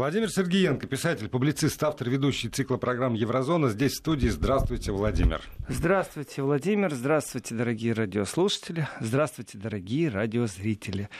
Владимир 0.00 0.30
Сергеенко, 0.30 0.86
писатель, 0.86 1.28
публицист, 1.28 1.82
автор, 1.82 2.08
ведущий 2.08 2.48
цикла 2.48 2.78
программ 2.78 3.12
«Еврозона». 3.12 3.68
Здесь 3.68 3.92
в 3.92 3.96
студии. 3.96 4.28
Здравствуйте, 4.28 4.92
Владимир. 4.92 5.42
Здравствуйте, 5.68 6.40
Владимир. 6.40 6.94
Здравствуйте, 6.94 7.54
дорогие 7.54 7.92
радиослушатели. 7.92 8.88
Здравствуйте, 8.98 9.58
дорогие 9.58 10.08
радиозрители. 10.08 11.10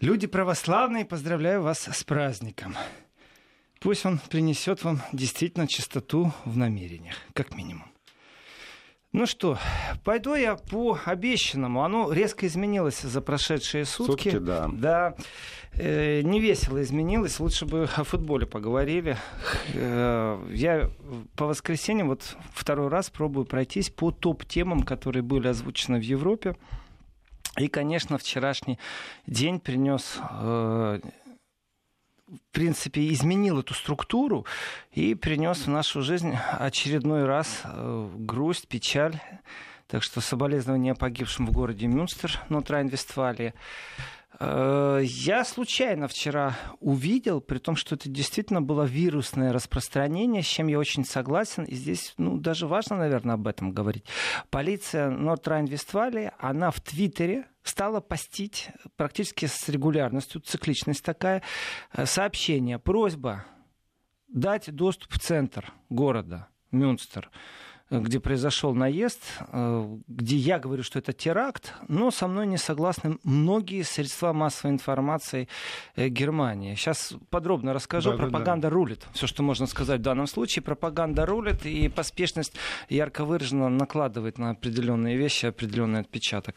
Люди 0.00 0.26
православные, 0.26 1.04
поздравляю 1.04 1.60
вас 1.60 1.88
с 1.92 2.04
праздником. 2.04 2.74
Пусть 3.80 4.06
он 4.06 4.18
принесет 4.30 4.82
вам 4.82 5.02
действительно 5.12 5.68
чистоту 5.68 6.32
в 6.46 6.56
намерениях, 6.56 7.16
как 7.34 7.54
минимум. 7.54 7.84
Ну 9.12 9.26
что, 9.26 9.58
пойду 10.04 10.34
я 10.34 10.56
по 10.56 10.98
обещанному. 11.04 11.82
Оно 11.82 12.12
резко 12.12 12.46
изменилось 12.46 13.00
за 13.00 13.20
прошедшие 13.20 13.84
сутки. 13.84 14.30
Сутки, 14.30 14.38
да. 14.38 14.68
Да. 14.72 15.16
Э, 15.72 16.22
не 16.22 16.40
весело 16.40 16.82
изменилось. 16.82 17.40
Лучше 17.40 17.66
бы 17.66 17.88
о 17.96 18.04
футболе 18.04 18.46
поговорили. 18.46 19.16
Э, 19.74 20.38
я 20.52 20.90
по 21.36 21.46
воскресеньям 21.46 22.08
вот 22.08 22.36
второй 22.52 22.88
раз 22.88 23.10
пробую 23.10 23.46
пройтись 23.46 23.90
по 23.90 24.10
топ-темам, 24.10 24.82
которые 24.82 25.22
были 25.22 25.48
озвучены 25.48 25.98
в 25.98 26.02
Европе. 26.02 26.56
И, 27.58 27.68
конечно, 27.68 28.18
вчерашний 28.18 28.78
день 29.26 29.60
принес 29.60 30.18
э, 30.30 31.00
в 32.28 32.52
принципе, 32.52 33.12
изменил 33.12 33.60
эту 33.60 33.74
структуру 33.74 34.46
и 34.92 35.14
принес 35.14 35.66
в 35.66 35.68
нашу 35.68 36.02
жизнь 36.02 36.34
очередной 36.58 37.24
раз 37.24 37.62
э, 37.64 38.10
грусть, 38.16 38.68
печаль. 38.68 39.20
Так 39.86 40.02
что 40.02 40.20
соболезнования 40.20 40.94
погибшим 40.94 41.46
в 41.46 41.52
городе 41.52 41.86
Мюнстер, 41.86 42.40
Норд-Райн-Вестфалии. 42.48 43.54
Э, 44.40 45.00
я 45.04 45.44
случайно 45.44 46.08
вчера 46.08 46.56
увидел, 46.80 47.40
при 47.40 47.58
том, 47.58 47.76
что 47.76 47.94
это 47.94 48.08
действительно 48.08 48.60
было 48.60 48.82
вирусное 48.82 49.52
распространение, 49.52 50.42
с 50.42 50.46
чем 50.46 50.66
я 50.66 50.80
очень 50.80 51.04
согласен. 51.04 51.62
И 51.62 51.76
здесь 51.76 52.14
ну, 52.18 52.38
даже 52.38 52.66
важно, 52.66 52.96
наверное, 52.96 53.34
об 53.34 53.46
этом 53.46 53.70
говорить. 53.70 54.04
Полиция 54.50 55.10
Норд-Райн-Вестфалии, 55.10 56.32
она 56.38 56.72
в 56.72 56.80
Твиттере 56.80 57.46
стала 57.68 58.00
постить 58.00 58.70
практически 58.96 59.46
с 59.46 59.68
регулярностью, 59.68 60.40
цикличность 60.40 61.04
такая, 61.04 61.42
э, 61.92 62.06
сообщение, 62.06 62.78
просьба 62.78 63.44
дать 64.28 64.74
доступ 64.74 65.12
в 65.12 65.18
центр 65.18 65.72
города 65.88 66.48
Мюнстер 66.70 67.30
где 67.90 68.18
произошел 68.18 68.74
наезд, 68.74 69.20
э, 69.52 69.98
где 70.08 70.36
я 70.36 70.58
говорю, 70.58 70.82
что 70.82 70.98
это 70.98 71.12
теракт, 71.12 71.74
но 71.86 72.10
со 72.10 72.26
мной 72.26 72.46
не 72.46 72.56
согласны 72.56 73.18
многие 73.22 73.82
средства 73.82 74.32
массовой 74.32 74.72
информации 74.72 75.48
э, 75.94 76.08
Германии. 76.08 76.74
Сейчас 76.74 77.14
подробно 77.30 77.72
расскажу. 77.72 78.10
Да, 78.10 78.16
пропаганда 78.16 78.62
да, 78.62 78.70
да. 78.70 78.74
рулит. 78.74 79.06
Все, 79.12 79.26
что 79.26 79.42
можно 79.42 79.66
сказать 79.66 80.00
в 80.00 80.02
данном 80.02 80.26
случае. 80.26 80.62
Пропаганда 80.62 81.26
рулит, 81.26 81.64
и 81.64 81.88
поспешность 81.88 82.54
ярко 82.88 83.24
выраженно 83.24 83.68
накладывает 83.68 84.38
на 84.38 84.50
определенные 84.50 85.16
вещи 85.16 85.46
определенный 85.46 86.00
отпечаток. 86.00 86.56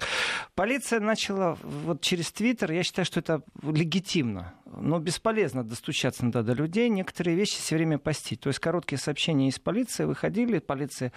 Полиция 0.56 1.00
начала 1.00 1.58
вот 1.62 2.02
через 2.02 2.32
Твиттер, 2.32 2.72
я 2.72 2.84
считаю, 2.84 3.06
что 3.06 3.20
это 3.20 3.44
легитимно, 3.62 4.54
но 4.66 5.00
бесполезно 5.00 5.64
достучаться 5.64 6.26
до 6.26 6.54
людей, 6.54 6.90
некоторые 6.90 7.36
вещи 7.36 7.58
все 7.58 7.76
время 7.76 7.98
постить. 7.98 8.40
То 8.42 8.50
есть 8.50 8.60
короткие 8.60 9.00
сообщения 9.00 9.48
из 9.48 9.60
полиции 9.60 10.06
выходили, 10.06 10.60
полиция 10.60 11.12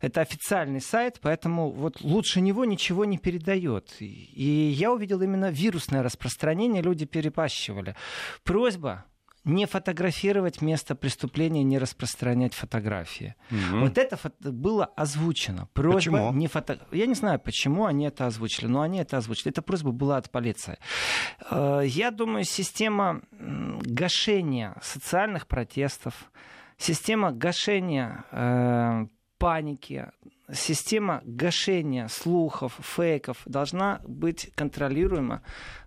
это 0.00 0.20
официальный 0.20 0.80
сайт, 0.80 1.18
поэтому 1.20 1.70
вот 1.70 2.00
лучше 2.00 2.40
него 2.40 2.64
ничего 2.64 3.04
не 3.04 3.18
передает. 3.18 3.96
И 4.00 4.74
я 4.76 4.92
увидел 4.92 5.20
именно 5.22 5.50
вирусное 5.50 6.02
распространение, 6.02 6.82
люди 6.82 7.06
перепащивали. 7.06 7.94
Просьба 8.44 9.04
не 9.44 9.66
фотографировать 9.66 10.60
место 10.60 10.94
преступления, 10.94 11.62
не 11.62 11.78
распространять 11.78 12.54
фотографии. 12.54 13.34
Угу. 13.50 13.80
Вот 13.80 13.98
это 13.98 14.18
было 14.40 14.84
озвучено. 14.84 15.68
Просьба 15.72 15.96
почему? 15.96 16.32
не 16.32 16.46
фото... 16.46 16.78
Я 16.92 17.06
не 17.06 17.14
знаю, 17.14 17.40
почему 17.40 17.86
они 17.86 18.06
это 18.06 18.26
озвучили, 18.26 18.66
но 18.66 18.82
они 18.82 18.98
это 18.98 19.16
озвучили. 19.16 19.50
Эта 19.50 19.62
просьба 19.62 19.92
была 19.92 20.18
от 20.18 20.30
полиции. 20.30 20.78
Э, 21.50 21.82
я 21.84 22.10
думаю, 22.10 22.44
система 22.44 23.22
гашения 23.32 24.76
социальных 24.82 25.46
протестов, 25.46 26.30
система 26.76 27.32
гашения 27.32 28.24
э, 28.32 29.06
паники, 29.40 30.06
система 30.52 31.22
гашения 31.24 32.08
слухов, 32.08 32.78
фейков 32.80 33.38
должна 33.46 34.00
быть 34.06 34.52
контролируема 34.54 35.40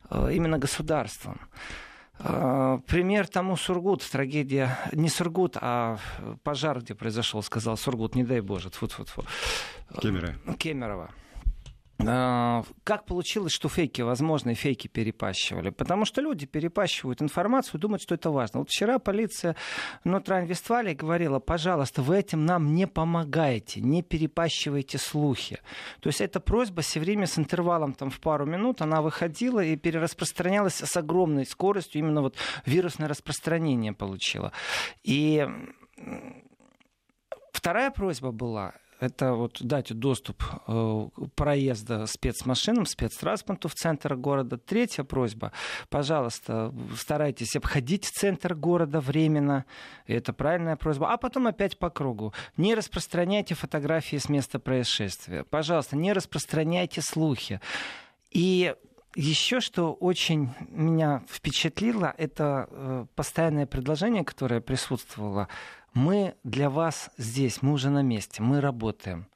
э, 0.09 0.33
именно 0.33 0.57
государством. 0.57 1.39
Э, 2.19 2.79
пример 2.87 3.27
тому 3.27 3.55
Сургут, 3.55 4.03
трагедия, 4.11 4.77
не 4.91 5.07
Сургут, 5.07 5.55
а 5.61 5.97
пожар, 6.43 6.79
где 6.79 6.95
произошел, 6.95 7.43
сказал 7.43 7.77
Сургут, 7.77 8.15
не 8.15 8.23
дай 8.23 8.41
Боже, 8.41 8.69
тьфу 8.69 8.87
-тьфу 8.87 9.03
-тьфу. 9.05 9.25
Кемерово. 10.01 10.33
Кемерово. 10.57 11.09
А, 11.99 12.63
как 12.83 13.05
получилось, 13.05 13.53
что 13.53 13.69
фейки, 13.69 14.01
возможно, 14.01 14.53
фейки 14.55 14.87
перепащивали? 14.87 15.69
Потому 15.69 16.05
что 16.05 16.21
люди 16.21 16.45
перепащивают 16.45 17.21
информацию, 17.21 17.79
думают, 17.79 18.01
что 18.01 18.15
это 18.15 18.31
важно. 18.31 18.59
Вот 18.59 18.69
вчера 18.69 18.99
полиция 18.99 19.55
Нортрайн-Вестфалии 20.03 20.95
говорила, 20.95 21.39
пожалуйста, 21.39 22.01
вы 22.01 22.17
этим 22.17 22.45
нам 22.45 22.73
не 22.73 22.87
помогаете, 22.87 23.81
не 23.81 24.01
перепащивайте 24.01 24.97
слухи. 24.97 25.59
То 25.99 26.07
есть 26.07 26.19
эта 26.21 26.39
просьба 26.39 26.81
все 26.81 26.99
время 26.99 27.27
с 27.27 27.37
интервалом 27.37 27.93
там, 27.93 28.09
в 28.09 28.19
пару 28.19 28.45
минут, 28.45 28.81
она 28.81 29.01
выходила 29.01 29.63
и 29.63 29.75
перераспространялась 29.75 30.75
с 30.75 30.97
огромной 30.97 31.45
скоростью, 31.45 31.99
именно 31.99 32.21
вот 32.21 32.35
вирусное 32.65 33.07
распространение 33.07 33.93
получила. 33.93 34.51
И 35.03 35.47
Вторая 37.53 37.91
просьба 37.91 38.31
была 38.31 38.73
это 39.03 39.33
вот 39.33 39.61
дать 39.61 39.93
доступ 39.93 40.43
э, 40.67 41.07
проезда 41.35 42.05
спецмашинам, 42.05 42.85
спецтранспорту 42.85 43.67
в 43.67 43.75
центр 43.75 44.15
города. 44.15 44.57
Третья 44.57 45.03
просьба, 45.03 45.51
пожалуйста, 45.89 46.73
старайтесь 46.97 47.55
обходить 47.55 48.05
центр 48.05 48.55
города 48.55 49.01
временно, 49.01 49.65
это 50.07 50.31
правильная 50.31 50.77
просьба, 50.77 51.11
а 51.11 51.17
потом 51.17 51.47
опять 51.47 51.77
по 51.77 51.89
кругу. 51.89 52.33
Не 52.55 52.75
распространяйте 52.75 53.55
фотографии 53.55 54.17
с 54.17 54.29
места 54.29 54.59
происшествия. 54.59 55.43
Пожалуйста, 55.43 55.97
не 55.97 56.13
распространяйте 56.13 57.01
слухи. 57.01 57.59
И 58.31 58.73
еще 59.15 59.59
что 59.59 59.93
очень 59.93 60.49
меня 60.69 61.23
впечатлило, 61.29 62.13
это 62.17 62.67
э, 62.69 63.05
постоянное 63.15 63.67
предложение, 63.67 64.23
которое 64.23 64.61
присутствовало 64.61 65.49
мы 65.93 66.35
для 66.43 66.69
вас 66.69 67.09
здесь, 67.17 67.61
мы 67.61 67.73
уже 67.73 67.89
на 67.89 68.01
месте, 68.01 68.41
мы 68.41 68.61
работаем. 68.61 69.27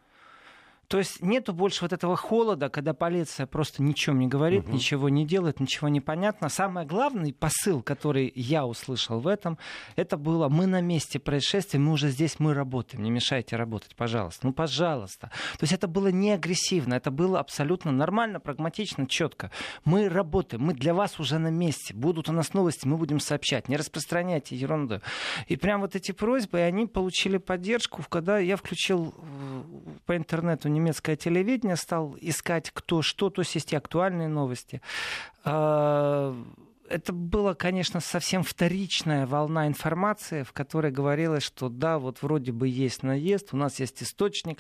То 0.88 1.00
есть 1.00 1.22
нету 1.22 1.54
больше 1.54 1.84
вот 1.84 1.92
этого 1.92 2.16
холода, 2.16 2.70
когда 2.70 2.94
полиция 2.94 3.46
просто 3.46 3.84
ничем 3.84 4.20
не 4.20 4.28
говорит, 4.28 4.66
угу. 4.66 4.74
ничего 4.74 5.10
не 5.10 5.26
делает, 5.26 5.60
ничего 5.60 5.90
не 5.90 6.00
понятно. 6.00 6.48
Самый 6.48 6.86
главный 6.86 7.34
посыл, 7.34 7.82
который 7.82 8.32
я 8.36 8.66
услышал 8.66 9.20
в 9.20 9.28
этом, 9.28 9.58
это 9.98 10.16
было 10.18 10.48
мы 10.48 10.66
на 10.66 10.80
месте 10.80 11.20
происшествия, 11.20 11.80
мы 11.80 11.92
уже 11.92 12.10
здесь, 12.10 12.40
мы 12.40 12.54
работаем, 12.54 13.04
не 13.04 13.12
мешайте 13.12 13.58
работать, 13.58 13.96
пожалуйста. 13.96 14.48
Ну, 14.48 14.54
пожалуйста. 14.54 15.30
То 15.58 15.64
есть 15.64 15.74
это 15.74 15.88
было 15.88 16.08
не 16.08 16.32
агрессивно, 16.32 16.94
это 16.94 17.12
было 17.12 17.40
абсолютно 17.40 17.92
нормально, 17.92 18.40
прагматично, 18.40 19.08
четко. 19.08 19.52
Мы 19.84 20.08
работаем, 20.08 20.64
мы 20.64 20.74
для 20.74 20.94
вас 20.94 21.20
уже 21.20 21.38
на 21.38 21.50
месте. 21.50 21.94
Будут 21.94 22.30
у 22.30 22.32
нас 22.32 22.54
новости, 22.54 22.88
мы 22.88 22.96
будем 22.96 23.20
сообщать. 23.20 23.68
Не 23.68 23.76
распространяйте 23.76 24.56
ерунду. 24.56 25.02
И 25.48 25.58
прям 25.58 25.82
вот 25.82 25.96
эти 25.98 26.14
просьбы, 26.14 26.62
они 26.62 26.86
получили 26.86 27.38
поддержку, 27.38 28.04
когда 28.08 28.40
я 28.40 28.56
включил 28.56 29.14
э, 29.18 29.64
по 30.06 30.16
интернету 30.16 30.70
немецкое 30.78 31.16
телевидение, 31.16 31.76
стал 31.76 32.16
искать 32.22 32.72
кто 32.74 33.02
что, 33.02 33.30
то 33.30 33.42
есть 33.42 33.74
актуальные 33.74 34.28
новости. 34.28 34.82
Это 36.90 37.12
была, 37.12 37.54
конечно, 37.54 38.00
совсем 38.00 38.44
вторичная 38.44 39.28
волна 39.28 39.68
информации, 39.68 40.44
в 40.44 40.54
которой 40.54 40.92
говорилось, 40.92 41.44
что 41.44 41.70
да, 41.70 42.00
вот 42.00 42.22
вроде 42.22 42.52
бы 42.52 42.68
есть 42.68 43.04
наезд, 43.04 43.50
у 43.54 43.58
нас 43.58 43.80
есть 43.80 44.02
источник. 44.02 44.60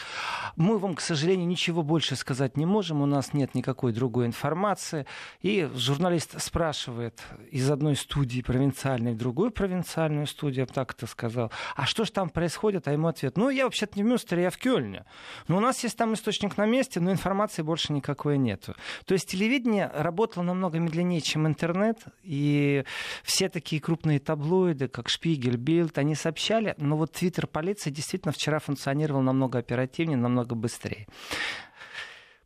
Мы 0.56 0.78
вам, 0.78 0.96
к 0.96 1.02
сожалению, 1.02 1.48
ничего 1.48 1.84
больше 1.84 2.16
сказать 2.16 2.58
не 2.58 2.66
можем, 2.66 3.02
у 3.02 3.06
нас 3.06 3.34
нет 3.34 3.56
никакой 3.56 3.94
другой 3.94 4.26
информации. 4.26 5.06
И 5.42 5.70
журналист 5.74 6.42
спрашивает 6.42 7.22
из 7.50 7.70
одной 7.70 7.96
студии 7.96 8.42
провинциальной 8.42 9.14
в 9.14 9.18
другую 9.18 9.52
провинциальную 9.52 10.28
студию, 10.28 10.62
я 10.62 10.66
бы 10.66 10.74
так 10.74 10.94
это 10.94 11.08
сказал, 11.08 11.52
а 11.76 11.86
что 11.86 12.04
же 12.04 12.12
там 12.12 12.30
происходит? 12.30 12.88
А 12.88 12.92
ему 12.92 13.08
ответ, 13.08 13.38
ну, 13.38 13.50
я 13.50 13.66
вообще-то 13.66 13.94
не 13.96 14.04
в 14.04 14.08
Мюнстере, 14.08 14.44
я 14.44 14.50
в 14.50 14.58
Кёльне. 14.58 15.06
Но 15.48 15.58
у 15.58 15.60
нас 15.60 15.84
есть 15.84 15.98
там 15.98 16.14
источник 16.14 16.58
на 16.58 16.66
месте, 16.66 17.00
но 17.00 17.12
информации 17.12 17.62
больше 17.62 17.94
никакой 17.94 18.38
нету. 18.38 18.76
То 19.06 19.14
есть 19.14 19.30
телевидение 19.30 19.90
работало 19.94 20.44
намного 20.44 20.80
медленнее, 20.80 21.22
чем 21.22 21.48
интернет, 21.48 22.04
и 22.24 22.84
все 23.24 23.50
такие 23.50 23.82
крупные 23.82 24.20
таблоиды, 24.20 24.88
как 24.88 25.10
Шпигель, 25.10 25.58
Билд, 25.58 25.98
они 25.98 26.16
сообщали, 26.16 26.76
но 26.78 26.98
вот 26.98 27.14
твиттер 27.14 27.48
полиции 27.48 27.90
действительно 27.90 28.32
вчера 28.32 28.60
функционировал 28.60 29.22
намного 29.22 29.60
оперативнее, 29.60 30.18
намного 30.18 30.56
быстрее. 30.56 31.08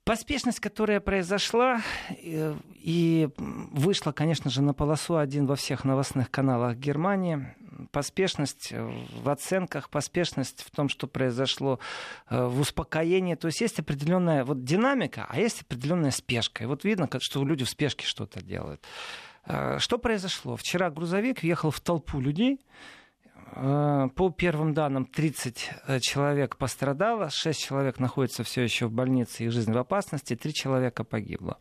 Поспешность, 0.04 0.60
которая 0.60 1.00
произошла 1.00 1.82
э, 2.10 2.56
и 2.76 3.30
вышла, 3.38 4.12
конечно 4.12 4.50
же, 4.50 4.64
на 4.64 4.74
полосу 4.74 5.18
один 5.18 5.46
во 5.46 5.56
всех 5.56 5.86
новостных 5.86 6.32
каналах 6.32 6.76
Германии, 6.76 7.54
поспешность 7.92 8.72
в 8.74 9.30
оценках, 9.30 9.90
поспешность 9.90 10.64
в 10.64 10.72
том, 10.72 10.90
что 10.90 11.06
произошло 11.06 11.80
э, 12.30 12.46
в 12.46 12.60
успокоении. 12.60 13.36
То 13.36 13.48
есть 13.48 13.62
есть 13.62 13.80
определенная 13.80 14.44
вот 14.44 14.64
динамика, 14.64 15.28
а 15.30 15.40
есть 15.40 15.62
определенная 15.62 16.12
спешка. 16.12 16.64
И 16.64 16.68
вот 16.68 16.84
видно, 16.84 17.08
что 17.20 17.46
люди 17.46 17.64
в 17.64 17.70
спешке 17.70 18.06
что-то 18.06 18.42
делают. 18.42 18.84
Что 19.46 19.98
произошло? 19.98 20.56
Вчера 20.56 20.90
грузовик 20.90 21.42
въехал 21.42 21.72
в 21.72 21.80
толпу 21.80 22.20
людей, 22.20 22.60
Э, 23.54 24.08
по 24.16 24.30
первым 24.30 24.74
данным, 24.74 25.06
30 25.06 25.72
э, 25.88 26.00
человек 26.00 26.58
пострадало, 26.58 27.30
6 27.30 27.60
человек 27.60 28.00
находятся 28.00 28.44
все 28.44 28.62
еще 28.62 28.88
в 28.88 28.92
больнице, 28.92 29.44
их 29.44 29.52
жизнь 29.52 29.74
в 29.74 29.78
опасности, 29.78 30.36
3 30.36 30.54
человека 30.54 31.04
погибло. 31.04 31.58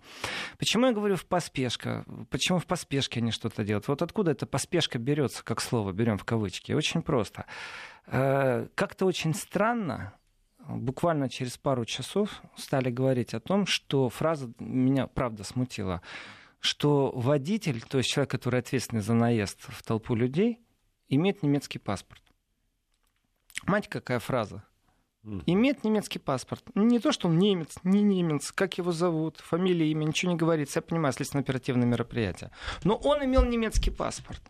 Почему 0.59 0.87
я 0.87 0.93
говорю 0.93 1.17
в 1.17 1.27
поспешка? 1.27 2.05
Почему 2.31 2.59
в 2.59 2.67
поспешке 2.67 3.21
они 3.21 3.32
что-то 3.32 3.65
делают? 3.65 3.88
Вот 3.88 4.03
откуда 4.03 4.31
эта 4.31 4.47
поспешка 4.47 4.99
берется, 4.99 5.43
как 5.43 5.61
слово, 5.61 5.93
берем 5.93 6.17
в 6.17 6.25
кавычки? 6.25 6.73
Очень 6.73 7.03
просто. 7.03 7.47
Э, 8.06 8.69
как-то 8.76 9.06
очень 9.06 9.35
странно, 9.35 10.15
буквально 10.69 11.29
через 11.29 11.59
пару 11.59 11.85
часов 11.85 12.41
стали 12.56 12.91
говорить 12.91 13.35
о 13.35 13.41
том, 13.41 13.67
что 13.67 14.09
фраза 14.09 14.53
меня 14.61 15.09
правда 15.09 15.43
смутила, 15.43 16.03
что 16.61 17.11
водитель, 17.15 17.83
то 17.83 17.99
есть 17.99 18.11
человек, 18.11 18.31
который 18.31 18.61
ответственный 18.61 19.03
за 19.03 19.15
наезд 19.15 19.59
в 19.61 19.83
толпу 19.83 20.15
людей, 20.15 20.61
имеет 21.09 21.43
немецкий 21.43 21.79
паспорт. 21.79 22.23
Мать, 23.67 23.89
какая 23.89 24.19
фраза? 24.19 24.62
Имеет 25.45 25.85
немецкий 25.85 26.19
паспорт. 26.19 26.65
Не 26.75 26.99
то, 26.99 27.12
что 27.12 27.29
он 27.29 27.39
немец, 27.39 27.75
не 27.85 28.03
немец, 28.03 28.53
как 28.53 28.79
его 28.79 28.91
зовут, 28.91 29.39
фамилия, 29.41 29.91
имя, 29.91 30.05
ничего 30.05 30.33
не 30.33 30.39
говорится. 30.39 30.79
Я 30.79 30.83
понимаю, 30.83 31.12
следственно-оперативное 31.12 31.87
мероприятие. 31.87 32.51
Но 32.85 32.97
он 32.97 33.23
имел 33.25 33.45
немецкий 33.45 33.91
паспорт. 33.91 34.41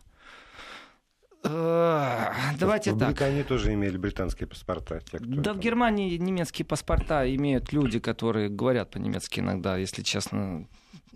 Э, 1.43 2.31
давайте 2.57 2.93
в 2.93 2.99
так. 2.99 3.09
В 3.09 3.11
Британии 3.11 3.43
тоже 3.43 3.73
имели 3.73 3.97
британские 3.97 4.47
паспорта. 4.47 5.01
Те, 5.01 5.17
кто 5.17 5.27
да, 5.27 5.41
это... 5.41 5.53
в 5.55 5.59
Германии 5.59 6.15
немецкие 6.17 6.65
паспорта 6.65 7.29
имеют 7.35 7.73
люди, 7.73 7.99
которые 7.99 8.47
говорят 8.47 8.91
по-немецки 8.91 9.41
иногда, 9.41 9.75
если 9.75 10.03
честно 10.03 10.67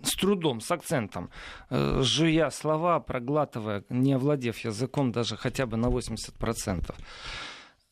с 0.02 0.14
трудом, 0.14 0.60
с 0.60 0.70
акцентом, 0.70 1.30
э, 1.70 2.00
жуя 2.02 2.50
слова, 2.50 3.00
проглатывая, 3.00 3.84
не 3.88 4.14
овладев 4.14 4.58
языком 4.58 5.12
даже 5.12 5.36
хотя 5.36 5.66
бы 5.66 5.76
на 5.76 5.88
80%. 5.88 6.94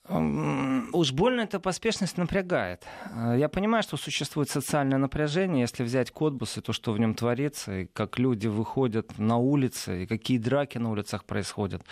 Уж 0.07 1.13
больно 1.13 1.43
эта 1.43 1.59
поспешность 1.59 2.19
напрягает. 2.19 2.85
Э, 3.11 3.37
я 3.39 3.49
понимаю, 3.49 3.83
что 3.83 3.97
существует 3.97 4.51
социальное 4.51 4.99
напряжение, 4.99 5.63
если 5.63 5.83
взять 5.83 6.11
Котбус 6.11 6.59
и 6.59 6.61
то, 6.61 6.75
что 6.75 6.93
в 6.93 6.99
нем 6.99 7.15
творится, 7.15 7.81
и 7.81 7.87
как 7.87 8.19
люди 8.19 8.47
выходят 8.47 9.19
на 9.19 9.39
улицы, 9.39 10.03
и 10.03 10.07
какие 10.07 10.37
драки 10.37 10.77
на 10.77 10.91
улицах 10.91 11.25
происходят. 11.25 11.83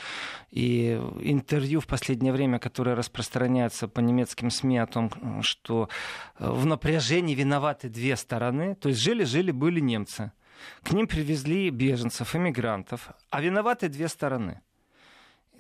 И 0.50 1.00
интервью 1.22 1.80
в 1.80 1.86
последнее 1.86 2.34
время, 2.34 2.58
которое 2.58 2.94
распространяется 2.94 3.88
по 3.88 4.00
немецким 4.00 4.50
СМИ 4.50 4.76
о 4.76 4.86
том, 4.86 5.42
что 5.42 5.88
э, 6.38 6.50
в 6.50 6.66
напряжении 6.66 7.34
виноваты 7.34 7.88
две 7.88 8.16
стороны. 8.16 8.74
То 8.74 8.90
есть 8.90 9.00
жили-жили 9.00 9.52
были 9.52 9.80
немцы. 9.80 10.32
К 10.82 10.92
ним 10.92 11.06
привезли 11.06 11.70
беженцев, 11.70 12.36
иммигрантов, 12.36 13.08
а 13.30 13.40
виноваты 13.40 13.88
две 13.88 14.08
стороны– 14.08 14.60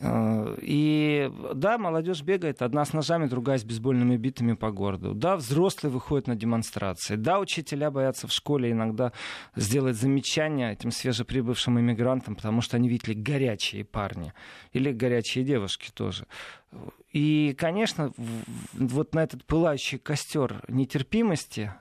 и 0.04 1.30
да, 1.54 1.78
молодежь 1.78 2.22
бегает, 2.22 2.60
одна 2.60 2.84
с 2.84 2.92
ножами, 2.92 3.26
другая 3.26 3.58
с 3.58 3.64
бейсбольными 3.64 4.16
битами 4.16 4.54
по 4.54 4.72
городу. 4.72 5.14
Да, 5.14 5.36
взрослые 5.36 5.92
выходят 5.92 6.26
на 6.26 6.34
демонстрации. 6.34 7.14
Да, 7.16 7.38
учителя 7.38 7.90
боятся 7.90 8.26
в 8.26 8.32
школе 8.32 8.72
иногда 8.72 9.12
сделать 9.54 9.96
замечания 9.96 10.72
этим 10.72 10.90
свежеприбывшим 10.90 11.78
иммигрантам, 11.78 12.34
потому 12.34 12.62
что 12.62 12.76
они 12.76 12.88
видели 12.88 13.14
горячие 13.14 13.84
парни 13.84 14.32
или 14.72 14.92
горячие 14.92 15.44
девушки 15.44 15.90
тоже. 15.94 16.26
И, 17.12 17.54
конечно, 17.56 18.12
вот 18.72 19.14
на 19.14 19.22
этот 19.22 19.44
пылающий 19.44 19.98
костер 19.98 20.64
нетерпимости 20.68 21.72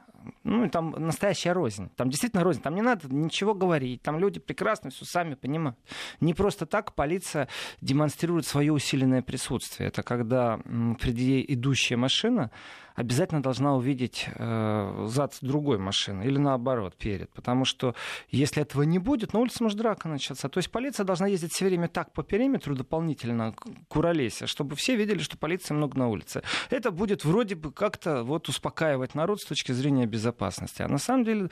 ну, 0.44 0.70
там 0.70 0.92
настоящая 0.98 1.54
рознь. 1.54 1.90
Там 1.96 2.10
действительно 2.10 2.44
рознь. 2.44 2.62
Там 2.62 2.76
не 2.76 2.82
надо 2.82 3.08
ничего 3.14 3.54
говорить. 3.54 4.02
Там 4.02 4.20
люди 4.20 4.40
прекрасно 4.40 4.90
все 4.90 5.06
сами 5.06 5.36
понимают. 5.36 5.78
Не 6.20 6.34
просто 6.34 6.66
так 6.66 6.94
полиция 6.94 7.48
демонстрирует 7.82 8.46
свое 8.46 8.72
усиленное 8.72 9.22
присутствие. 9.22 9.90
Это 9.90 10.04
когда 10.04 10.60
впереди 10.98 11.44
идущая 11.48 11.98
машина 11.98 12.52
обязательно 12.96 13.42
должна 13.42 13.76
увидеть 13.76 14.28
э, 14.36 15.06
зад 15.08 15.38
другой 15.42 15.78
машины 15.78 16.24
или 16.24 16.38
наоборот 16.38 16.96
перед. 16.96 17.30
Потому 17.32 17.66
что 17.66 17.96
если 18.30 18.62
этого 18.62 18.84
не 18.84 19.00
будет, 19.00 19.34
на 19.34 19.40
улице 19.40 19.64
может 19.64 19.78
драка 19.78 20.08
начаться. 20.08 20.50
То 20.50 20.58
есть 20.58 20.72
полиция 20.72 21.06
должна 21.06 21.28
ездить 21.28 21.54
все 21.54 21.66
время 21.66 21.88
так 21.88 22.12
по 22.14 22.24
периметру 22.24 22.76
дополнительно 22.76 23.54
куролеся, 23.88 24.48
чтобы 24.48 24.76
все 24.76 24.96
видели, 24.96 25.20
что 25.20 25.38
полиции 25.38 25.74
много 25.74 25.98
на 25.98 26.08
улице. 26.10 26.42
Это 26.70 26.92
будет 26.92 27.26
вроде 27.26 27.56
бы 27.56 27.72
как-то 27.72 28.24
вот 28.24 28.50
успокаивать 28.50 29.16
народ 29.16 29.42
с 29.42 29.46
точки 29.46 29.72
зрения 29.72 30.06
безопасности. 30.06 30.82
А 30.82 30.88
на 30.88 30.98
самом 30.98 31.24
деле 31.24 31.50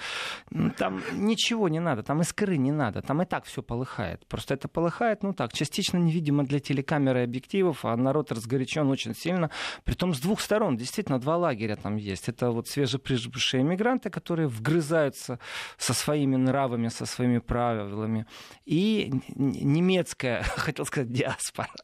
там 0.77 1.01
ничего 1.13 1.69
не 1.69 1.79
надо, 1.79 2.03
там 2.03 2.21
искры 2.21 2.57
не 2.57 2.71
надо, 2.71 3.01
там 3.01 3.21
и 3.21 3.25
так 3.25 3.45
все 3.45 3.61
полыхает. 3.61 4.25
Просто 4.27 4.53
это 4.53 4.67
полыхает, 4.67 5.23
ну 5.23 5.33
так, 5.33 5.53
частично 5.53 5.97
невидимо 5.97 6.43
для 6.43 6.59
телекамеры 6.59 7.21
и 7.21 7.23
объективов, 7.23 7.85
а 7.85 7.95
народ 7.95 8.31
разгорячен 8.31 8.89
очень 8.89 9.15
сильно. 9.15 9.49
Притом 9.83 10.13
с 10.13 10.19
двух 10.19 10.41
сторон, 10.41 10.77
действительно, 10.77 11.19
два 11.19 11.28
лагеря 11.35 11.75
там 11.75 11.97
есть. 11.97 12.29
Это 12.29 12.51
вот 12.51 12.67
свежеприбывшие 12.67 13.63
мигранты, 13.63 14.09
которые 14.09 14.47
вгрызаются 14.47 15.39
со 15.77 15.93
своими 15.93 16.35
нравами, 16.35 16.89
со 16.89 17.05
своими 17.05 17.39
правилами. 17.39 18.25
И 18.65 19.11
немецкая, 19.35 20.43
хотел 20.55 20.85
сказать, 20.85 21.11
диаспора. 21.11 21.69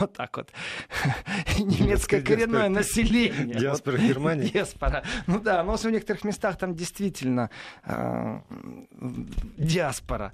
Вот 0.00 0.12
так 0.14 0.36
вот. 0.36 0.50
Немецкое 1.58 2.22
коренное 2.22 2.68
население. 2.68 3.58
Диаспора 3.58 3.98
Германии? 3.98 4.48
Диаспора. 4.48 5.04
Ну 5.26 5.40
да, 5.40 5.62
но 5.62 5.76
в 5.76 5.84
некоторых 5.84 6.24
местах 6.24 6.58
там 6.58 6.74
действительно 6.74 7.50
э, 7.84 8.40
диаспора 9.58 10.32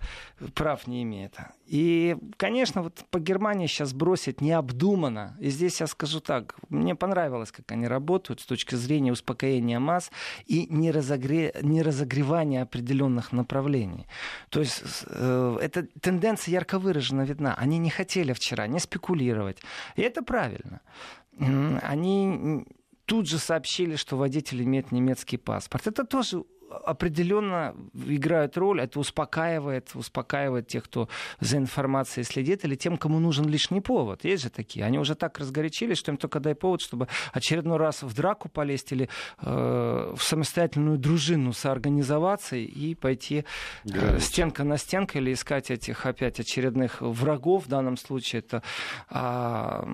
прав 0.54 0.86
не 0.86 1.02
имеет. 1.02 1.36
И, 1.66 2.16
конечно, 2.36 2.82
вот 2.82 3.04
по 3.10 3.20
Германии 3.20 3.66
сейчас 3.66 3.92
бросить 3.92 4.40
необдуманно. 4.40 5.36
И 5.40 5.50
здесь 5.50 5.80
я 5.80 5.86
скажу 5.86 6.20
так, 6.20 6.56
мне 6.68 6.94
понравилось, 6.94 7.52
как 7.52 7.70
они 7.72 7.86
работают 7.86 8.40
с 8.40 8.49
точки 8.50 8.76
зрения 8.76 9.12
успокоения 9.12 9.80
масс 9.80 10.10
и 10.50 10.66
не, 10.70 10.92
разогре... 10.92 11.52
не 11.62 11.82
разогревания 11.82 12.62
определенных 12.62 13.32
направлений. 13.32 14.06
То 14.48 14.60
есть 14.60 14.82
э, 15.06 15.58
эта 15.62 15.86
тенденция 16.00 16.52
ярко 16.52 16.78
выражена 16.78 17.22
видна. 17.22 17.54
Они 17.54 17.78
не 17.78 17.90
хотели 17.90 18.32
вчера 18.32 18.66
не 18.66 18.80
спекулировать. 18.80 19.58
И 19.96 20.02
это 20.02 20.22
правильно. 20.22 20.80
Они 21.82 22.64
тут 23.04 23.28
же 23.28 23.38
сообщили, 23.38 23.96
что 23.96 24.16
водитель 24.16 24.62
имеет 24.62 24.92
немецкий 24.92 25.38
паспорт. 25.38 25.86
Это 25.86 26.04
тоже 26.04 26.44
определенно 26.84 27.74
играют 28.06 28.56
роль, 28.56 28.80
это 28.80 29.00
успокаивает, 29.00 29.90
успокаивает 29.94 30.68
тех, 30.68 30.84
кто 30.84 31.08
за 31.40 31.56
информацией 31.56 32.24
следит, 32.24 32.64
или 32.64 32.74
тем, 32.74 32.96
кому 32.96 33.18
нужен 33.18 33.46
лишний 33.48 33.80
повод. 33.80 34.24
Есть 34.24 34.44
же 34.44 34.50
такие. 34.50 34.84
Они 34.84 34.98
уже 34.98 35.14
так 35.14 35.38
разгорячились, 35.38 35.98
что 35.98 36.12
им 36.12 36.16
только 36.16 36.40
дай 36.40 36.54
повод, 36.54 36.80
чтобы 36.80 37.08
очередной 37.32 37.78
раз 37.78 38.02
в 38.02 38.14
драку 38.14 38.48
полезть 38.48 38.92
или 38.92 39.08
э, 39.40 40.14
в 40.16 40.22
самостоятельную 40.22 40.98
дружину 40.98 41.52
соорганизоваться 41.52 42.56
и 42.56 42.94
пойти 42.94 43.44
э, 43.84 44.18
стенка 44.20 44.64
на 44.64 44.76
стенку 44.76 45.18
или 45.18 45.32
искать 45.32 45.70
этих 45.70 46.06
опять 46.06 46.40
очередных 46.40 47.00
врагов. 47.00 47.66
В 47.66 47.68
данном 47.68 47.96
случае 47.96 48.40
это 48.40 48.62
э, 49.10 49.84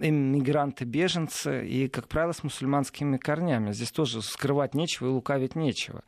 иммигранты, 0.00 0.84
беженцы 0.84 1.66
и, 1.66 1.88
как 1.88 2.08
правило, 2.08 2.32
с 2.32 2.42
мусульманскими 2.42 3.16
корнями. 3.16 3.72
Здесь 3.72 3.90
тоже 3.90 4.22
скрывать 4.22 4.74
нечего 4.74 5.08
и 5.08 5.10
лукавить 5.10 5.56
нечего 5.56 5.85
нечего. 5.86 6.02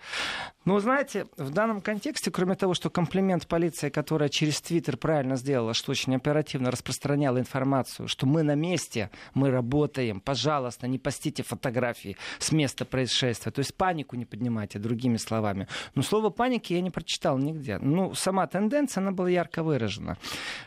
Но, 0.65 0.81
знаете, 0.81 1.27
в 1.37 1.51
данном 1.51 1.81
контексте, 1.81 2.31
кроме 2.31 2.55
того, 2.55 2.75
что 2.75 2.91
комплимент 2.91 3.47
полиции, 3.47 3.89
которая 3.89 4.29
через 4.29 4.61
Твиттер 4.61 4.97
правильно 4.97 5.37
сделала, 5.37 5.75
что 5.75 5.93
очень 5.93 6.15
оперативно 6.15 6.71
распространяла 6.71 7.39
информацию, 7.39 8.09
что 8.09 8.27
мы 8.27 8.43
на 8.43 8.55
месте, 8.55 9.11
мы 9.35 9.51
работаем, 9.51 10.21
пожалуйста, 10.21 10.87
не 10.87 10.99
постите 10.99 11.43
фотографии 11.43 12.17
с 12.39 12.53
места 12.53 12.85
происшествия. 12.85 13.51
То 13.51 13.61
есть 13.61 13.75
панику 13.75 14.17
не 14.17 14.27
поднимайте, 14.27 14.79
другими 14.79 15.17
словами. 15.17 15.69
Но 15.95 16.03
слово 16.03 16.31
паники 16.31 16.75
я 16.75 16.83
не 16.83 16.91
прочитал 16.91 17.39
нигде. 17.39 17.79
Ну, 17.79 18.15
сама 18.15 18.47
тенденция, 18.47 19.01
она 19.01 19.13
была 19.13 19.31
ярко 19.31 19.63
выражена. 19.63 20.19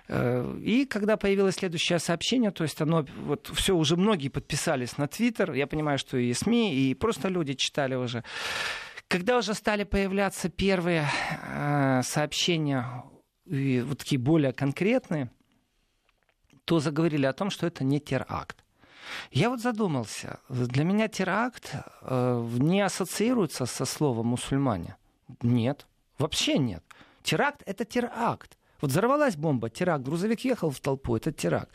Э, 0.07 0.57
и 0.63 0.85
когда 0.85 1.15
появилось 1.15 1.55
следующее 1.55 1.99
сообщение, 1.99 2.51
то 2.51 2.63
есть 2.63 2.81
оно, 2.81 3.05
вот 3.25 3.51
все, 3.53 3.75
уже 3.75 3.95
многие 3.95 4.29
подписались 4.29 4.97
на 4.97 5.07
Твиттер, 5.07 5.53
я 5.53 5.67
понимаю, 5.67 5.99
что 5.99 6.17
и 6.17 6.33
СМИ, 6.33 6.73
и 6.73 6.95
просто 6.95 7.27
люди 7.27 7.53
читали 7.53 7.95
уже. 7.95 8.23
Когда 9.11 9.37
уже 9.37 9.53
стали 9.55 9.83
появляться 9.83 10.47
первые 10.47 11.05
э, 11.43 12.01
сообщения, 12.01 13.03
и 13.45 13.81
вот 13.81 13.97
такие 13.97 14.17
более 14.17 14.53
конкретные, 14.53 15.29
то 16.63 16.79
заговорили 16.79 17.25
о 17.25 17.33
том, 17.33 17.49
что 17.49 17.67
это 17.67 17.83
не 17.83 17.99
теракт. 17.99 18.63
Я 19.31 19.49
вот 19.49 19.59
задумался. 19.59 20.39
Для 20.47 20.85
меня 20.85 21.09
теракт 21.09 21.75
э, 22.03 22.47
не 22.57 22.79
ассоциируется 22.79 23.65
со 23.65 23.83
словом 23.83 24.27
мусульмане. 24.27 24.95
Нет, 25.41 25.87
вообще 26.17 26.57
нет. 26.57 26.81
Теракт— 27.21 27.63
это 27.65 27.83
теракт. 27.83 28.57
Вот 28.81 28.91
взорвалась 28.91 29.35
бомба, 29.35 29.69
теракт, 29.69 30.03
грузовик 30.03 30.41
ехал 30.41 30.71
в 30.71 30.79
толпу, 30.79 31.15
это 31.15 31.31
теракт. 31.31 31.69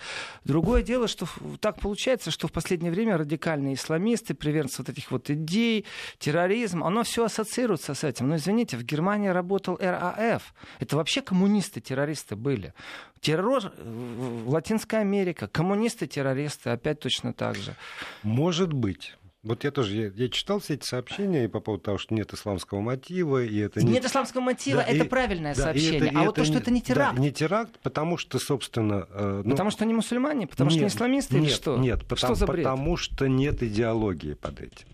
Другое 0.45 0.83
дело, 0.83 1.09
что 1.09 1.27
так 1.61 1.81
получается, 1.81 2.31
что 2.31 2.49
в 2.49 2.53
последнее 2.53 2.91
время 2.91 3.17
радикальные 3.17 3.75
исламисты, 3.75 4.35
приверженцы 4.35 4.83
вот 4.83 4.89
этих 4.89 5.11
вот 5.11 5.31
идей, 5.31 5.87
терроризм, 6.19 6.83
оно 6.83 7.05
все 7.05 7.25
ассоциируется 7.25 7.95
с 7.95 8.05
этим. 8.05 8.29
Но 8.29 8.37
извините, 8.37 8.77
в 8.77 8.83
Германии 8.83 9.29
работал 9.29 9.79
РАФ. 9.81 10.55
Это 10.81 10.97
вообще 10.97 11.23
коммунисты, 11.23 11.81
террористы 11.81 12.37
были. 12.37 12.75
Террор 13.21 13.73
в 13.77 14.51
Латинской 14.51 15.01
Америке, 15.01 15.47
коммунисты, 15.47 16.07
террористы, 16.07 16.71
опять 16.71 17.01
точно 17.01 17.33
так 17.33 17.57
же. 17.57 17.75
Может 18.23 18.73
быть. 18.73 19.15
Вот 19.47 19.63
я 19.63 19.71
тоже, 19.71 19.95
я, 19.95 20.11
я 20.13 20.29
читал 20.29 20.59
все 20.59 20.75
эти 20.75 20.85
сообщения 20.85 21.45
и 21.45 21.47
по 21.47 21.61
поводу 21.61 21.85
того, 21.85 21.99
что 21.99 22.15
нет 22.15 22.33
исламского 22.35 22.81
мотива, 22.81 23.45
и 23.45 23.57
это 23.59 23.81
нет... 23.81 23.95
Нет 23.95 24.05
исламского 24.05 24.41
мотива, 24.41 24.83
да, 24.83 24.89
это 24.89 25.05
и, 25.05 25.09
правильное 25.09 25.55
да, 25.55 25.63
сообщение. 25.63 26.11
Это, 26.11 26.19
а 26.19 26.25
вот 26.25 26.35
то, 26.35 26.45
что 26.45 26.59
это 26.59 26.73
не 26.73 26.83
теракт. 26.83 27.15
Да, 27.15 27.23
не 27.23 27.31
теракт, 27.31 27.79
потому 27.81 28.17
что, 28.17 28.41
собственно... 28.41 29.07
Э, 29.09 29.43
ну, 29.45 29.53
потому 29.53 29.71
что 29.71 29.85
они 29.85 29.95
мусульмане, 29.95 30.49
потому 30.49 30.71
нет, 30.71 30.79
что 30.79 30.85
не 30.85 30.89
исламисты 30.89 31.35
нет, 31.37 31.45
или 31.45 31.51
что? 31.53 31.77
Нет, 31.77 32.01
потому, 32.09 32.35
что 32.35 32.35
за 32.35 32.47
бред? 32.47 32.65
потому 32.65 32.97
что 32.97 33.29
нет 33.29 33.63
идеологии 33.63 34.35
под 34.35 34.61
этим. 34.61 34.89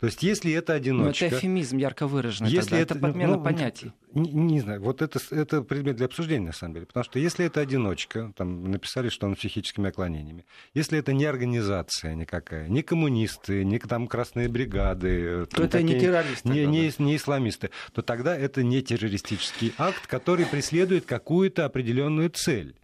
То 0.00 0.06
есть, 0.06 0.22
если 0.22 0.52
это 0.52 0.74
одиночка... 0.74 1.24
Ну, 1.24 1.28
это 1.28 1.38
эфемизм 1.38 1.78
ярко 1.78 2.06
выраженный. 2.06 2.50
Если 2.50 2.70
тогда. 2.70 2.82
это, 2.82 2.94
это 2.94 3.02
подмена 3.02 3.36
ну, 3.36 3.42
понятий. 3.42 3.92
Не, 4.12 4.30
не 4.30 4.60
знаю, 4.60 4.82
вот 4.82 5.00
это, 5.00 5.18
это 5.30 5.62
предмет 5.62 5.96
для 5.96 6.06
обсуждения, 6.06 6.46
на 6.46 6.52
самом 6.52 6.74
деле. 6.74 6.86
Потому 6.86 7.04
что 7.04 7.18
если 7.18 7.46
это 7.46 7.60
одиночка, 7.60 8.32
там 8.36 8.70
написали, 8.70 9.08
что 9.08 9.26
он 9.26 9.36
с 9.36 9.38
психическими 9.38 9.88
отклонениями, 9.88 10.44
если 10.74 10.98
это 10.98 11.14
не 11.14 11.24
организация 11.24 12.14
никакая, 12.14 12.68
не 12.68 12.82
коммунисты, 12.82 13.64
не 13.64 13.78
там 13.78 14.06
красные 14.06 14.48
бригады... 14.48 15.46
То 15.46 15.62
это 15.62 15.82
не 15.82 15.98
террористы. 15.98 16.48
Не, 16.48 16.66
не, 16.66 16.92
не 16.98 17.16
исламисты. 17.16 17.70
То 17.94 18.02
тогда 18.02 18.36
это 18.36 18.62
не 18.62 18.82
террористический 18.82 19.72
акт, 19.78 20.06
который 20.06 20.44
преследует 20.44 21.06
какую-то 21.06 21.64
определенную 21.64 22.28
цель. 22.30 22.74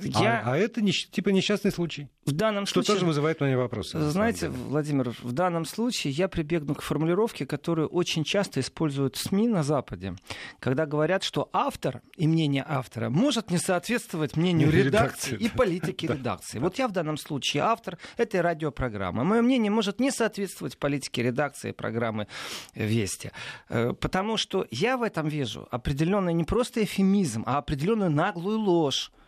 Я... 0.00 0.42
А, 0.44 0.52
а 0.52 0.56
это 0.56 0.80
не, 0.80 0.92
типа 0.92 1.30
несчастный 1.30 1.72
случай. 1.72 2.08
В 2.24 2.32
данном 2.32 2.66
что 2.66 2.74
случае... 2.74 2.94
тоже 2.94 3.06
вызывает 3.06 3.42
у 3.42 3.46
меня 3.46 3.56
вопросы. 3.56 3.98
Знаете, 3.98 4.48
Владимир, 4.48 5.10
в 5.22 5.32
данном 5.32 5.64
случае 5.64 6.12
я 6.12 6.28
прибегну 6.28 6.74
к 6.74 6.82
формулировке, 6.82 7.46
которую 7.46 7.88
очень 7.88 8.22
часто 8.22 8.60
используют 8.60 9.16
СМИ 9.16 9.48
на 9.48 9.62
Западе, 9.62 10.14
когда 10.60 10.86
говорят, 10.86 11.22
что 11.22 11.48
автор 11.52 12.02
и 12.16 12.28
мнение 12.28 12.64
автора 12.66 13.10
может 13.10 13.50
не 13.50 13.58
соответствовать 13.58 14.36
мнению 14.36 14.70
редакции, 14.70 15.32
редакции 15.32 15.46
и 15.46 15.48
политики 15.48 16.06
редакции. 16.12 16.58
Вот 16.58 16.78
я 16.78 16.86
в 16.86 16.92
данном 16.92 17.16
случае 17.16 17.64
автор 17.64 17.98
этой 18.16 18.40
радиопрограммы. 18.40 19.24
Мое 19.24 19.42
мнение 19.42 19.70
может 19.70 19.98
не 19.98 20.10
соответствовать 20.10 20.78
политике 20.78 21.22
редакции 21.22 21.72
программы 21.72 22.28
«Вести». 22.74 23.32
Э, 23.68 23.94
потому 23.98 24.36
что 24.36 24.66
я 24.70 24.96
в 24.96 25.02
этом 25.02 25.28
вижу 25.28 25.66
определенный 25.70 26.34
не 26.34 26.44
просто 26.44 26.84
эфемизм, 26.84 27.42
а 27.46 27.58
определенную 27.58 28.10
наглую 28.10 28.58
ложь 28.58 29.10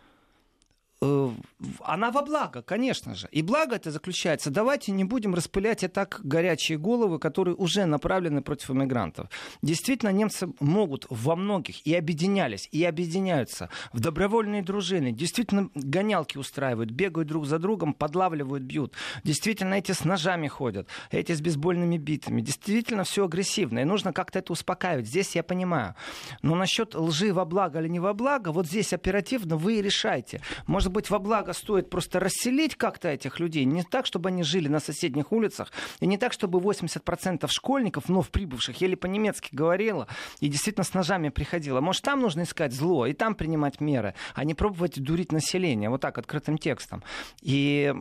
она 1.01 2.11
во 2.11 2.21
благо, 2.21 2.61
конечно 2.61 3.15
же. 3.15 3.27
И 3.31 3.41
благо 3.41 3.75
это 3.75 3.89
заключается, 3.89 4.51
давайте 4.51 4.91
не 4.91 5.03
будем 5.03 5.33
распылять 5.33 5.83
и 5.83 5.87
так 5.87 6.21
горячие 6.23 6.77
головы, 6.77 7.17
которые 7.17 7.55
уже 7.55 7.85
направлены 7.85 8.43
против 8.43 8.69
иммигрантов. 8.69 9.27
Действительно, 9.63 10.09
немцы 10.09 10.53
могут 10.59 11.07
во 11.09 11.35
многих 11.35 11.85
и 11.87 11.95
объединялись, 11.95 12.69
и 12.71 12.83
объединяются 12.83 13.69
в 13.93 13.99
добровольные 13.99 14.61
дружины. 14.61 15.11
Действительно, 15.11 15.69
гонялки 15.73 16.37
устраивают, 16.37 16.91
бегают 16.91 17.27
друг 17.27 17.47
за 17.47 17.57
другом, 17.57 17.93
подлавливают, 17.95 18.63
бьют. 18.63 18.93
Действительно, 19.23 19.73
эти 19.73 19.93
с 19.93 20.05
ножами 20.05 20.47
ходят, 20.47 20.87
эти 21.09 21.31
с 21.31 21.41
бейсбольными 21.41 21.97
битами. 21.97 22.41
Действительно, 22.41 23.05
все 23.05 23.25
агрессивно, 23.25 23.79
и 23.79 23.85
нужно 23.85 24.13
как-то 24.13 24.37
это 24.37 24.53
успокаивать. 24.53 25.07
Здесь 25.07 25.35
я 25.35 25.41
понимаю. 25.41 25.95
Но 26.43 26.53
насчет 26.53 26.93
лжи 26.93 27.33
во 27.33 27.45
благо 27.45 27.79
или 27.79 27.87
не 27.87 27.99
во 27.99 28.13
благо, 28.13 28.51
вот 28.51 28.67
здесь 28.67 28.93
оперативно 28.93 29.57
вы 29.57 29.81
решайте. 29.81 30.41
Может 30.67 30.90
быть, 30.91 31.09
во 31.09 31.19
благо 31.19 31.53
стоит 31.53 31.89
просто 31.89 32.19
расселить 32.19 32.75
как-то 32.75 33.09
этих 33.09 33.39
людей. 33.39 33.65
Не 33.65 33.83
так, 33.83 34.05
чтобы 34.05 34.29
они 34.29 34.43
жили 34.43 34.67
на 34.67 34.79
соседних 34.79 35.31
улицах, 35.31 35.71
и 35.99 36.07
не 36.07 36.17
так, 36.17 36.33
чтобы 36.33 36.59
80% 36.59 37.47
школьников, 37.49 38.07
вновь 38.07 38.29
прибывших, 38.29 38.81
еле 38.81 38.95
по-немецки 38.95 39.49
говорила, 39.53 40.07
и 40.39 40.47
действительно 40.47 40.83
с 40.83 40.93
ножами 40.93 41.29
приходила. 41.29 41.81
Может, 41.81 42.03
там 42.03 42.21
нужно 42.21 42.43
искать 42.43 42.73
зло, 42.73 43.05
и 43.05 43.13
там 43.13 43.35
принимать 43.35 43.81
меры, 43.81 44.15
а 44.35 44.43
не 44.43 44.53
пробовать 44.53 45.01
дурить 45.01 45.31
население, 45.31 45.89
вот 45.89 46.01
так, 46.01 46.17
открытым 46.17 46.57
текстом. 46.57 47.03
И 47.41 47.93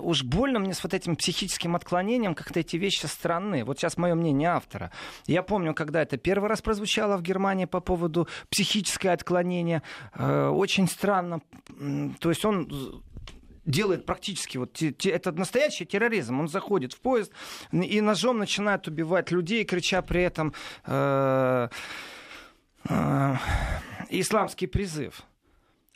уж 0.00 0.22
больно 0.22 0.58
мне 0.58 0.74
с 0.74 0.82
вот 0.82 0.94
этим 0.94 1.16
психическим 1.16 1.76
отклонением 1.76 2.34
как-то 2.34 2.60
эти 2.60 2.76
вещи 2.76 3.06
странны. 3.06 3.64
Вот 3.64 3.78
сейчас 3.78 3.96
мое 3.96 4.14
мнение 4.14 4.50
автора. 4.50 4.90
Я 5.26 5.42
помню, 5.42 5.74
когда 5.74 6.02
это 6.02 6.16
первый 6.16 6.48
раз 6.48 6.62
прозвучало 6.62 7.16
в 7.16 7.22
Германии 7.22 7.64
по 7.66 7.80
поводу 7.80 8.28
психическое 8.50 9.10
отклонение, 9.10 9.82
э, 10.14 10.48
очень 10.48 10.88
странно. 10.88 11.40
То 12.20 12.30
есть 12.30 12.35
он 12.44 13.02
делает 13.66 14.06
практически 14.06 14.58
вот 14.58 14.80
это 14.80 15.32
настоящий 15.32 15.84
терроризм. 15.84 16.40
Он 16.40 16.48
заходит 16.48 16.92
в 16.92 17.00
поезд 17.00 17.32
и 17.72 18.00
ножом 18.00 18.38
начинает 18.38 18.86
убивать 18.86 19.30
людей, 19.30 19.64
крича 19.64 20.02
при 20.02 20.22
этом 20.22 20.54
э, 20.86 21.68
э, 22.88 23.34
исламский 24.10 24.66
призыв. 24.66 25.24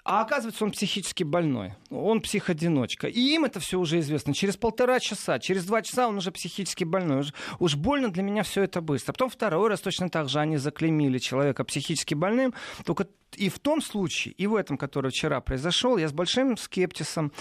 А 0.03 0.23
оказывается, 0.23 0.65
он 0.65 0.71
психически 0.71 1.25
больной. 1.25 1.75
Он 1.91 2.21
психодиночка. 2.21 3.07
И 3.07 3.21
им 3.21 3.45
это 3.45 3.61
все 3.61 3.79
уже 3.79 4.01
известно. 4.01 4.33
Через 4.33 4.57
полтора 4.57 4.99
часа, 4.99 5.39
через 5.39 5.65
два 5.67 5.83
часа 5.83 6.09
он 6.09 6.17
уже 6.17 6.33
психически 6.33 6.85
больной. 6.85 7.21
Уж, 7.21 7.35
уж 7.59 7.77
больно 7.77 8.11
для 8.11 8.23
меня 8.23 8.43
все 8.43 8.63
это 8.63 8.81
быстро. 8.81 9.13
Потом 9.13 9.29
второй 9.29 9.69
раз 9.69 9.81
точно 9.81 10.09
так 10.09 10.29
же 10.29 10.41
они 10.41 10.57
заклеймили 10.57 11.19
человека 11.19 11.65
психически 11.65 12.15
больным. 12.15 12.55
Только 12.85 13.09
и 13.37 13.49
в 13.49 13.59
том 13.59 13.81
случае, 13.81 14.35
и 14.35 14.47
в 14.47 14.55
этом, 14.55 14.77
который 14.77 15.11
вчера 15.11 15.41
произошел, 15.41 15.97
я 15.97 16.09
с 16.09 16.13
большим 16.13 16.57
скептисом, 16.57 17.33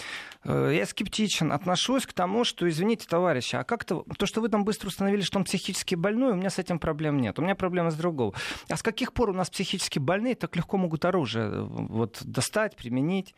э, 0.43 0.73
я 0.75 0.85
скептичен 0.85 1.51
отношусь 1.51 2.05
к 2.05 2.13
тому, 2.13 2.43
что, 2.43 2.67
извините, 2.67 3.07
товарищи, 3.07 3.55
а 3.55 3.63
как-то 3.63 4.05
то, 4.17 4.25
что 4.25 4.41
вы 4.41 4.49
там 4.49 4.63
быстро 4.63 4.87
установили, 4.87 5.21
что 5.21 5.39
он 5.39 5.45
психически 5.45 5.95
больной, 5.95 6.33
у 6.33 6.35
меня 6.35 6.49
с 6.49 6.59
этим 6.59 6.79
проблем 6.79 7.19
нет. 7.19 7.39
У 7.39 7.41
меня 7.41 7.55
проблема 7.55 7.91
с 7.91 7.95
другого. 7.95 8.33
А 8.69 8.77
с 8.77 8.83
каких 8.83 9.13
пор 9.13 9.29
у 9.29 9.33
нас 9.33 9.49
психически 9.49 9.99
больные 9.99 10.35
так 10.35 10.55
легко 10.55 10.77
могут 10.77 11.05
оружие 11.05 11.45
э, 11.45 11.61
вот, 11.61 12.19
достать, 12.23 12.75
применить? 12.75 13.35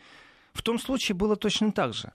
В 0.53 0.61
том 0.61 0.79
случае 0.79 1.15
было 1.15 1.35
точно 1.35 1.71
так 1.71 1.93
же. 1.93 2.11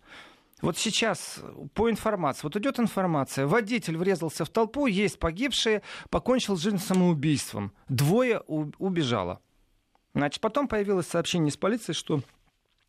Вот 0.62 0.78
сейчас 0.78 1.40
по 1.74 1.90
информации, 1.90 2.40
вот 2.44 2.56
идет 2.56 2.80
информация, 2.80 3.46
водитель 3.46 3.98
врезался 3.98 4.46
в 4.46 4.48
толпу, 4.48 4.86
есть 4.86 5.18
погибшие, 5.18 5.82
покончил 6.08 6.56
жизнь 6.56 6.78
самоубийством. 6.78 7.72
Двое 7.88 8.40
убежало. 8.40 9.40
Значит, 10.16 10.40
потом 10.40 10.66
появилось 10.66 11.06
сообщение 11.08 11.50
из 11.50 11.58
полиции, 11.58 11.92
что 11.92 12.22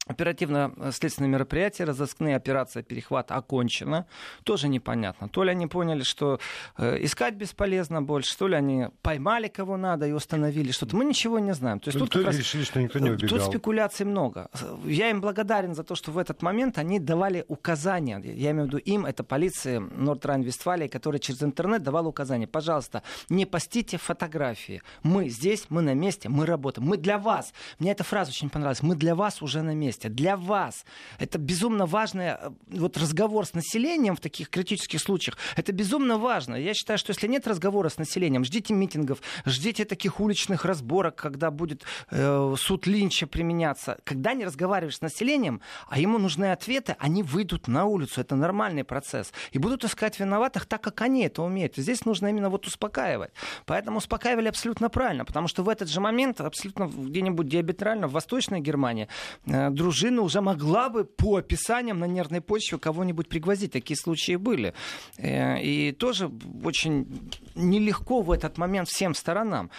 Оперативно-следственные 0.07 1.29
мероприятия, 1.29 1.83
разыскные 1.83 2.35
операции 2.35 2.81
перехвата 2.81 3.35
окончена. 3.35 4.05
Тоже 4.43 4.67
непонятно. 4.67 5.29
То 5.29 5.43
ли 5.43 5.51
они 5.51 5.67
поняли, 5.67 6.03
что 6.03 6.39
э, 6.77 7.03
искать 7.03 7.35
бесполезно 7.35 8.01
больше, 8.01 8.37
то 8.37 8.47
ли 8.47 8.55
они 8.55 8.87
поймали 9.01 9.47
кого 9.47 9.77
надо 9.77 10.07
и 10.07 10.11
установили 10.11 10.71
что-то. 10.71 10.95
Мы 10.95 11.05
ничего 11.05 11.39
не 11.39 11.53
знаем. 11.53 11.79
То 11.79 11.89
есть 11.89 11.99
тут, 11.99 12.09
тут 12.09 12.25
раз... 12.25 12.37
решили, 12.37 12.63
что 12.63 12.81
никто 12.81 12.99
не 12.99 13.11
убегал. 13.11 13.37
Тут 13.37 13.47
спекуляций 13.47 14.05
много. 14.05 14.49
Я 14.85 15.09
им 15.09 15.21
благодарен 15.21 15.75
за 15.75 15.83
то, 15.83 15.95
что 15.95 16.11
в 16.11 16.17
этот 16.17 16.41
момент 16.41 16.77
они 16.77 16.99
давали 16.99 17.43
указания. 17.47 18.21
Я 18.23 18.51
имею 18.51 18.65
в 18.65 18.67
виду 18.67 18.77
им, 18.77 19.05
это 19.05 19.23
полиция 19.23 19.79
Норд-Райн-Вестфалии, 19.79 20.87
которая 20.87 21.19
через 21.19 21.43
интернет 21.43 21.83
давала 21.83 22.07
указания. 22.07 22.47
Пожалуйста, 22.47 23.03
не 23.29 23.45
постите 23.45 23.97
фотографии. 23.97 24.81
Мы 25.03 25.29
здесь, 25.29 25.65
мы 25.69 25.81
на 25.81 25.93
месте, 25.93 26.29
мы 26.29 26.45
работаем. 26.45 26.87
Мы 26.87 26.97
для 26.97 27.17
вас. 27.17 27.53
Мне 27.79 27.91
эта 27.91 28.03
фраза 28.03 28.29
очень 28.31 28.49
понравилась. 28.49 28.81
Мы 28.83 28.95
для 28.95 29.15
вас 29.15 29.41
уже 29.41 29.61
на 29.61 29.75
месте 29.75 29.96
месте, 29.97 30.09
для 30.09 30.37
вас. 30.37 30.85
Это 31.19 31.37
безумно 31.37 31.85
важный 31.85 32.27
э, 32.27 32.49
вот 32.69 32.97
разговор 32.97 33.45
с 33.45 33.53
населением 33.53 34.15
в 34.15 34.19
таких 34.19 34.49
критических 34.49 34.99
случаях. 34.99 35.37
Это 35.55 35.71
безумно 35.71 36.17
важно. 36.17 36.55
Я 36.55 36.73
считаю, 36.73 36.97
что 36.97 37.11
если 37.11 37.27
нет 37.27 37.47
разговора 37.47 37.89
с 37.89 37.97
населением, 37.97 38.43
ждите 38.43 38.73
митингов, 38.73 39.19
ждите 39.45 39.85
таких 39.85 40.19
уличных 40.19 40.65
разборок, 40.65 41.15
когда 41.15 41.51
будет 41.51 41.83
э, 42.11 42.55
суд 42.57 42.87
Линча 42.87 43.27
применяться. 43.27 43.97
Когда 44.03 44.33
не 44.33 44.45
разговариваешь 44.45 44.97
с 44.97 45.01
населением, 45.01 45.61
а 45.87 45.99
ему 45.99 46.17
нужны 46.17 46.51
ответы, 46.51 46.95
они 46.99 47.23
выйдут 47.23 47.67
на 47.67 47.85
улицу. 47.85 48.21
Это 48.21 48.35
нормальный 48.35 48.83
процесс. 48.83 49.33
И 49.51 49.59
будут 49.59 49.83
искать 49.83 50.19
виноватых 50.19 50.65
так, 50.65 50.81
как 50.81 51.01
они 51.01 51.23
это 51.23 51.41
умеют. 51.41 51.77
И 51.77 51.81
здесь 51.81 52.05
нужно 52.05 52.27
именно 52.27 52.49
вот 52.49 52.67
успокаивать. 52.67 53.31
Поэтому 53.65 53.97
успокаивали 53.97 54.47
абсолютно 54.47 54.89
правильно, 54.89 55.25
потому 55.25 55.47
что 55.47 55.63
в 55.63 55.69
этот 55.69 55.89
же 55.89 55.99
момент 55.99 56.41
абсолютно 56.41 56.85
где-нибудь 56.85 57.47
диаметрально 57.47 58.07
в 58.07 58.11
Восточной 58.11 58.59
Германии 58.59 59.07
э, 59.45 59.69
дружина 59.87 60.21
уже 60.21 60.41
могла 60.41 60.89
бы 60.89 61.05
по 61.05 61.37
описаниям 61.37 61.99
на 61.99 62.05
нервной 62.05 62.41
почве 62.41 62.77
кого-нибудь 62.77 63.29
пригвоздить. 63.29 63.71
Такие 63.71 63.95
случаи 63.95 64.35
были. 64.35 64.73
Э, 65.17 65.61
и 65.61 65.93
тоже 65.93 66.29
очень 66.65 67.31
нелегко 67.55 68.21
в 68.21 68.31
этот 68.31 68.57
момент 68.57 68.89
всем 68.89 69.13
сторонам. 69.13 69.69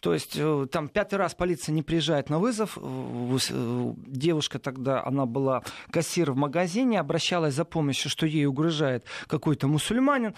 То 0.00 0.14
есть 0.14 0.36
э, 0.36 0.66
там 0.72 0.88
пятый 0.88 1.16
раз 1.16 1.34
полиция 1.34 1.74
не 1.74 1.82
приезжает 1.82 2.30
на 2.30 2.38
вызов. 2.38 2.78
Э, 2.80 3.94
девушка 4.06 4.58
тогда, 4.58 5.04
она 5.04 5.26
была 5.26 5.62
кассир 5.90 6.32
в 6.32 6.36
магазине, 6.36 6.98
обращалась 6.98 7.54
за 7.54 7.66
помощью, 7.66 8.10
что 8.10 8.26
ей 8.26 8.46
угрожает 8.46 9.04
какой-то 9.26 9.68
мусульманин. 9.68 10.34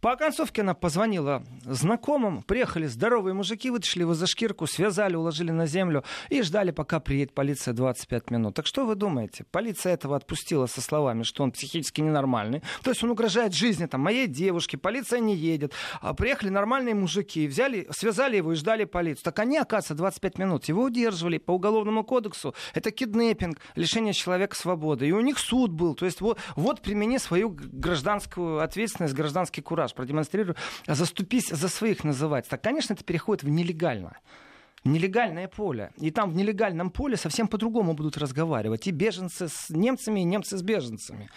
По 0.00 0.12
оконцовке 0.12 0.62
она 0.62 0.74
позвонила 0.74 1.42
знакомым, 1.64 2.42
приехали 2.42 2.86
здоровые 2.86 3.34
мужики, 3.34 3.70
вытащили 3.70 4.02
его 4.02 4.14
за 4.14 4.26
шкирку, 4.26 4.66
связали, 4.66 5.16
уложили 5.16 5.50
на 5.50 5.66
землю 5.66 6.04
и 6.30 6.42
ждали, 6.42 6.70
пока 6.70 7.00
приедет 7.00 7.34
полиция 7.34 7.74
25 7.74 8.30
минут. 8.30 8.54
Так 8.54 8.66
что 8.66 8.86
вы 8.86 8.94
думаете? 8.94 9.44
Полиция 9.50 9.94
этого 9.94 10.16
отпустила 10.16 10.66
со 10.66 10.80
словами, 10.80 11.22
что 11.22 11.42
он 11.42 11.52
психически 11.52 12.00
ненормальный. 12.00 12.62
То 12.82 12.90
есть 12.90 13.04
он 13.04 13.10
угрожает 13.10 13.54
жизни 13.54 13.86
там, 13.86 14.00
моей 14.00 14.26
девушке, 14.26 14.78
полиция 14.78 15.20
не 15.20 15.34
едет. 15.36 15.72
А 16.00 16.14
приехали 16.14 16.48
нормальные 16.48 16.94
мужики, 16.94 17.46
взяли, 17.46 17.86
связали 17.90 18.36
его 18.36 18.52
и 18.52 18.56
ждали 18.56 18.84
полицию. 18.84 19.24
Так 19.24 19.38
они, 19.38 19.58
оказывается, 19.58 19.94
25 19.94 20.38
минут 20.38 20.64
его 20.66 20.84
удерживали 20.84 21.38
по 21.38 21.52
уголовному 21.52 22.04
кодексу. 22.04 22.54
Это 22.74 22.90
киднеппинг, 22.90 23.58
лишение 23.74 24.14
человека 24.14 24.56
свободы. 24.56 25.08
И 25.08 25.12
у 25.12 25.20
них 25.20 25.38
суд 25.38 25.70
был. 25.70 25.94
То 25.94 26.06
есть 26.06 26.20
вот, 26.20 26.38
вот 26.56 26.80
примени 26.80 27.18
свою 27.18 27.50
гражданскую 27.50 28.60
ответственность, 28.60 29.14
гражданский 29.14 29.60
курс 29.60 29.73
кураж 29.74 29.92
продемонстрирую, 29.92 30.54
заступись 30.86 31.48
за 31.48 31.68
своих 31.68 32.04
называть, 32.04 32.48
так, 32.48 32.62
конечно, 32.62 32.92
это 32.92 33.02
переходит 33.02 33.42
в 33.42 33.48
нелегально 33.48 34.16
нелегальное 34.84 35.48
поле. 35.48 35.92
И 35.98 36.10
там 36.10 36.30
в 36.30 36.36
нелегальном 36.36 36.90
поле 36.90 37.16
совсем 37.16 37.48
по-другому 37.48 37.94
будут 37.94 38.16
разговаривать. 38.18 38.86
И 38.86 38.90
беженцы 38.90 39.48
с 39.48 39.70
немцами, 39.70 40.20
и 40.20 40.24
немцы 40.24 40.58
с 40.58 40.62
беженцами. 40.62 41.30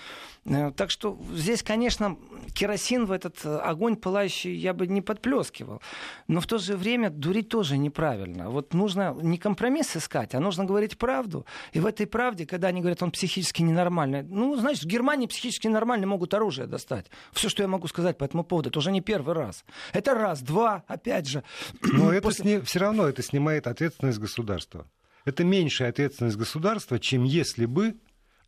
Э, 0.46 0.72
так 0.72 0.92
что 0.92 1.18
здесь, 1.34 1.64
конечно, 1.64 2.18
керосин 2.54 3.06
в 3.06 3.12
этот 3.12 3.46
э, 3.46 3.58
огонь 3.58 3.96
пылающий 3.96 4.56
я 4.56 4.74
бы 4.74 4.88
не 4.88 5.02
подплескивал. 5.02 5.82
Но 6.28 6.42
в 6.42 6.48
то 6.48 6.58
же 6.58 6.76
время 6.76 7.10
дурить 7.10 7.50
тоже 7.50 7.78
неправильно. 7.78 8.50
Вот 8.50 8.74
нужно 8.74 9.16
не 9.22 9.38
компромисс 9.38 9.96
искать, 9.96 10.36
а 10.36 10.40
нужно 10.40 10.66
говорить 10.66 10.98
правду. 10.98 11.46
И 11.74 11.80
в 11.80 11.86
этой 11.86 12.06
правде, 12.06 12.46
когда 12.46 12.70
они 12.70 12.82
говорят, 12.82 13.04
он 13.04 13.12
психически 13.12 13.62
ненормальный, 13.62 14.24
ну, 14.24 14.56
значит, 14.56 14.84
в 14.84 14.88
Германии 14.88 15.28
психически 15.28 15.68
нормальные 15.68 16.08
могут 16.08 16.34
оружие 16.34 16.68
достать. 16.68 17.08
Все, 17.32 17.50
что 17.50 17.64
я 17.64 17.68
могу 17.68 17.88
сказать 17.88 18.18
по 18.18 18.24
этому 18.24 18.44
поводу, 18.44 18.70
это 18.70 18.80
уже 18.80 18.92
не 18.92 19.02
первый 19.02 19.36
раз. 19.36 19.66
Это 19.94 20.14
раз, 20.14 20.42
два, 20.42 20.84
опять 20.88 21.28
же. 21.28 21.44
Но 21.82 22.12
это 22.12 22.22
После... 22.22 22.44
сни... 22.44 22.60
все 22.62 22.80
равно 22.80 23.08
это 23.08 23.22
снимает 23.38 23.68
ответственность 23.68 24.20
государства. 24.20 24.88
Это 25.26 25.44
меньшая 25.44 25.90
ответственность 25.90 26.38
государства, 26.38 27.00
чем 27.00 27.24
если 27.24 27.66
бы 27.66 27.96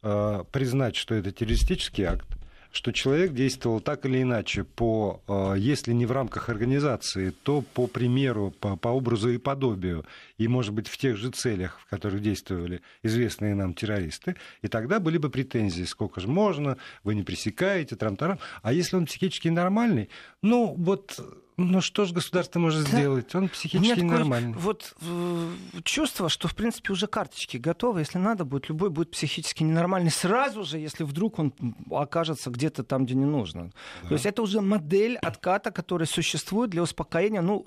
Э, 0.01 0.43
признать, 0.51 0.96
что 0.96 1.13
это 1.13 1.31
террористический 1.34 2.05
акт, 2.05 2.38
что 2.72 2.93
человек 2.93 3.34
действовал 3.34 3.81
так 3.81 4.05
или 4.05 4.22
иначе 4.22 4.63
по, 4.63 5.22
э, 5.27 5.55
если 5.58 5.91
не 5.91 6.05
в 6.05 6.13
рамках 6.13 6.48
организации, 6.48 7.31
то 7.31 7.62
по 7.62 7.86
примеру, 7.86 8.53
по, 8.62 8.77
по 8.77 8.88
образу 8.89 9.29
и 9.29 9.38
подобию, 9.38 10.05
и, 10.38 10.48
может 10.48 10.74
быть, 10.74 10.88
в 10.88 10.98
тех 10.98 11.17
же 11.17 11.31
целях, 11.31 11.81
в 11.81 11.89
которых 11.89 12.22
действовали 12.22 12.81
известные 13.03 13.55
нам 13.55 13.74
террористы, 13.74 14.38
и 14.62 14.69
тогда 14.69 15.01
были 15.01 15.17
бы 15.17 15.29
претензии, 15.29 15.84
сколько 15.84 16.22
же 16.22 16.29
можно, 16.29 16.77
вы 17.03 17.15
не 17.15 17.24
пресекаете, 17.24 17.98
трам-тарам. 17.98 18.39
А 18.62 18.72
если 18.72 18.96
он 18.96 19.05
психически 19.05 19.50
нормальный, 19.50 20.10
ну, 20.41 20.75
вот 20.77 21.19
ну 21.59 21.81
что 21.81 22.05
же 22.05 22.13
государство 22.13 22.59
может 22.59 22.83
да. 22.83 22.89
сделать? 22.89 23.35
Он 23.35 23.49
психически 23.49 24.01
нормальный. 24.01 24.53
Вот 24.53 24.95
э, 25.01 25.51
чувство, 25.83 26.29
что 26.29 26.47
в 26.47 26.55
принципе 26.55 26.93
уже 26.93 27.07
карточки 27.07 27.57
готовы. 27.57 27.99
Если 27.99 28.17
надо 28.17 28.45
будет, 28.45 28.69
любой 28.69 28.89
будет 28.89 29.11
психически 29.11 29.63
ненормальный 29.63 30.09
сразу 30.09 30.63
же, 30.63 30.77
если 30.77 31.03
вдруг 31.03 31.37
он 31.39 31.53
окажется 31.91 32.49
где-то 32.49 32.83
там, 32.83 33.05
где 33.05 33.15
не 33.15 33.25
нужно. 33.25 33.71
Да. 34.03 34.07
То 34.07 34.13
есть 34.13 34.25
это 34.25 34.41
уже 34.41 34.61
модель 34.61 35.17
отката, 35.17 35.71
которая 35.71 36.07
существует 36.07 36.69
для 36.69 36.81
успокоения. 36.81 37.41
Ну, 37.41 37.65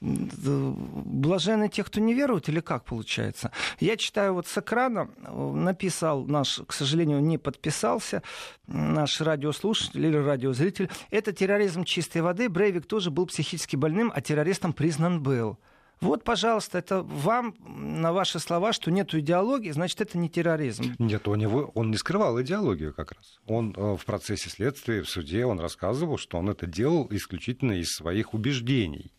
блажены 0.00 1.68
те, 1.68 1.82
кто 1.82 2.00
не 2.00 2.14
верует, 2.14 2.48
или 2.48 2.60
как 2.60 2.84
получается? 2.84 3.50
Я 3.80 3.96
читаю 3.96 4.34
вот 4.34 4.46
с 4.46 4.56
экрана, 4.56 5.08
э, 5.24 5.52
написал 5.52 6.24
наш, 6.24 6.60
к 6.66 6.72
сожалению, 6.72 7.20
не 7.20 7.38
подписался, 7.38 8.22
наш 8.66 9.20
радиослушатель 9.20 10.04
или 10.04 10.16
радиозритель. 10.16 10.90
Это 11.10 11.32
терроризм 11.32 11.84
чистой 11.84 12.22
воды. 12.22 12.48
Брейвик 12.48 12.86
тоже 12.86 13.10
был 13.16 13.26
психически 13.26 13.74
больным, 13.74 14.12
а 14.14 14.20
террористом 14.20 14.72
признан 14.72 15.22
был. 15.22 15.58
Вот, 16.00 16.24
пожалуйста, 16.24 16.76
это 16.76 17.02
вам 17.02 17.54
на 17.66 18.12
ваши 18.12 18.38
слова, 18.38 18.74
что 18.74 18.90
нет 18.90 19.14
идеологии, 19.14 19.70
значит, 19.70 19.98
это 20.02 20.18
не 20.18 20.28
терроризм. 20.28 20.94
Нет, 20.98 21.26
у 21.26 21.34
него, 21.34 21.72
он 21.74 21.90
не 21.90 21.96
скрывал 21.96 22.40
идеологию 22.42 22.92
как 22.92 23.12
раз. 23.12 23.40
Он 23.46 23.74
э, 23.74 23.96
в 23.96 24.04
процессе 24.04 24.50
следствия, 24.50 25.02
в 25.02 25.08
суде, 25.08 25.46
он 25.46 25.58
рассказывал, 25.58 26.18
что 26.18 26.36
он 26.36 26.50
это 26.50 26.66
делал 26.66 27.08
исключительно 27.10 27.72
из 27.72 27.88
своих 27.94 28.34
убеждений, 28.34 29.10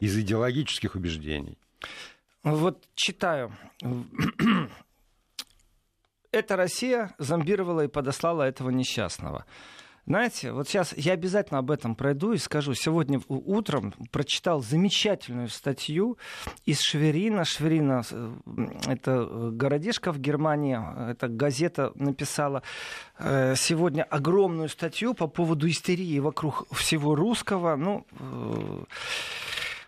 из 0.00 0.18
идеологических 0.18 0.96
убеждений. 0.96 1.56
Вот 2.42 2.84
читаю. 2.96 3.56
Эта 6.32 6.56
Россия 6.56 7.14
зомбировала 7.18 7.84
и 7.84 7.88
подослала 7.88 8.42
этого 8.42 8.70
несчастного. 8.70 9.44
Знаете, 10.04 10.50
вот 10.50 10.68
сейчас 10.68 10.92
я 10.96 11.12
обязательно 11.12 11.60
об 11.60 11.70
этом 11.70 11.94
пройду 11.94 12.32
и 12.32 12.38
скажу. 12.38 12.74
Сегодня 12.74 13.20
утром 13.28 13.94
прочитал 14.10 14.60
замечательную 14.60 15.48
статью 15.48 16.18
из 16.64 16.80
Шверина. 16.80 17.44
Шверина 17.44 18.02
э,— 18.10 18.32
это 18.88 19.28
э, 19.30 19.50
городишко 19.52 20.10
в 20.12 20.18
Германии. 20.18 20.76
Эта 21.10 21.28
газета 21.28 21.92
написала 21.94 22.64
э, 23.18 23.54
сегодня 23.56 24.02
огромную 24.02 24.68
статью 24.68 25.14
по 25.14 25.28
поводу 25.28 25.68
истерии 25.68 26.18
вокруг 26.18 26.66
всего 26.74 27.14
русского. 27.14 27.76
Ну, 27.76 28.04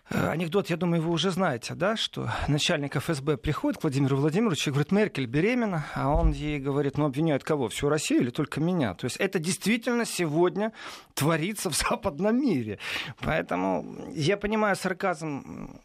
анекдот, 0.09 0.69
я 0.69 0.77
думаю, 0.77 1.01
вы 1.01 1.11
уже 1.11 1.31
знаете, 1.31 1.73
да, 1.73 1.95
что 1.95 2.29
начальник 2.47 2.95
ФСБ 2.95 3.37
приходит 3.37 3.79
к 3.79 3.83
Владимиру 3.83 4.17
Владимировичу 4.17 4.69
и 4.69 4.73
говорит, 4.73 4.91
Меркель 4.91 5.25
беременна, 5.25 5.85
а 5.95 6.09
он 6.09 6.31
ей 6.31 6.59
говорит, 6.59 6.97
ну 6.97 7.05
обвиняют 7.05 7.43
кого, 7.43 7.69
всю 7.69 7.89
Россию 7.89 8.21
или 8.21 8.29
только 8.29 8.61
меня? 8.61 8.93
То 8.93 9.05
есть 9.05 9.17
это 9.17 9.39
действительно 9.39 10.05
сегодня 10.05 10.73
творится 11.13 11.69
в 11.69 11.75
западном 11.75 12.39
мире. 12.39 12.79
Поэтому 13.19 13.85
я 14.13 14.37
понимаю 14.37 14.75
сарказм 14.75 15.79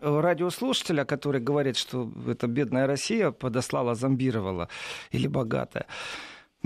радиослушателя, 0.00 1.04
который 1.04 1.40
говорит, 1.40 1.76
что 1.76 2.10
эта 2.26 2.46
бедная 2.46 2.86
Россия 2.86 3.30
подослала, 3.30 3.94
зомбировала 3.94 4.68
или 5.10 5.26
богатая. 5.26 5.86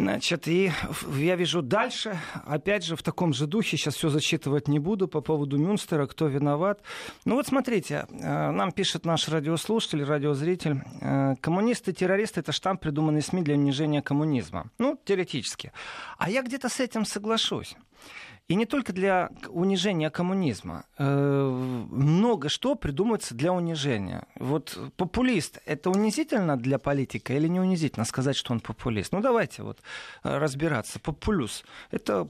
Значит, 0.01 0.49
и 0.49 0.73
я 1.15 1.37
вижу 1.37 1.61
дальше, 1.61 2.19
опять 2.47 2.85
же, 2.85 2.97
в 2.97 3.03
таком 3.03 3.35
же 3.35 3.47
духе, 3.47 3.77
сейчас 3.77 3.97
все 3.97 4.09
зачитывать 4.09 4.67
не 4.67 4.79
буду 4.79 5.09
по 5.09 5.21
поводу 5.21 5.59
Мюнстера, 5.59 6.07
кто 6.07 6.27
виноват. 6.27 6.81
Ну 7.27 7.35
вот 7.35 7.47
смотрите, 7.47 8.07
э, 8.09 8.51
нам 8.51 8.73
пишет 8.73 9.05
наш 9.05 9.29
радиослушатель, 9.29 10.03
радиозритель, 10.03 10.81
э, 11.03 11.35
коммунисты, 11.43 11.93
террористы— 11.93 12.41
это 12.41 12.51
штамп, 12.51 12.81
придуманный 12.81 13.21
СМИ 13.21 13.43
для 13.43 13.57
унижения 13.57 14.01
коммунизма. 14.01 14.71
Ну, 14.79 14.99
теоретически. 15.05 15.71
А 16.17 16.31
я 16.31 16.41
где-то 16.43 16.71
с 16.71 16.81
этим 16.81 17.05
соглашусь. 17.05 17.77
И 18.51 18.57
не 18.57 18.67
только 18.67 18.93
для 18.93 19.31
унижения 19.49 20.11
коммунизма. 20.11 20.85
Э, 20.99 21.49
много 21.89 22.49
что 22.49 22.75
придумывается 22.75 23.33
для 23.33 23.53
унижения. 23.53 24.27
Вот 24.35 24.77
популист— 24.97 25.61
это 25.67 25.89
унизительно 25.89 26.57
для 26.57 26.81
политика 26.81 27.33
или 27.33 27.47
не 27.47 27.61
унизительно 27.61 28.05
сказать, 28.05 28.35
что 28.35 28.53
он 28.53 28.59
популист? 28.59 29.13
Ну, 29.13 29.21
давайте 29.21 29.63
вот 29.63 29.79
э, 30.25 30.37
разбираться. 30.37 30.99
Популюс— 30.99 31.63
это 31.93 32.29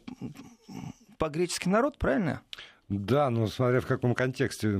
по-гречески 1.16 1.68
народ, 1.68 1.96
правильно? 1.96 2.42
Да, 2.90 3.30
но 3.30 3.46
смотря 3.46 3.80
в 3.80 3.86
каком 3.86 4.14
контексте 4.14 4.76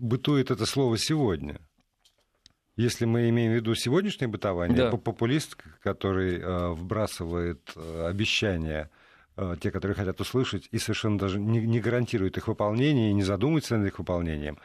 бытует 0.00 0.50
это 0.50 0.66
слово 0.66 0.98
сегодня. 0.98 1.60
Если 2.74 3.04
мы 3.04 3.28
имеем 3.28 3.52
в 3.52 3.54
виду 3.54 3.76
сегодняшнее 3.76 4.26
бытование, 4.26 4.76
да. 4.76 4.90
популист, 4.90 5.56
который 5.84 6.40
э, 6.40 6.68
вбрасывает 6.70 7.76
обещания 7.76 8.90
те, 9.60 9.70
которые 9.70 9.96
хотят 9.96 10.20
услышать, 10.20 10.68
и 10.70 10.78
совершенно 10.78 11.18
даже 11.18 11.40
не, 11.40 11.60
не 11.60 11.80
гарантируют 11.80 12.36
их 12.36 12.48
выполнение 12.48 13.10
и 13.10 13.14
не 13.14 13.22
задумываются 13.22 13.76
над 13.76 13.88
их 13.88 13.98
выполнением 13.98 14.58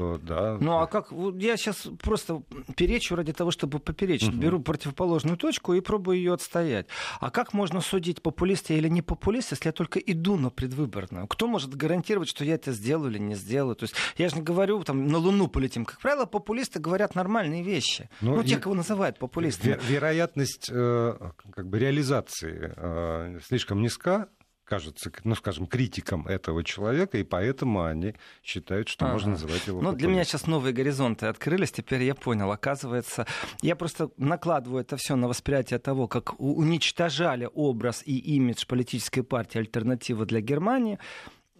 то 0.00 0.18
да. 0.18 0.56
Ну 0.58 0.78
а 0.78 0.86
как? 0.86 1.12
Я 1.34 1.58
сейчас 1.58 1.86
просто 2.02 2.42
перечу 2.74 3.16
ради 3.16 3.34
того, 3.34 3.50
чтобы 3.50 3.80
поперечить. 3.80 4.30
Угу. 4.30 4.38
Беру 4.38 4.60
противоположную 4.60 5.36
точку 5.36 5.74
и 5.74 5.80
пробую 5.80 6.16
ее 6.16 6.32
отстоять. 6.32 6.86
А 7.20 7.30
как 7.30 7.52
можно 7.52 7.82
судить, 7.82 8.22
популист 8.22 8.70
я 8.70 8.78
или 8.78 8.88
не 8.88 9.02
популист, 9.02 9.50
если 9.50 9.68
я 9.68 9.72
только 9.72 9.98
иду 9.98 10.36
на 10.36 10.48
предвыборную? 10.48 11.26
Кто 11.26 11.46
может 11.46 11.74
гарантировать, 11.74 12.30
что 12.30 12.46
я 12.46 12.54
это 12.54 12.72
сделаю 12.72 13.10
или 13.10 13.18
не 13.18 13.34
сделаю? 13.34 13.76
То 13.76 13.84
есть 13.84 13.94
я 14.16 14.30
же 14.30 14.36
не 14.36 14.42
говорю, 14.42 14.82
там, 14.84 15.06
на 15.06 15.18
Луну 15.18 15.48
полетим. 15.48 15.84
Как 15.84 16.00
правило, 16.00 16.24
популисты 16.24 16.80
говорят 16.80 17.14
нормальные 17.14 17.62
вещи. 17.62 18.08
Ну, 18.22 18.36
ну, 18.36 18.42
те, 18.42 18.56
кого 18.56 18.74
называют 18.74 19.18
популистами. 19.18 19.78
Вероятность 19.86 20.70
э, 20.72 21.30
как 21.54 21.68
бы 21.68 21.78
реализации 21.78 22.72
э, 22.74 23.38
слишком 23.46 23.82
низка, 23.82 24.28
кажется, 24.70 25.10
ну, 25.24 25.34
скажем, 25.34 25.66
критикам 25.66 26.28
этого 26.28 26.62
человека, 26.62 27.18
и 27.18 27.24
поэтому 27.24 27.82
они 27.82 28.14
считают, 28.44 28.88
что 28.88 29.04
ага. 29.04 29.14
можно 29.14 29.30
называть 29.32 29.66
его 29.66 29.82
Ну, 29.82 29.92
для 29.92 30.06
меня 30.06 30.22
сейчас 30.22 30.46
новые 30.46 30.72
горизонты 30.72 31.26
открылись, 31.26 31.72
теперь 31.72 32.04
я 32.04 32.14
понял. 32.14 32.52
Оказывается, 32.52 33.26
я 33.62 33.74
просто 33.74 34.10
накладываю 34.16 34.82
это 34.82 34.96
все 34.96 35.16
на 35.16 35.26
восприятие 35.26 35.80
того, 35.80 36.06
как 36.06 36.40
уничтожали 36.40 37.48
образ 37.52 38.02
и 38.06 38.16
имидж 38.36 38.64
политической 38.66 39.22
партии 39.22 39.58
«Альтернатива 39.58 40.24
для 40.24 40.40
Германии», 40.40 41.00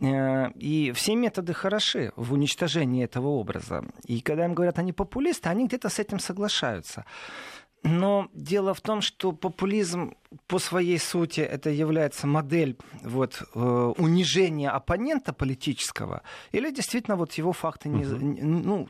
э, 0.01 0.51
и 0.53 0.92
все 0.92 1.16
методы 1.16 1.53
хороши 1.53 2.12
в 2.14 2.33
уничтожении 2.33 3.03
этого 3.03 3.27
образа. 3.27 3.85
И 4.07 4.20
когда 4.20 4.44
им 4.44 4.55
говорят, 4.55 4.79
они 4.79 4.92
популисты, 4.92 5.49
они 5.49 5.66
где-то 5.66 5.88
с 5.88 5.99
этим 5.99 6.20
соглашаются. 6.20 7.05
Но 7.83 8.29
дело 8.35 8.75
в 8.75 8.81
том, 8.81 9.01
что 9.01 9.33
популизм 9.33 10.14
по 10.47 10.59
своей 10.59 10.99
сути 10.99 11.40
это 11.40 11.71
является 11.71 12.27
модель 12.27 12.77
вот, 13.03 13.43
э, 13.55 13.59
унижения 13.97 14.71
оппонента 14.71 15.33
политического, 15.33 16.23
или 16.53 16.71
действительно 16.71 17.16
вот 17.16 17.33
его 17.38 17.53
факты 17.53 17.88
не, 17.88 18.05
угу. 18.05 18.19
ну, 18.21 18.88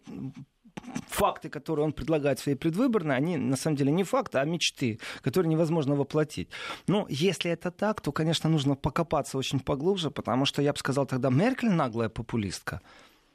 факты, 1.09 1.49
которые 1.49 1.85
он 1.85 1.93
предлагает 1.93 2.39
в 2.39 2.43
своей 2.43 2.59
предвыборной, 2.59 3.17
они 3.17 3.37
на 3.37 3.57
самом 3.57 3.77
деле 3.77 3.93
не 3.93 4.05
факты, 4.05 4.39
а 4.39 4.45
мечты, 4.45 4.99
которые 5.23 5.51
невозможно 5.51 5.95
воплотить. 5.95 6.49
Но 6.87 7.07
если 7.09 7.51
это 7.51 7.71
так, 7.71 8.01
то, 8.01 8.13
конечно, 8.13 8.51
нужно 8.51 8.75
покопаться 8.75 9.39
очень 9.39 9.61
поглубже, 9.61 10.11
потому 10.11 10.47
что 10.47 10.63
я 10.63 10.73
бы 10.73 10.79
сказал 10.79 11.07
тогда 11.07 11.31
Меркель 11.31 11.71
наглая 11.71 12.09
популистка. 12.09 12.81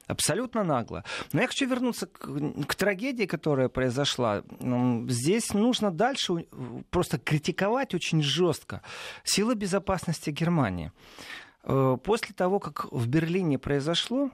Абсолютно 0.08 0.64
нагло. 0.64 1.04
Но 1.34 1.42
я 1.42 1.48
хочу 1.48 1.68
вернуться 1.68 2.06
к, 2.06 2.28
к 2.68 2.76
трагедии, 2.76 3.26
которая 3.26 3.70
произошла. 3.70 4.44
Здесь 5.08 5.54
нужно 5.54 5.92
дальше 5.92 6.46
просто 6.92 7.18
критиковать 7.18 7.94
очень 7.96 8.22
жестко 8.22 8.82
силы 9.24 9.56
безопасности 9.56 10.30
Германии. 10.30 10.92
Э, 11.64 11.98
после 12.04 12.36
того, 12.36 12.60
как 12.60 12.92
в 12.92 13.08
Берлине 13.08 13.58
произошло, 13.58 14.30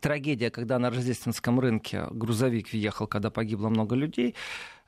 трагедия, 0.00 0.50
когда 0.50 0.78
на 0.78 0.90
рождественском 0.90 1.60
рынке 1.60 2.06
грузовик 2.10 2.72
въехал, 2.72 3.06
когда 3.06 3.30
погибло 3.30 3.68
много 3.68 3.94
людей, 3.94 4.34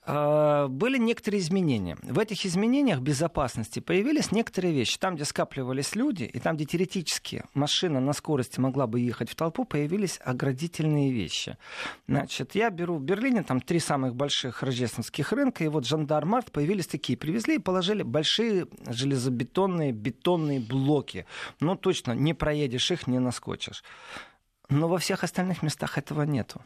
были 0.06 0.98
некоторые 0.98 1.40
изменения. 1.40 1.96
В 2.02 2.18
этих 2.18 2.46
изменениях 2.46 3.00
безопасности 3.00 3.80
появились 3.80 4.30
некоторые 4.30 4.72
вещи. 4.72 4.98
Там, 4.98 5.16
где 5.16 5.24
скапливались 5.24 5.96
люди, 5.96 6.24
и 6.24 6.38
там, 6.38 6.56
где 6.56 6.64
теоретически 6.64 7.42
машина 7.54 8.00
на 8.00 8.12
скорости 8.12 8.60
могла 8.60 8.86
бы 8.86 9.00
ехать 9.00 9.30
в 9.30 9.34
толпу, 9.34 9.64
появились 9.64 10.20
оградительные 10.24 11.12
вещи. 11.12 11.56
Значит, 12.06 12.54
я 12.54 12.70
беру 12.70 12.96
в 12.96 13.02
Берлине 13.02 13.42
там 13.42 13.60
три 13.60 13.80
самых 13.80 14.14
больших 14.14 14.62
рождественских 14.62 15.32
рынка, 15.32 15.64
и 15.64 15.68
вот 15.68 15.86
Жандармарт 15.86 16.52
появились 16.52 16.86
такие. 16.86 17.18
Привезли 17.18 17.56
и 17.56 17.58
положили 17.58 18.02
большие 18.02 18.68
железобетонные 18.86 19.92
бетонные 19.92 20.60
блоки. 20.60 21.26
Ну, 21.58 21.74
точно, 21.74 22.12
не 22.12 22.32
проедешь 22.32 22.90
их, 22.90 23.06
не 23.06 23.18
наскочишь. 23.18 23.82
Но 24.68 24.88
во 24.88 24.98
всех 24.98 25.22
остальных 25.22 25.62
местах 25.62 25.98
этого 25.98 26.22
нету. 26.22 26.60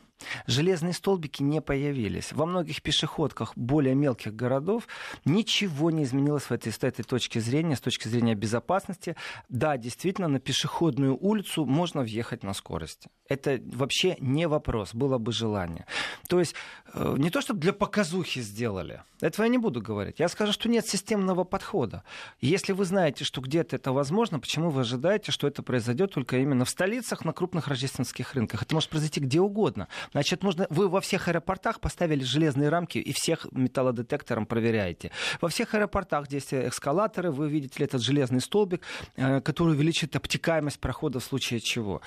Железные 0.46 0.92
столбики 0.92 1.42
не 1.42 1.60
появились. 1.60 2.32
Во 2.32 2.46
многих 2.46 2.82
пешеходках 2.82 3.52
более 3.56 3.94
мелких 3.94 4.34
городов 4.34 4.86
ничего 5.24 5.90
не 5.90 6.04
изменилось 6.04 6.44
в 6.44 6.52
этой, 6.52 6.72
с 6.72 6.78
этой 6.82 7.02
точки 7.02 7.38
зрения, 7.38 7.76
с 7.76 7.80
точки 7.80 8.08
зрения 8.08 8.34
безопасности. 8.34 9.16
Да, 9.48 9.76
действительно, 9.76 10.28
на 10.28 10.40
пешеходную 10.40 11.16
улицу 11.16 11.64
можно 11.64 12.02
въехать 12.02 12.42
на 12.42 12.54
скорости. 12.54 13.10
Это 13.28 13.60
вообще 13.64 14.16
не 14.20 14.48
вопрос, 14.48 14.94
было 14.94 15.18
бы 15.18 15.32
желание. 15.32 15.86
То 16.28 16.40
есть 16.40 16.54
э, 16.94 17.14
не 17.18 17.30
то, 17.30 17.40
чтобы 17.40 17.60
для 17.60 17.72
показухи 17.72 18.40
сделали. 18.40 19.02
Этого 19.20 19.44
я 19.44 19.50
не 19.50 19.58
буду 19.58 19.80
говорить. 19.80 20.20
Я 20.20 20.28
скажу, 20.28 20.52
что 20.52 20.68
нет 20.68 20.86
системного 20.86 21.44
подхода. 21.44 22.02
Если 22.40 22.72
вы 22.72 22.84
знаете, 22.84 23.24
что 23.24 23.40
где-то 23.40 23.76
это 23.76 23.92
возможно, 23.92 24.40
почему 24.40 24.70
вы 24.70 24.80
ожидаете, 24.80 25.32
что 25.32 25.46
это 25.46 25.62
произойдет 25.62 26.12
только 26.12 26.38
именно 26.38 26.64
в 26.64 26.70
столицах, 26.70 27.24
на 27.24 27.32
крупных 27.32 27.68
рождественских 27.68 27.89
рынках? 28.34 28.62
Это 28.62 28.74
может 28.74 28.90
произойти 28.90 29.20
где 29.20 29.40
угодно. 29.40 29.88
Значит, 30.12 30.42
нужно... 30.42 30.66
вы 30.70 30.88
во 30.88 31.00
всех 31.00 31.28
аэропортах 31.28 31.80
поставили 31.80 32.22
железные 32.24 32.68
рамки 32.68 32.98
и 32.98 33.12
всех 33.12 33.46
металлодетектором 33.52 34.46
проверяете. 34.46 35.10
Во 35.40 35.48
всех 35.48 35.74
аэропортах, 35.74 36.26
где 36.26 36.36
есть 36.36 36.52
эскалаторы, 36.52 37.30
вы 37.30 37.48
видите 37.48 37.82
этот 37.84 38.02
железный 38.02 38.40
столбик, 38.40 38.82
э, 39.16 39.40
который 39.40 39.74
увеличит 39.74 40.16
обтекаемость 40.16 40.80
прохода 40.80 41.20
в 41.20 41.24
случае 41.24 41.60
чего. 41.60 42.00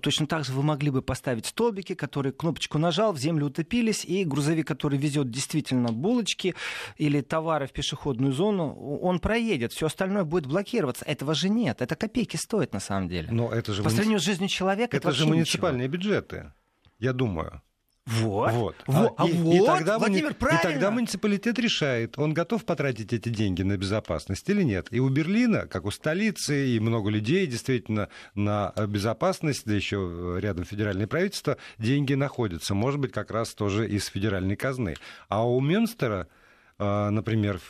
Точно 0.00 0.26
так 0.26 0.44
же 0.44 0.52
вы 0.52 0.62
могли 0.62 0.90
бы 0.90 1.02
поставить 1.02 1.46
столбики, 1.46 1.94
которые 1.94 2.32
кнопочку 2.32 2.78
нажал, 2.78 3.12
в 3.12 3.18
землю 3.18 3.46
утопились, 3.46 4.04
и 4.04 4.24
грузовик, 4.24 4.66
который 4.66 4.98
везет 4.98 5.30
действительно 5.30 5.92
булочки 5.92 6.54
или 6.96 7.20
товары 7.20 7.66
в 7.66 7.72
пешеходную 7.72 8.32
зону, 8.32 8.74
он 9.00 9.18
проедет, 9.20 9.72
все 9.72 9.86
остальное 9.86 10.24
будет 10.24 10.46
блокироваться. 10.46 11.04
Этого 11.04 11.34
же 11.34 11.48
нет, 11.48 11.82
это 11.82 11.96
копейки 11.96 12.36
стоит 12.36 12.72
на 12.72 12.80
самом 12.80 13.08
деле. 13.08 13.28
Но 13.30 13.52
это 13.52 13.72
же 13.72 13.82
По 13.82 13.90
сравнению 13.90 14.20
с 14.20 14.24
жизнью 14.24 14.48
человека, 14.48 14.96
это, 14.96 15.08
это 15.08 15.16
же 15.16 15.19
муниципальные 15.26 15.88
ничего. 15.88 15.98
бюджеты 15.98 16.52
я 16.98 17.12
думаю. 17.12 17.62
Вот. 18.06 18.52
вот. 18.52 18.76
вот. 18.86 19.14
А, 19.18 19.28
и, 19.28 19.32
вот, 19.32 19.54
и, 19.54 19.64
тогда 19.64 19.98
Владимир, 19.98 20.32
и 20.32 20.62
тогда 20.62 20.90
муниципалитет 20.90 21.58
решает, 21.58 22.18
он 22.18 22.34
готов 22.34 22.64
потратить 22.64 23.12
эти 23.12 23.28
деньги 23.28 23.62
на 23.62 23.76
безопасность 23.76 24.48
или 24.48 24.62
нет. 24.62 24.88
И 24.90 24.98
у 24.98 25.08
Берлина, 25.08 25.66
как 25.66 25.84
у 25.84 25.90
столицы, 25.90 26.70
и 26.70 26.80
много 26.80 27.10
людей 27.10 27.46
действительно 27.46 28.08
на 28.34 28.72
безопасность, 28.88 29.64
да 29.64 29.74
еще 29.74 30.38
рядом 30.40 30.64
федеральное 30.64 31.06
правительство, 31.06 31.56
деньги 31.78 32.14
находятся. 32.14 32.74
Может 32.74 32.98
быть, 33.00 33.12
как 33.12 33.30
раз 33.30 33.54
тоже 33.54 33.88
из 33.88 34.06
федеральной 34.06 34.56
казны. 34.56 34.96
А 35.28 35.46
у 35.46 35.60
Мюнстера 35.60 36.26
а, 36.26 36.39
например, 36.80 37.60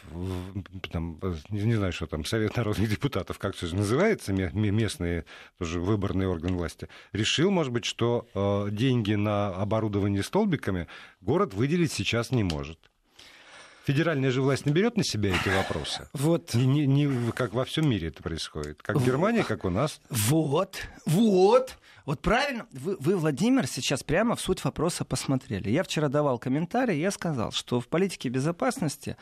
там, 0.93 1.19
не 1.49 1.75
знаю, 1.75 1.93
что 1.93 2.07
там, 2.07 2.25
Совет 2.25 2.57
народных 2.57 2.89
депутатов, 2.89 3.39
как 3.39 3.57
это 3.61 3.75
называется, 3.75 4.33
местный 4.33 5.25
тоже 5.59 5.81
выборный 5.81 6.27
орган 6.27 6.57
власти, 6.57 6.89
решил, 7.13 7.51
может 7.51 7.73
быть, 7.73 7.85
что 7.85 8.29
а, 8.35 8.69
деньги 8.69 9.15
на 9.15 9.49
оборудование 9.49 10.23
столбиками 10.23 10.87
город 11.21 11.55
выделить 11.55 11.93
сейчас 11.93 12.31
не 12.31 12.45
может. 12.45 12.90
Федеральная 13.85 14.31
же 14.31 14.43
власть 14.43 14.67
не 14.67 14.73
берет 14.73 14.97
на 14.97 15.05
себя 15.05 15.31
эти 15.31 15.49
вопросы. 15.49 16.09
Вот. 16.13 16.55
Не, 16.55 16.67
не, 16.67 16.87
не 16.87 17.33
как 17.33 17.55
во 17.55 17.65
всем 17.65 17.89
мире 17.89 18.09
это 18.09 18.23
происходит. 18.23 18.83
Как 18.83 18.97
в 18.97 19.05
Германии, 19.05 19.43
как 19.43 19.65
у 19.65 19.71
нас. 19.71 20.01
Вот, 20.11 20.77
вот. 21.07 21.77
Вот 22.07 22.21
правильно, 22.21 22.67
вы, 22.73 22.97
вы, 22.99 23.17
Владимир, 23.17 23.67
сейчас 23.67 24.03
прямо 24.03 24.35
в 24.35 24.41
суть 24.41 24.65
вопроса 24.65 25.05
посмотрели. 25.05 25.71
Я 25.71 25.83
вчера 25.83 26.09
давал 26.09 26.39
комментарий, 26.39 26.99
я 26.99 27.11
сказал, 27.11 27.53
что 27.53 27.81
в 27.81 27.89
политике 27.89 28.29
безопасности 28.29 29.17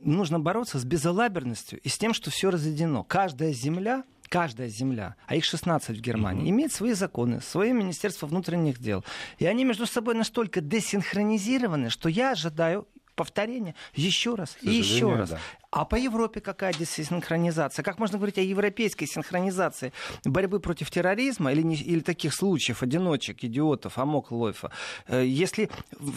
нужно 0.00 0.40
бороться 0.40 0.78
с 0.78 0.84
безалаберностью 0.84 1.78
и 1.80 1.88
с 1.88 1.98
тем, 1.98 2.14
что 2.14 2.30
все 2.30 2.50
разведено. 2.50 3.04
Каждая 3.04 3.52
земля 3.52 4.04
каждая 4.30 4.68
земля, 4.68 5.16
а 5.26 5.34
их 5.34 5.44
16 5.44 5.98
в 5.98 6.00
Германии, 6.00 6.44
mm-hmm. 6.44 6.50
имеет 6.50 6.72
свои 6.72 6.92
законы, 6.92 7.40
свое 7.40 7.72
Министерство 7.72 8.26
внутренних 8.26 8.78
дел. 8.78 9.04
И 9.38 9.44
они 9.44 9.64
между 9.64 9.86
собой 9.86 10.14
настолько 10.14 10.60
десинхронизированы, 10.60 11.90
что 11.90 12.08
я 12.08 12.30
ожидаю 12.30 12.86
повторения 13.14 13.74
еще 13.94 14.34
раз 14.34 14.56
и 14.62 14.70
еще 14.70 15.14
раз. 15.14 15.30
Да. 15.30 15.38
А 15.72 15.84
по 15.84 15.94
Европе 15.94 16.40
какая 16.40 16.72
десинхронизация? 16.72 17.84
Как 17.84 18.00
можно 18.00 18.18
говорить 18.18 18.38
о 18.38 18.40
европейской 18.40 19.06
синхронизации 19.06 19.92
борьбы 20.24 20.58
против 20.58 20.90
терроризма 20.90 21.52
или, 21.52 21.62
не, 21.62 21.76
или 21.76 22.00
таких 22.00 22.34
случаев, 22.34 22.82
одиночек, 22.82 23.44
идиотов, 23.44 23.96
амок 23.96 24.32
лойфа? 24.32 24.72
Э, 25.06 25.24
если 25.24 25.70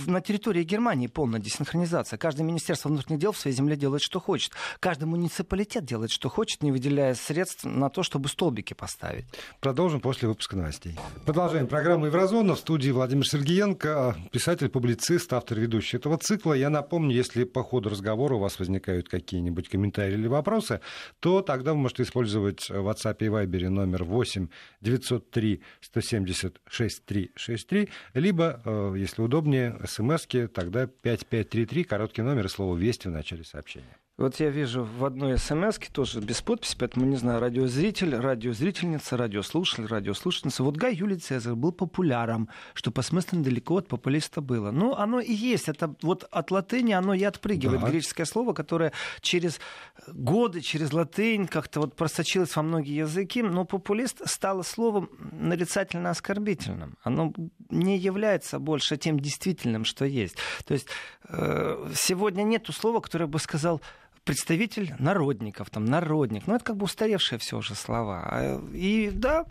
на 0.07 0.21
территории 0.21 0.63
Германии 0.63 1.05
полная 1.05 1.39
десинхронизация, 1.39 2.17
каждое 2.17 2.41
министерство 2.43 2.89
внутренних 2.89 3.19
дел 3.19 3.31
в 3.31 3.37
своей 3.37 3.55
земле 3.55 3.75
делает, 3.75 4.01
что 4.01 4.19
хочет. 4.19 4.53
Каждый 4.79 5.05
муниципалитет 5.05 5.85
делает, 5.85 6.09
что 6.09 6.29
хочет, 6.29 6.63
не 6.63 6.71
выделяя 6.71 7.13
средств 7.13 7.63
на 7.63 7.89
то, 7.89 8.01
чтобы 8.01 8.29
столбики 8.29 8.73
поставить. 8.73 9.25
Продолжим 9.59 9.99
после 9.99 10.27
выпуска 10.27 10.55
новостей. 10.55 10.97
Продолжаем 11.25 11.67
программу 11.67 12.07
«Еврозона». 12.07 12.55
В 12.55 12.59
студии 12.59 12.89
Владимир 12.89 13.27
Сергеенко, 13.27 14.15
писатель, 14.31 14.69
публицист, 14.69 15.31
автор, 15.31 15.59
ведущий 15.59 15.97
этого 15.97 16.17
цикла. 16.17 16.53
Я 16.53 16.71
напомню, 16.71 17.15
если 17.15 17.43
по 17.43 17.63
ходу 17.63 17.89
разговора 17.89 18.33
у 18.33 18.39
вас 18.39 18.57
возникают 18.57 19.09
какие 19.09 19.42
какие-нибудь 19.43 19.69
комментарии 19.69 20.13
или 20.13 20.27
вопросы, 20.27 20.79
то 21.19 21.41
тогда 21.41 21.73
вы 21.73 21.79
можете 21.79 22.03
использовать 22.03 22.69
в 22.69 22.87
WhatsApp 22.87 23.17
и 23.19 23.25
Viber 23.25 23.69
номер 23.69 24.03
8 24.03 24.47
903 24.81 25.61
170 25.81 26.61
6363, 26.69 27.89
либо, 28.13 28.61
э, 28.65 28.93
если 28.97 29.21
удобнее, 29.21 29.79
смски, 29.85 30.47
тогда 30.47 30.87
5533, 30.87 31.83
короткий 31.83 32.21
номер 32.21 32.45
и 32.45 32.49
слово 32.49 32.77
«Вести» 32.77 33.07
в 33.07 33.11
начале 33.11 33.43
сообщения. 33.43 33.97
Вот 34.15 34.39
я 34.39 34.51
вижу 34.51 34.83
в 34.83 35.05
одной 35.05 35.39
смс 35.39 35.79
тоже 35.91 36.19
без 36.19 36.39
подписи, 36.43 36.75
поэтому 36.77 37.07
не 37.07 37.15
знаю, 37.15 37.39
радиозритель, 37.39 38.15
радиозрительница, 38.15 39.17
радиослушатель, 39.17 39.87
радиослушательница. 39.87 40.63
Вот 40.63 40.77
Гай 40.77 40.93
Юлий 40.93 41.17
Цезарь 41.17 41.55
был 41.55 41.71
популяром, 41.71 42.47
что 42.75 42.91
по 42.91 43.01
смыслу 43.01 43.41
далеко 43.41 43.77
от 43.77 43.87
популиста 43.87 44.41
было. 44.41 44.69
Ну, 44.69 44.93
оно 44.93 45.19
и 45.19 45.33
есть. 45.33 45.67
Это 45.67 45.95
вот 46.03 46.25
от 46.29 46.51
латыни 46.51 46.91
оно 46.91 47.15
и 47.15 47.23
отпрыгивает. 47.23 47.81
Да. 47.81 47.89
Греческое 47.89 48.27
слово, 48.27 48.53
которое 48.53 48.93
через 49.21 49.59
годы, 50.05 50.61
через 50.61 50.93
латынь 50.93 51.47
как-то 51.47 51.79
вот 51.79 51.95
просочилось 51.95 52.55
во 52.55 52.61
многие 52.61 52.97
языки. 52.97 53.41
Но 53.41 53.65
популист 53.65 54.21
стало 54.29 54.61
словом 54.61 55.09
нарицательно 55.31 56.11
оскорбительным. 56.11 56.99
Оно 57.01 57.33
не 57.71 57.97
является 57.97 58.59
больше 58.59 58.95
тем 58.97 59.19
действительным, 59.19 59.85
что 59.85 60.05
есть. 60.05 60.35
То 60.65 60.75
есть 60.75 60.85
э, 61.29 61.89
сегодня 61.95 62.43
нет 62.43 62.67
слова, 62.71 62.99
которое 62.99 63.25
бы 63.25 63.39
сказал 63.39 63.81
представитель 64.23 64.95
народников, 64.99 65.69
там, 65.69 65.85
народник. 65.85 66.47
Ну, 66.47 66.55
это 66.55 66.63
как 66.63 66.77
бы 66.77 66.85
устаревшие 66.85 67.39
все 67.39 67.57
уже 67.57 67.75
слова. 67.75 68.23
А, 68.25 68.61
и 68.73 69.09
да, 69.11 69.45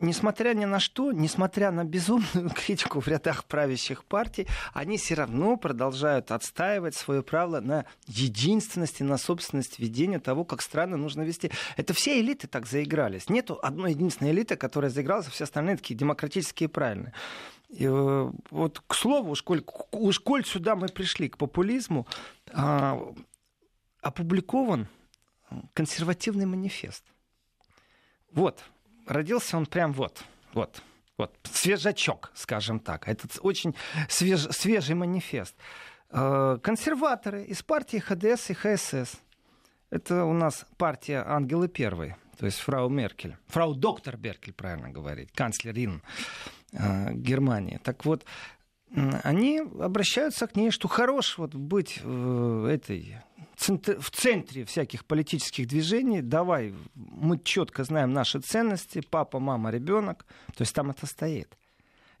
несмотря 0.00 0.54
ни 0.54 0.64
на 0.64 0.80
что, 0.80 1.12
несмотря 1.12 1.70
на 1.70 1.84
безумную 1.84 2.50
критику 2.54 3.00
в 3.00 3.08
рядах 3.08 3.44
правящих 3.44 4.04
партий, 4.04 4.46
они 4.72 4.98
все 4.98 5.14
равно 5.14 5.56
продолжают 5.56 6.30
отстаивать 6.30 6.94
свое 6.94 7.22
право 7.22 7.60
на 7.60 7.86
единственность 8.06 9.00
и 9.00 9.04
на 9.04 9.18
собственность 9.18 9.78
ведения 9.78 10.20
того, 10.20 10.44
как 10.44 10.62
страны 10.62 10.96
нужно 10.96 11.22
вести. 11.22 11.50
Это 11.76 11.94
все 11.94 12.20
элиты 12.20 12.46
так 12.46 12.66
заигрались. 12.66 13.28
Нету 13.28 13.58
одной 13.62 13.92
единственной 13.92 14.32
элиты, 14.32 14.56
которая 14.56 14.90
заигралась, 14.90 15.26
а 15.26 15.30
все 15.30 15.44
остальные 15.44 15.76
такие 15.76 15.96
демократические 15.96 16.68
и 16.68 16.70
правильные. 16.70 17.12
И, 17.70 17.86
э, 17.86 18.32
вот 18.50 18.82
к 18.86 18.94
слову, 18.94 19.32
уж 19.32 19.42
коль, 19.42 19.64
уж 19.90 20.20
коль 20.20 20.44
сюда 20.44 20.76
мы 20.76 20.88
пришли 20.88 21.28
к 21.28 21.38
популизму, 21.38 22.06
а, 22.52 23.00
опубликован 24.04 24.86
консервативный 25.72 26.46
манифест. 26.46 27.04
Вот, 28.32 28.62
родился 29.06 29.56
он 29.56 29.66
прям 29.66 29.92
вот, 29.92 30.24
вот, 30.52 30.82
вот, 31.16 31.34
свежачок, 31.44 32.30
скажем 32.34 32.80
так. 32.80 33.08
Это 33.08 33.28
очень 33.40 33.74
свеж, 34.08 34.48
свежий 34.50 34.94
манифест. 34.94 35.54
Э, 36.10 36.58
консерваторы 36.62 37.44
из 37.44 37.62
партии 37.62 37.98
ХДС 37.98 38.50
и 38.50 38.54
ХСС. 38.54 39.16
Это 39.90 40.24
у 40.24 40.32
нас 40.32 40.66
партия 40.76 41.22
Ангелы 41.24 41.68
Первой, 41.68 42.16
то 42.36 42.46
есть 42.46 42.58
фрау 42.58 42.88
Меркель. 42.88 43.36
Фрау 43.46 43.74
доктор 43.74 44.16
Меркель, 44.16 44.52
правильно 44.52 44.90
говорить, 44.90 45.30
канцлерин 45.32 46.02
э, 46.72 47.12
Германии. 47.12 47.78
Так 47.82 48.04
вот, 48.04 48.24
они 49.22 49.60
обращаются 49.80 50.46
к 50.46 50.56
ней, 50.56 50.70
что 50.70 50.88
хорош 50.88 51.38
вот 51.38 51.54
быть 51.54 52.00
э, 52.02 52.68
этой 52.72 53.18
в 53.56 54.10
центре 54.10 54.64
всяких 54.64 55.04
политических 55.04 55.66
движений. 55.68 56.22
Давай, 56.22 56.74
мы 56.94 57.38
четко 57.38 57.84
знаем 57.84 58.12
наши 58.12 58.40
ценности, 58.40 59.00
папа, 59.00 59.38
мама, 59.38 59.70
ребенок. 59.70 60.26
То 60.56 60.62
есть 60.62 60.74
там 60.74 60.90
это 60.90 61.06
стоит. 61.06 61.56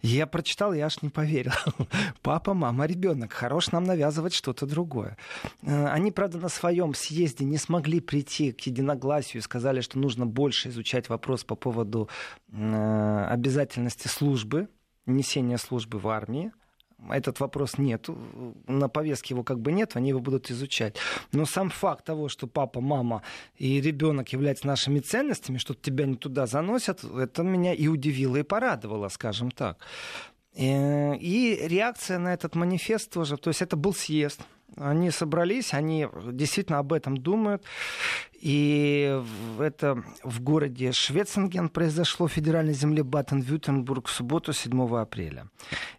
Я 0.06 0.26
прочитал, 0.26 0.74
я 0.74 0.84
аж 0.84 1.00
не 1.00 1.08
поверил. 1.08 1.52
Папа, 2.22 2.52
мама, 2.52 2.84
ребенок. 2.84 3.32
Хорош 3.32 3.72
нам 3.72 3.84
навязывать 3.84 4.34
что-то 4.34 4.66
другое. 4.66 5.16
Э, 5.62 5.86
они, 5.86 6.10
правда, 6.10 6.36
на 6.36 6.50
своем 6.50 6.92
съезде 6.92 7.46
не 7.46 7.56
смогли 7.56 8.00
прийти 8.00 8.52
к 8.52 8.60
единогласию 8.60 9.40
и 9.40 9.42
сказали, 9.42 9.80
что 9.80 9.98
нужно 9.98 10.26
больше 10.26 10.68
изучать 10.68 11.08
вопрос 11.08 11.44
по 11.44 11.54
поводу 11.54 12.10
э, 12.52 13.26
обязательности 13.30 14.06
службы, 14.08 14.68
несения 15.06 15.56
службы 15.56 15.98
в 15.98 16.06
армии 16.08 16.52
этот 17.10 17.40
вопрос 17.40 17.78
нет, 17.78 18.08
на 18.66 18.88
повестке 18.88 19.34
его 19.34 19.42
как 19.42 19.60
бы 19.60 19.72
нет, 19.72 19.92
они 19.94 20.10
его 20.10 20.20
будут 20.20 20.50
изучать. 20.50 20.96
Но 21.32 21.46
сам 21.46 21.70
факт 21.70 22.04
того, 22.04 22.28
что 22.28 22.46
папа, 22.46 22.80
мама 22.80 23.22
и 23.56 23.80
ребенок 23.80 24.28
являются 24.32 24.66
нашими 24.66 25.00
ценностями, 25.00 25.58
что 25.58 25.74
тебя 25.74 26.06
не 26.06 26.16
туда 26.16 26.46
заносят, 26.46 27.04
это 27.04 27.42
меня 27.42 27.74
и 27.74 27.88
удивило, 27.88 28.36
и 28.36 28.42
порадовало, 28.42 29.08
скажем 29.08 29.50
так. 29.50 29.78
Э, 30.56 31.16
и 31.16 31.58
реакция 31.68 32.18
на 32.18 32.32
этот 32.32 32.54
манифест 32.54 33.10
тоже, 33.10 33.36
то 33.36 33.50
есть 33.50 33.62
это 33.62 33.76
был 33.76 33.92
съезд, 33.92 34.40
они 34.76 35.10
собрались, 35.10 35.74
они 35.74 36.08
действительно 36.32 36.78
об 36.78 36.92
этом 36.92 37.16
думают. 37.16 37.62
И 38.44 39.22
это 39.58 40.04
в 40.22 40.42
городе 40.42 40.92
Швецинген 40.92 41.70
произошло, 41.70 42.26
в 42.26 42.32
федеральной 42.32 42.74
земле 42.74 43.02
Баттен-Вютенбург 43.02 44.06
в 44.06 44.10
субботу 44.10 44.52
7 44.52 44.98
апреля. 44.98 45.48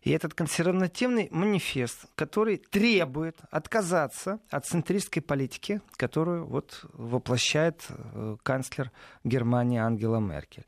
И 0.04 0.12
этот 0.12 0.36
консервативный 0.36 1.28
манифест, 1.32 2.06
который 2.14 2.58
требует 2.58 3.40
отказаться 3.50 4.40
от 4.52 4.68
центристской 4.68 5.24
политики, 5.24 5.82
которую 5.98 6.46
вот 6.46 6.86
воплощает 6.94 7.84
э, 7.90 8.38
канцлер 8.44 8.92
Германии 9.24 9.80
Ангела 9.80 10.20
Меркель 10.20 10.68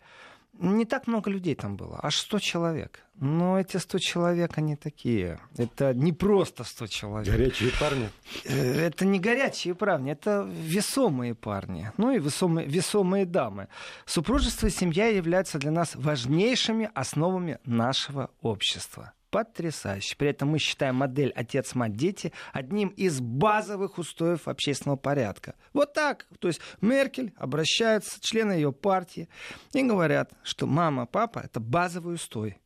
не 0.60 0.86
так 0.86 1.08
много 1.08 1.30
людей 1.30 1.56
там 1.56 1.76
было, 1.76 2.00
аж 2.04 2.17
100 2.17 2.39
человек. 2.39 3.04
Но 3.20 3.60
эти 3.60 3.78
100 3.78 4.00
человек, 4.00 4.58
они 4.58 4.76
такие. 4.76 5.39
Это 5.58 5.93
не 5.93 6.13
просто 6.13 6.63
100 6.63 6.88
человек. 6.88 7.34
Горячие 7.34 7.72
парни. 7.80 8.10
Э, 8.46 8.88
это 8.88 9.06
не 9.06 9.20
горячие 9.20 9.74
парни, 9.74 10.12
это 10.12 10.48
весомые 10.48 11.34
парни. 11.34 11.91
Ну 11.98 12.12
и 12.12 12.20
весомые, 12.20 12.67
весомые 12.67 13.26
дамы. 13.26 13.67
Супружество 14.06 14.67
и 14.67 14.70
семья 14.72 15.08
являются 15.08 15.58
для 15.58 15.72
нас 15.72 15.96
важнейшими 15.96 16.91
основами 16.93 17.58
нашего 17.65 18.30
общества 18.41 19.13
потрясающе. 19.30 20.16
При 20.18 20.30
этом 20.30 20.50
мы 20.50 20.60
считаем 20.60 20.96
модель 20.96 21.32
отец, 21.36 21.76
мать, 21.76 21.96
дети 21.96 22.34
одним 22.54 22.90
из 22.90 23.20
базовых 23.20 23.98
устоев 23.98 24.48
общественного 24.48 24.98
порядка. 24.98 25.56
Вот 25.74 25.94
так. 25.94 26.28
То 26.40 26.48
есть 26.48 26.62
Меркель 26.82 27.34
обращается, 27.38 28.20
члены 28.22 28.54
ее 28.54 28.72
партии, 28.72 29.30
и 29.74 29.84
говорят, 29.84 30.32
что 30.44 30.68
мама, 30.68 31.06
папа— 31.06 31.40
это 31.46 31.60
базовый 31.60 32.16
устой. 32.16 32.58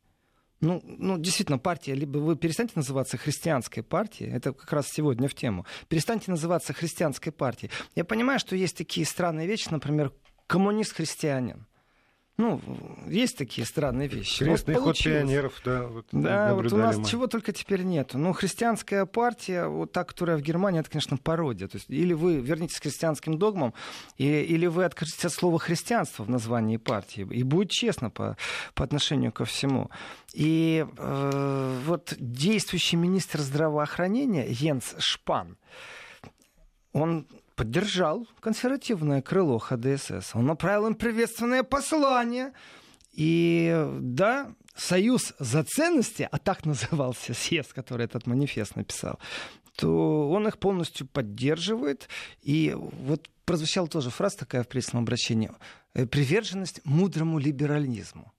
Ну, 0.60 0.80
ну, 0.84 1.18
действительно, 1.18 1.58
партия, 1.58 1.94
либо 1.94 2.18
вы 2.18 2.36
перестаньте 2.36 2.74
называться 2.76 3.16
христианской 3.16 3.82
партией, 3.82 4.30
это 4.32 4.52
как 4.52 4.72
раз 4.72 4.86
сегодня 4.88 5.28
в 5.28 5.34
тему, 5.34 5.66
перестаньте 5.88 6.30
называться 6.30 6.72
христианской 6.72 7.32
партией. 7.32 7.72
Я 7.96 8.04
понимаю, 8.04 8.38
что 8.38 8.54
есть 8.54 8.76
такие 8.76 9.04
странные 9.04 9.48
вещи, 9.48 9.68
например, 9.70 10.12
коммунист-христианин. 10.46 11.66
Ну, 12.38 12.60
есть 13.06 13.36
такие 13.36 13.66
странные 13.66 14.08
вещи. 14.08 14.44
Крестный 14.44 14.74
вот 14.74 14.84
ход 14.84 14.98
пионеров, 14.98 15.60
да. 15.64 15.86
Вот 15.86 16.06
да, 16.12 16.54
вот 16.54 16.72
у 16.72 16.76
нас 16.78 16.96
мы. 16.96 17.04
чего 17.04 17.26
только 17.26 17.52
теперь 17.52 17.82
нету. 17.82 18.16
Ну, 18.16 18.32
христианская 18.32 19.04
партия, 19.04 19.66
вот 19.66 19.92
та, 19.92 20.04
которая 20.04 20.38
в 20.38 20.40
Германии, 20.40 20.80
это, 20.80 20.90
конечно, 20.90 21.18
пародия. 21.18 21.68
То 21.68 21.76
есть, 21.76 21.90
или 21.90 22.14
вы 22.14 22.36
вернитесь 22.38 22.80
к 22.80 22.84
христианским 22.84 23.38
догмам, 23.38 23.74
и, 24.16 24.24
или 24.24 24.66
вы 24.66 24.86
откажетесь 24.86 25.26
от 25.26 25.32
слова 25.32 25.58
христианство 25.58 26.24
в 26.24 26.30
названии 26.30 26.78
партии. 26.78 27.26
И 27.30 27.42
будет 27.42 27.70
честно 27.70 28.08
по, 28.08 28.38
по 28.74 28.82
отношению 28.82 29.30
ко 29.30 29.44
всему. 29.44 29.90
И 30.32 30.86
э, 30.96 31.80
вот 31.86 32.14
действующий 32.18 32.96
министр 32.96 33.40
здравоохранения 33.40 34.46
Йенс 34.48 34.94
Шпан, 34.98 35.58
он 36.94 37.26
поддержал 37.62 38.26
консервативное 38.40 39.22
крыло 39.22 39.58
ХДСС. 39.58 40.34
Он 40.34 40.46
направил 40.46 40.88
им 40.88 40.94
приветственное 40.96 41.62
послание. 41.62 42.52
И 43.12 43.88
да, 44.00 44.52
Союз 44.74 45.34
за 45.38 45.62
ценности, 45.62 46.28
а 46.28 46.38
так 46.38 46.64
назывался 46.64 47.34
съезд, 47.42 47.72
который 47.72 48.06
этот 48.06 48.26
манифест 48.26 48.74
написал, 48.74 49.20
то 49.76 50.28
он 50.28 50.48
их 50.48 50.58
полностью 50.58 51.06
поддерживает. 51.06 52.08
И 52.42 52.74
вот 52.76 53.28
прозвучала 53.44 53.86
тоже 53.86 54.10
фраза 54.10 54.38
такая 54.38 54.64
в 54.64 54.68
пресном 54.68 55.04
обращении. 55.04 55.50
«Э, 55.94 56.04
Приверженность 56.06 56.80
мудрому 56.84 57.38
либерализму. 57.38 58.32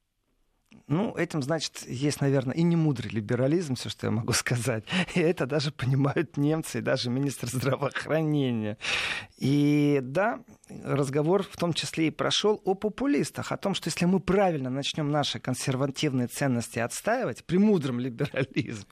Ну, 0.93 1.15
этим, 1.15 1.41
значит, 1.41 1.87
есть, 1.87 2.21
наверное, 2.21 2.53
и 2.53 2.61
не 2.61 2.75
мудрый 2.75 3.09
либерализм, 3.09 3.73
все, 3.73 3.89
что 3.89 4.05
я 4.05 4.11
могу 4.11 4.31
сказать. 4.33 4.83
И 5.15 5.19
это 5.19 5.47
даже 5.47 5.71
понимают 5.71 6.37
немцы, 6.37 6.77
и 6.77 6.81
даже 6.81 7.09
министр 7.09 7.47
здравоохранения. 7.47 8.77
И 9.39 9.99
да, 10.03 10.41
разговор 10.83 11.41
в 11.41 11.57
том 11.57 11.73
числе 11.73 12.07
и 12.07 12.11
прошел 12.11 12.61
о 12.63 12.75
популистах, 12.75 13.51
о 13.51 13.57
том, 13.57 13.73
что 13.73 13.87
если 13.87 14.05
мы 14.05 14.19
правильно 14.19 14.69
начнем 14.69 15.09
наши 15.09 15.39
консервативные 15.39 16.27
ценности 16.27 16.77
отстаивать 16.77 17.43
при 17.43 17.57
мудром 17.57 17.99
либерализме, 17.99 18.85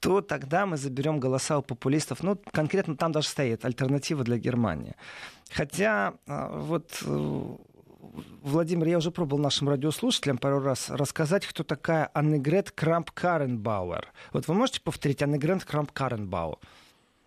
то 0.00 0.20
тогда 0.20 0.66
мы 0.66 0.76
заберем 0.76 1.20
голоса 1.20 1.58
у 1.58 1.62
популистов. 1.62 2.24
Ну, 2.24 2.36
конкретно 2.50 2.96
там 2.96 3.12
даже 3.12 3.28
стоит 3.28 3.64
альтернатива 3.64 4.24
для 4.24 4.38
Германии. 4.38 4.96
Хотя 5.50 6.14
а, 6.26 6.48
вот 6.58 7.00
э, 7.06 7.56
Владимир, 8.42 8.88
я 8.88 8.98
уже 8.98 9.10
пробовал 9.10 9.42
нашим 9.42 9.68
радиослушателям 9.68 10.38
пару 10.38 10.60
раз 10.60 10.90
рассказать, 10.90 11.46
кто 11.46 11.64
такая 11.64 12.10
Аннегрет 12.14 12.72
Крамп-Каренбауэр. 12.76 14.04
Вот 14.32 14.48
вы 14.48 14.54
можете 14.54 14.80
повторить 14.80 15.22
Аннегрет 15.22 15.64
Крамп-Каренбауэр? 15.64 16.58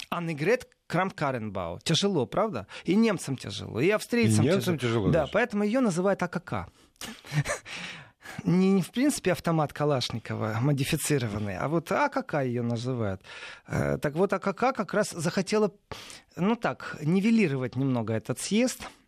Аннегрет 0.09 0.67
Крамп-Каренбау. 0.87 1.79
Тяжело, 1.83 2.25
правда? 2.25 2.67
И 2.83 2.95
немцам 2.95 3.37
тяжело, 3.37 3.79
и 3.79 3.89
австрийцам 3.89 4.45
и 4.45 4.49
немцам 4.49 4.77
тяжело. 4.77 5.07
тяжело 5.07 5.11
да, 5.11 5.27
поэтому 5.31 5.63
ее 5.63 5.79
называют 5.79 6.21
АКК. 6.23 6.67
Не, 8.45 8.71
не 8.71 8.81
в 8.81 8.91
принципе 8.91 9.33
автомат 9.33 9.73
Калашникова 9.73 10.59
модифицированный, 10.61 11.57
а 11.57 11.67
вот 11.67 11.91
АКК 11.91 12.43
ее 12.43 12.61
называют. 12.61 13.21
Э, 13.67 13.97
так 13.97 14.13
вот, 14.13 14.31
АКК 14.31 14.73
как 14.73 14.93
раз 14.93 15.11
захотела, 15.11 15.71
ну 16.37 16.55
так, 16.55 16.97
нивелировать 17.01 17.75
немного 17.75 18.13
этот 18.13 18.39
съезд– 18.39 18.87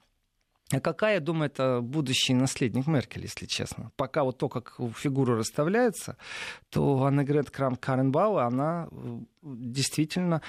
а 0.74 0.80
какая, 0.80 1.16
я 1.16 1.20
думаю, 1.20 1.48
это 1.48 1.82
будущий 1.82 2.34
наследник 2.34 2.88
Меркель, 2.88 3.24
если 3.24 3.46
честно. 3.46 3.92
Пока 3.96 4.24
вот 4.24 4.38
то, 4.38 4.50
как 4.50 4.76
фигуры 4.96 5.38
расставляются, 5.38 6.18
то 6.70 7.06
Аннегрет 7.06 7.50
Крам 7.50 7.76
Каренбау, 7.76 8.38
она 8.38 8.88
э, 8.92 9.20
действительно 9.44 10.42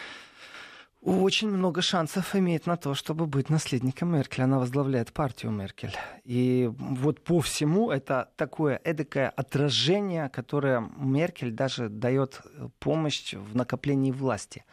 очень 1.04 1.50
много 1.50 1.82
шансов 1.82 2.34
имеет 2.34 2.66
на 2.66 2.76
то, 2.76 2.94
чтобы 2.94 3.26
быть 3.26 3.50
наследником 3.50 4.12
Меркель. 4.12 4.44
Она 4.44 4.58
возглавляет 4.58 5.12
партию 5.12 5.52
Меркель. 5.52 5.94
И 6.24 6.70
вот 6.72 7.22
по 7.22 7.40
всему 7.40 7.90
это 7.90 8.30
такое 8.36 8.80
эдакое 8.82 9.28
отражение, 9.28 10.30
которое 10.30 10.80
Меркель 10.96 11.52
даже 11.52 11.90
дает 11.90 12.40
помощь 12.78 13.34
в 13.34 13.54
накоплении 13.54 14.12
власти 14.12 14.64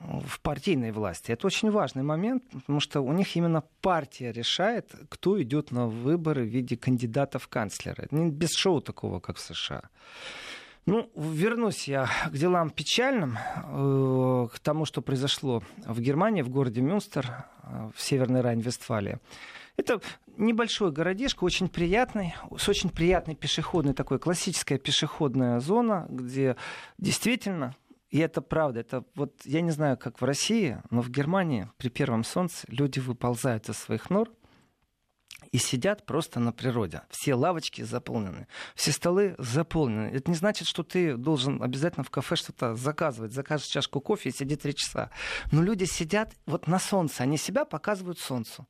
в 0.00 0.40
партийной 0.40 0.92
власти. 0.92 1.32
Это 1.32 1.46
очень 1.46 1.70
важный 1.70 2.02
момент, 2.02 2.44
потому 2.50 2.80
что 2.80 3.00
у 3.00 3.12
них 3.12 3.36
именно 3.36 3.62
партия 3.80 4.32
решает, 4.32 4.94
кто 5.08 5.40
идет 5.42 5.72
на 5.72 5.86
выборы 5.86 6.44
в 6.44 6.48
виде 6.48 6.76
кандидата 6.76 7.38
в 7.38 7.48
канцлера. 7.48 8.06
Не 8.10 8.30
без 8.30 8.52
шоу 8.52 8.80
такого, 8.80 9.20
как 9.20 9.36
в 9.36 9.40
США. 9.40 9.82
Ну, 10.86 11.10
вернусь 11.16 11.86
я 11.86 12.08
к 12.26 12.32
делам 12.32 12.70
печальным, 12.70 13.36
э, 13.36 14.48
к 14.54 14.58
тому, 14.60 14.86
что 14.86 15.02
произошло 15.02 15.62
в 15.84 16.00
Германии, 16.00 16.40
в 16.40 16.48
городе 16.48 16.80
Мюнстер, 16.80 17.44
э, 17.62 17.90
в 17.94 18.00
Северной 18.00 18.40
Райн-Вестфалии. 18.40 19.18
Это 19.76 20.00
небольшой 20.38 20.90
городишко, 20.90 21.44
очень 21.44 21.68
приятный, 21.68 22.34
с 22.56 22.68
очень 22.68 22.88
приятной 22.88 23.34
пешеходной 23.34 23.92
такой 23.92 24.18
классическая 24.18 24.78
пешеходная 24.78 25.60
зона, 25.60 26.06
где 26.08 26.56
действительно 26.96 27.74
и 28.10 28.18
это 28.18 28.40
правда. 28.40 28.80
Это 28.80 29.04
вот 29.14 29.42
я 29.44 29.60
не 29.60 29.70
знаю, 29.70 29.96
как 29.96 30.20
в 30.20 30.24
России, 30.24 30.80
но 30.90 31.02
в 31.02 31.10
Германии 31.10 31.70
при 31.76 31.88
первом 31.88 32.24
солнце 32.24 32.66
люди 32.68 33.00
выползают 33.00 33.68
из 33.68 33.76
своих 33.76 34.10
нор 34.10 34.30
и 35.52 35.58
сидят 35.58 36.04
просто 36.06 36.40
на 36.40 36.52
природе. 36.52 37.02
Все 37.10 37.34
лавочки 37.34 37.82
заполнены, 37.82 38.46
все 38.74 38.92
столы 38.92 39.34
заполнены. 39.38 40.08
Это 40.08 40.30
не 40.30 40.36
значит, 40.36 40.66
что 40.66 40.82
ты 40.82 41.16
должен 41.16 41.62
обязательно 41.62 42.04
в 42.04 42.10
кафе 42.10 42.36
что-то 42.36 42.74
заказывать. 42.74 43.32
Закажешь 43.32 43.68
чашку 43.68 44.00
кофе 44.00 44.30
и 44.30 44.32
сиди 44.32 44.56
три 44.56 44.74
часа. 44.74 45.10
Но 45.52 45.62
люди 45.62 45.84
сидят 45.84 46.34
вот 46.46 46.66
на 46.66 46.78
солнце, 46.78 47.22
они 47.22 47.36
себя 47.36 47.64
показывают 47.64 48.18
солнцу. 48.18 48.66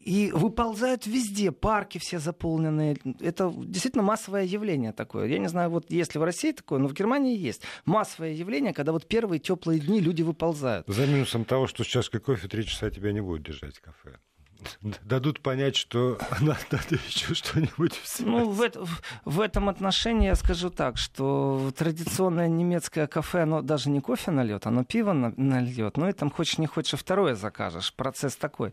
И 0.00 0.30
выползают 0.32 1.06
везде, 1.06 1.52
парки 1.52 1.98
все 1.98 2.18
заполненные. 2.18 2.96
Это 3.20 3.52
действительно 3.56 4.02
массовое 4.02 4.44
явление 4.44 4.92
такое. 4.92 5.26
Я 5.26 5.38
не 5.38 5.48
знаю, 5.48 5.70
вот 5.70 5.90
есть 5.90 6.14
ли 6.14 6.20
в 6.20 6.24
России 6.24 6.52
такое, 6.52 6.78
но 6.78 6.88
в 6.88 6.94
Германии 6.94 7.36
есть. 7.36 7.62
Массовое 7.84 8.32
явление, 8.32 8.72
когда 8.72 8.92
вот 8.92 9.06
первые 9.06 9.38
теплые 9.38 9.80
дни 9.80 10.00
люди 10.00 10.22
выползают. 10.22 10.86
За 10.86 11.06
минусом 11.06 11.44
того, 11.44 11.66
что 11.66 11.84
с 11.84 11.86
чашкой 11.86 12.20
кофе 12.20 12.48
три 12.48 12.64
часа 12.64 12.90
тебя 12.90 13.12
не 13.12 13.20
будет 13.20 13.42
держать 13.42 13.76
в 13.76 13.80
кафе 13.80 14.18
дадут 15.04 15.40
понять, 15.40 15.76
что 15.76 16.18
надо, 16.40 16.58
надо 16.70 16.96
еще 17.06 17.34
что-нибудь 17.34 18.00
взять. 18.02 18.26
Ну, 18.26 18.50
в, 18.50 18.62
это, 18.62 18.84
в 19.24 19.40
этом 19.40 19.68
отношении 19.68 20.26
я 20.26 20.34
скажу 20.34 20.70
так, 20.70 20.96
что 20.96 21.72
традиционное 21.76 22.48
немецкое 22.48 23.06
кафе, 23.06 23.42
оно 23.42 23.62
даже 23.62 23.90
не 23.90 24.00
кофе 24.00 24.30
нальет, 24.30 24.66
оно 24.66 24.84
пиво 24.84 25.12
нальет. 25.12 25.96
Ну 25.96 26.08
и 26.08 26.12
там 26.12 26.30
хочешь 26.30 26.58
не 26.58 26.66
хочешь, 26.66 26.98
второе 26.98 27.34
закажешь. 27.34 27.92
Процесс 27.94 28.36
такой. 28.36 28.72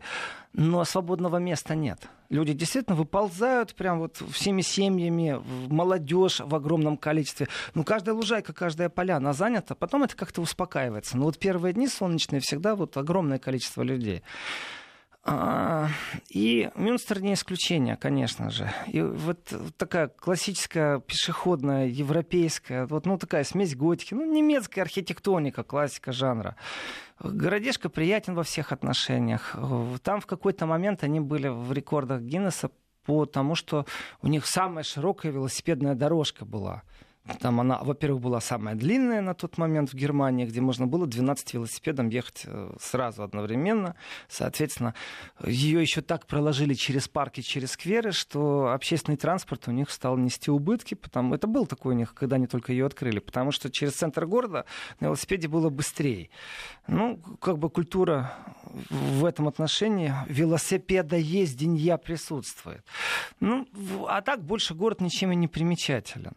Но 0.52 0.84
свободного 0.84 1.36
места 1.36 1.74
нет. 1.74 2.08
Люди 2.28 2.52
действительно 2.52 2.96
выползают 2.96 3.74
прям 3.74 4.00
вот 4.00 4.16
всеми 4.32 4.62
семьями, 4.62 5.40
молодежь 5.68 6.40
в 6.40 6.54
огромном 6.54 6.96
количестве. 6.96 7.46
Ну, 7.74 7.84
каждая 7.84 8.14
лужайка, 8.14 8.52
каждая 8.52 8.88
поляна 8.88 9.32
занята, 9.32 9.74
потом 9.74 10.02
это 10.02 10.16
как-то 10.16 10.40
успокаивается. 10.40 11.16
Но 11.16 11.24
вот 11.24 11.38
первые 11.38 11.72
дни 11.72 11.86
солнечные 11.86 12.40
всегда 12.40 12.74
вот 12.74 12.96
огромное 12.96 13.38
количество 13.38 13.82
людей. 13.82 14.22
А, 15.28 15.88
и 16.28 16.70
Мюнстер 16.76 17.20
не 17.20 17.34
исключение, 17.34 17.96
конечно 17.96 18.48
же. 18.48 18.72
И 18.86 19.00
вот 19.00 19.52
такая 19.76 20.06
классическая 20.06 21.00
пешеходная, 21.00 21.88
европейская, 21.88 22.86
вот 22.86 23.06
ну 23.06 23.18
такая 23.18 23.42
смесь 23.42 23.74
готики, 23.74 24.14
ну 24.14 24.24
немецкая 24.24 24.82
архитектоника, 24.82 25.64
классика 25.64 26.12
жанра. 26.12 26.54
Городишко 27.18 27.88
приятен 27.88 28.34
во 28.34 28.44
всех 28.44 28.70
отношениях. 28.70 29.56
Там 30.04 30.20
в 30.20 30.26
какой-то 30.26 30.66
момент 30.66 31.02
они 31.02 31.18
были 31.18 31.48
в 31.48 31.72
рекордах 31.72 32.20
Гиннесса 32.20 32.70
потому 33.06 33.54
что 33.54 33.86
у 34.20 34.26
них 34.26 34.46
самая 34.46 34.82
широкая 34.82 35.30
велосипедная 35.30 35.94
дорожка 35.94 36.44
была. 36.44 36.82
Там 37.40 37.60
она, 37.60 37.78
во-первых, 37.82 38.20
была 38.20 38.40
самая 38.40 38.74
длинная 38.74 39.20
на 39.20 39.34
тот 39.34 39.58
момент 39.58 39.90
в 39.90 39.94
Германии, 39.94 40.46
где 40.46 40.60
можно 40.60 40.86
было 40.86 41.06
12 41.06 41.54
велосипедом 41.54 42.08
ехать 42.08 42.42
э, 42.44 42.72
сразу 42.80 43.22
одновременно. 43.22 43.96
Соответственно, 44.28 44.94
ее 45.44 45.80
еще 45.80 46.02
так 46.02 46.26
проложили 46.26 46.74
через 46.74 47.08
парки, 47.08 47.40
через 47.40 47.72
скверы, 47.72 48.12
что 48.12 48.72
общественный 48.72 49.16
транспорт 49.16 49.66
у 49.66 49.72
них 49.72 49.90
стал 49.90 50.16
нести 50.16 50.50
убытки. 50.50 50.94
Потому... 50.94 51.34
Это 51.34 51.46
был 51.46 51.66
такой 51.66 51.94
у 51.94 51.96
них, 51.96 52.14
когда 52.14 52.36
они 52.36 52.46
только 52.46 52.72
ее 52.72 52.86
открыли, 52.86 53.18
потому 53.18 53.50
что 53.50 53.70
через 53.70 53.94
центр 53.94 54.26
города 54.26 54.64
на 55.00 55.06
велосипеде 55.06 55.48
было 55.48 55.68
быстрее. 55.68 56.30
Ну, 56.86 57.18
как 57.40 57.58
бы 57.58 57.70
культура 57.70 58.32
в 58.90 59.24
этом 59.24 59.48
отношении 59.48 60.12
велосипеда 60.28 61.16
езденья 61.16 61.96
присутствует. 61.96 62.84
Ну, 63.40 63.66
а 64.08 64.22
так 64.22 64.44
больше 64.44 64.74
город 64.74 65.00
ничем 65.00 65.32
и 65.32 65.36
не 65.36 65.48
примечателен. 65.48 66.32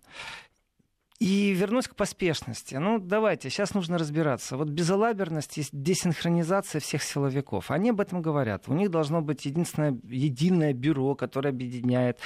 И 1.19 1.51
вернусь 1.51 1.89
к 1.89 1.95
поспешности. 1.95 2.75
Ну, 2.75 2.97
давайте, 2.97 3.49
сейчас 3.49 3.73
нужно 3.73 3.97
разбираться. 3.97 4.55
Вот 4.55 4.69
безалаберность 4.69 5.57
и 5.57 5.65
десинхронизация 5.73 6.79
всех 6.79 7.03
силовиков. 7.03 7.71
Они 7.71 7.89
об 7.89 7.99
этом 7.99 8.21
говорят. 8.21 8.69
У 8.69 8.73
них 8.73 8.89
должно 8.89 9.21
быть 9.21 9.43
единственное, 9.43 9.99
единое 10.05 10.71
бюро, 10.71 11.15
которое 11.15 11.49
объединяет 11.49 12.19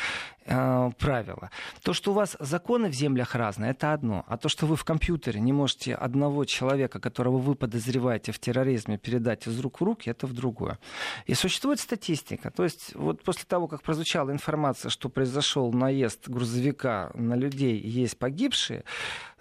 э, 0.45 0.91
правила. 0.99 1.49
То, 1.83 1.93
что 1.93 2.11
у 2.11 2.13
вас 2.13 2.35
законы 2.39 2.89
в 2.89 2.93
землях 2.93 3.35
разные, 3.35 3.71
это 3.71 3.93
одно. 3.93 4.23
А 4.27 4.37
то, 4.37 4.49
что 4.49 4.65
вы 4.65 4.75
в 4.75 4.83
компьютере 4.83 5.39
не 5.39 5.53
можете 5.53 5.95
одного 5.95 6.45
человека, 6.45 6.99
которого 6.99 7.37
вы 7.37 7.55
подозреваете 7.55 8.31
в 8.31 8.39
терроризме, 8.39 8.97
передать 8.97 9.47
из 9.47 9.59
рук 9.59 9.81
в 9.81 9.83
руки, 9.83 10.09
это 10.09 10.27
в 10.27 10.33
другое. 10.33 10.77
И 11.25 11.33
существует 11.33 11.79
статистика. 11.79 12.51
То 12.51 12.63
есть 12.63 12.95
вот 12.95 13.23
после 13.23 13.45
того, 13.47 13.67
как 13.67 13.81
прозвучала 13.81 14.31
информация, 14.31 14.89
что 14.89 15.09
произошел 15.09 15.71
наезд 15.71 16.29
грузовика 16.29 17.11
на 17.13 17.35
людей, 17.35 17.79
есть 17.79 18.17
погибшие, 18.17 18.83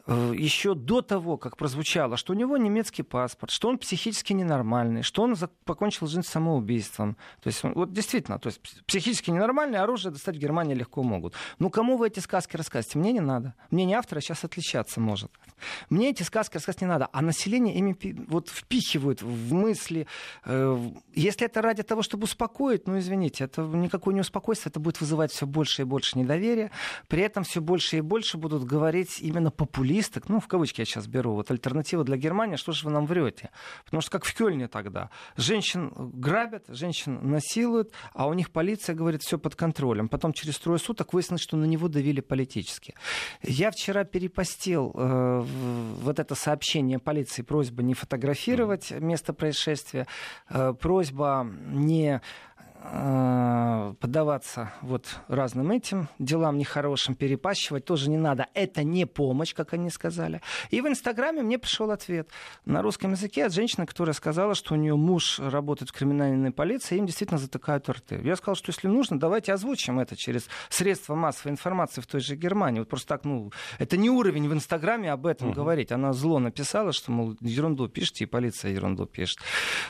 еще 0.07 0.75
до 0.75 1.01
того, 1.01 1.37
как 1.37 1.57
прозвучало, 1.57 2.17
что 2.17 2.33
у 2.33 2.37
него 2.37 2.57
немецкий 2.57 3.05
паспорт, 3.05 3.53
что 3.53 3.69
он 3.69 3.79
психически 3.79 4.33
ненормальный, 4.33 5.03
что 5.03 5.23
он 5.23 5.37
покончил 5.65 6.09
жизнь 6.09 6.25
самоубийством. 6.25 7.17
То 7.41 7.49
есть, 7.49 7.63
вот 7.63 7.93
действительно, 7.93 8.39
то 8.41 8.49
есть 8.49 8.61
психически 8.87 9.31
ненормальное 9.31 9.81
оружие 9.83 10.11
достать 10.11 10.37
в 10.37 10.41
Германии 10.41 10.75
легко 10.75 11.05
могут. 11.05 11.35
Ну, 11.61 11.71
кому 11.71 11.97
вы 11.97 12.09
эти 12.09 12.19
сказки 12.19 12.57
рассказываете? 12.57 12.99
Мне 12.99 13.13
не 13.13 13.21
надо. 13.21 13.55
Мне 13.71 13.85
не 13.85 13.95
автора 13.95 14.21
сейчас 14.21 14.43
отличаться 14.45 15.01
может. 15.01 15.31
Мне 15.89 16.11
эти 16.11 16.25
сказки 16.25 16.57
рассказать 16.57 16.81
не 16.81 16.89
надо. 16.89 17.09
А 17.13 17.23
население 17.23 17.77
ими 17.77 17.97
вот 18.29 18.49
впихивают 18.49 19.23
в 19.23 19.53
мысли. 19.53 20.09
Э, 20.45 20.79
если 21.15 21.47
это 21.47 21.63
ради 21.63 21.85
того, 21.85 22.03
чтобы 22.03 22.25
успокоить, 22.25 22.89
ну, 22.89 22.99
извините, 22.99 23.45
это 23.45 23.63
никакое 23.63 24.15
не 24.15 24.21
успокойство, 24.21 24.69
это 24.69 24.81
будет 24.81 25.01
вызывать 25.01 25.31
все 25.31 25.47
больше 25.47 25.83
и 25.83 25.85
больше 25.85 26.19
недоверия. 26.19 26.73
При 27.07 27.23
этом 27.23 27.45
все 27.45 27.61
больше 27.61 27.99
и 27.99 28.01
больше 28.01 28.37
будут 28.37 28.65
говорить 28.65 29.21
именно 29.21 29.53
популярно 29.53 29.92
популисток, 29.93 30.29
ну, 30.29 30.41
в 30.41 30.49
кавычки 30.49 30.81
я 30.81 30.85
сейчас 30.85 31.07
беру, 31.07 31.35
вот 31.35 31.51
альтернатива 31.51 32.05
для 32.05 32.17
Германии, 32.17 32.57
что 32.57 32.73
же 32.73 32.87
вы 32.87 32.93
нам 32.93 33.07
врете? 33.07 33.51
Потому 33.85 34.01
что 34.01 34.11
как 34.11 34.25
в 34.25 34.35
Кёльне 34.35 34.69
тогда. 34.69 35.11
Женщин 35.37 35.93
грабят, 35.97 36.65
женщин 36.69 37.19
насилуют, 37.23 37.93
а 38.15 38.27
у 38.27 38.35
них 38.35 38.51
полиция 38.51 38.95
говорит, 38.95 39.23
все 39.23 39.39
под 39.39 39.55
контролем. 39.55 40.09
Потом 40.09 40.33
через 40.33 40.59
трое 40.59 40.79
суток 40.79 41.13
выяснилось, 41.13 41.43
что 41.43 41.57
на 41.57 41.67
него 41.67 41.89
давили 41.89 42.21
политически. 42.21 42.95
Я 43.43 43.71
вчера 43.71 44.05
перепостил 44.05 44.93
э, 44.95 45.41
вот 46.03 46.19
это 46.19 46.35
сообщение 46.35 46.99
полиции, 46.99 47.43
просьба 47.43 47.83
не 47.83 47.95
фотографировать 47.95 48.91
место 48.93 49.33
происшествия, 49.33 50.07
э, 50.49 50.75
просьба 50.81 51.47
не 51.69 52.21
поддаваться 54.01 54.73
вот 54.83 55.07
разным 55.29 55.71
этим 55.71 56.09
делам 56.19 56.59
нехорошим, 56.59 57.15
перепащивать 57.15 57.85
тоже 57.85 58.11
не 58.11 58.17
надо. 58.17 58.49
Это 58.55 58.83
не 58.83 59.07
помощь, 59.07 59.55
как 59.55 59.73
они 59.73 59.89
сказали. 59.89 60.41
И 60.71 60.81
в 60.81 60.89
Инстаграме 60.89 61.43
мне 61.43 61.59
пришел 61.59 61.91
ответ 61.91 62.29
на 62.65 62.83
русском 62.83 63.13
языке 63.13 63.47
от 63.47 63.53
женщины, 63.53 63.87
которая 63.87 64.15
сказала, 64.15 64.55
что 64.55 64.75
у 64.75 64.77
нее 64.77 64.97
муж 64.97 65.39
работает 65.39 65.91
в 65.91 65.93
криминальной 65.93 66.51
полиции, 66.51 66.97
и 66.97 66.99
им 66.99 67.07
действительно 67.07 67.39
затыкают 67.39 67.89
рты. 67.89 68.21
Я 68.25 68.37
сказал, 68.37 68.57
что 68.57 68.71
если 68.71 68.89
нужно, 68.89 69.19
давайте 69.19 69.53
озвучим 69.53 70.01
это 70.01 70.17
через 70.17 70.49
средства 70.69 71.15
массовой 71.15 71.53
информации 71.53 72.01
в 72.01 72.07
той 72.07 72.21
же 72.21 72.35
Германии. 72.35 72.81
Вот 72.81 72.89
просто 72.89 73.09
так, 73.09 73.25
ну, 73.25 73.53
это 73.79 73.97
не 73.97 74.11
уровень 74.11 74.49
в 74.49 74.53
Инстаграме 74.53 75.13
об 75.13 75.27
этом 75.27 75.49
угу. 75.49 75.57
говорить. 75.57 75.93
Она 75.93 76.13
зло 76.13 76.41
написала, 76.41 76.93
что, 76.93 77.13
мол, 77.13 77.37
ерунду 77.41 77.89
пишите, 77.89 78.25
и 78.25 78.27
полиция 78.27 78.73
ерунду 78.73 79.07
пишет. 79.07 79.39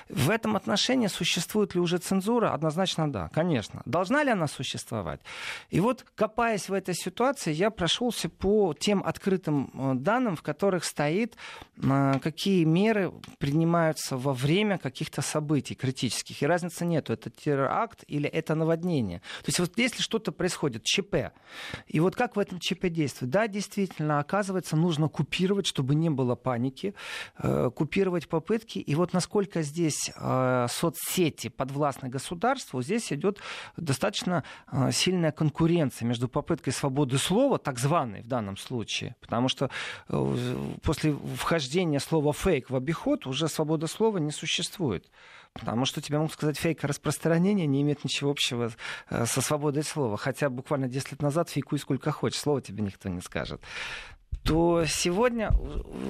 В 0.08 0.28
этом 0.28 0.56
отношении 0.56 1.06
существует 1.06 1.74
ли 1.74 1.80
уже 1.80 1.98
цензура? 1.98 2.52
Однозначно 2.52 2.81
Однозначно 2.82 3.12
да, 3.12 3.28
конечно. 3.28 3.82
Должна 3.84 4.24
ли 4.24 4.30
она 4.30 4.48
существовать? 4.48 5.20
И 5.70 5.80
вот, 5.80 6.04
копаясь 6.16 6.68
в 6.68 6.72
этой 6.72 6.94
ситуации, 6.94 7.52
я 7.52 7.70
прошелся 7.70 8.28
по 8.28 8.74
тем 8.74 9.02
открытым 9.04 9.70
э, 9.72 9.94
данным, 9.94 10.34
в 10.34 10.42
которых 10.42 10.84
стоит, 10.84 11.36
э, 11.76 12.18
какие 12.20 12.64
меры 12.64 13.12
принимаются 13.38 14.16
во 14.16 14.32
время 14.32 14.78
каких-то 14.78 15.22
событий 15.22 15.76
критических. 15.76 16.42
И 16.42 16.46
разницы 16.46 16.84
нету, 16.84 17.12
это 17.12 17.30
теракт 17.30 18.04
или 18.08 18.28
это 18.28 18.56
наводнение. 18.56 19.20
То 19.42 19.48
есть 19.48 19.60
вот 19.60 19.78
если 19.78 20.02
что-то 20.02 20.32
происходит, 20.32 20.82
ЧП, 20.82 21.32
и 21.86 22.00
вот 22.00 22.16
как 22.16 22.34
в 22.34 22.38
этом 22.40 22.58
ЧП 22.58 22.86
действовать? 22.88 23.32
Да, 23.32 23.46
действительно, 23.46 24.18
оказывается, 24.18 24.76
нужно 24.76 25.08
купировать, 25.08 25.66
чтобы 25.66 25.94
не 25.94 26.10
было 26.10 26.34
паники, 26.34 26.94
э, 27.38 27.70
купировать 27.74 28.28
попытки. 28.28 28.80
И 28.80 28.94
вот 28.96 29.12
насколько 29.12 29.62
здесь 29.62 30.10
соцсети 30.68 31.48
подвластны 31.48 32.08
государству, 32.08 32.71
государства 32.72 32.82
здесь 32.82 33.12
идет 33.12 33.38
достаточно 33.76 34.44
э, 34.70 34.90
сильная 34.92 35.32
конкуренция 35.32 36.06
между 36.06 36.28
попыткой 36.28 36.72
свободы 36.72 37.18
слова, 37.18 37.58
так 37.58 37.78
званой 37.78 38.22
в 38.22 38.26
данном 38.26 38.56
случае, 38.56 39.14
потому 39.20 39.48
что 39.48 39.70
э, 40.08 40.56
после 40.82 41.14
вхождения 41.36 42.00
слова 42.00 42.32
фейк 42.32 42.70
в 42.70 42.76
обиход 42.76 43.26
уже 43.26 43.48
свобода 43.48 43.86
слова 43.86 44.18
не 44.18 44.32
существует. 44.32 45.10
Потому 45.52 45.84
что 45.84 46.00
тебе 46.00 46.16
могут 46.18 46.32
сказать, 46.32 46.58
фейк 46.58 46.82
распространения 46.82 47.66
не 47.66 47.82
имеет 47.82 48.04
ничего 48.04 48.30
общего 48.30 48.70
э, 49.10 49.26
со 49.26 49.40
свободой 49.40 49.82
слова. 49.82 50.16
Хотя 50.16 50.48
буквально 50.48 50.88
10 50.88 51.12
лет 51.12 51.22
назад 51.22 51.50
фейкуй 51.50 51.78
сколько 51.78 52.10
хочешь, 52.10 52.40
слова 52.40 52.60
тебе 52.60 52.82
никто 52.82 53.08
не 53.08 53.20
скажет 53.20 53.60
то 54.42 54.84
сегодня 54.86 55.52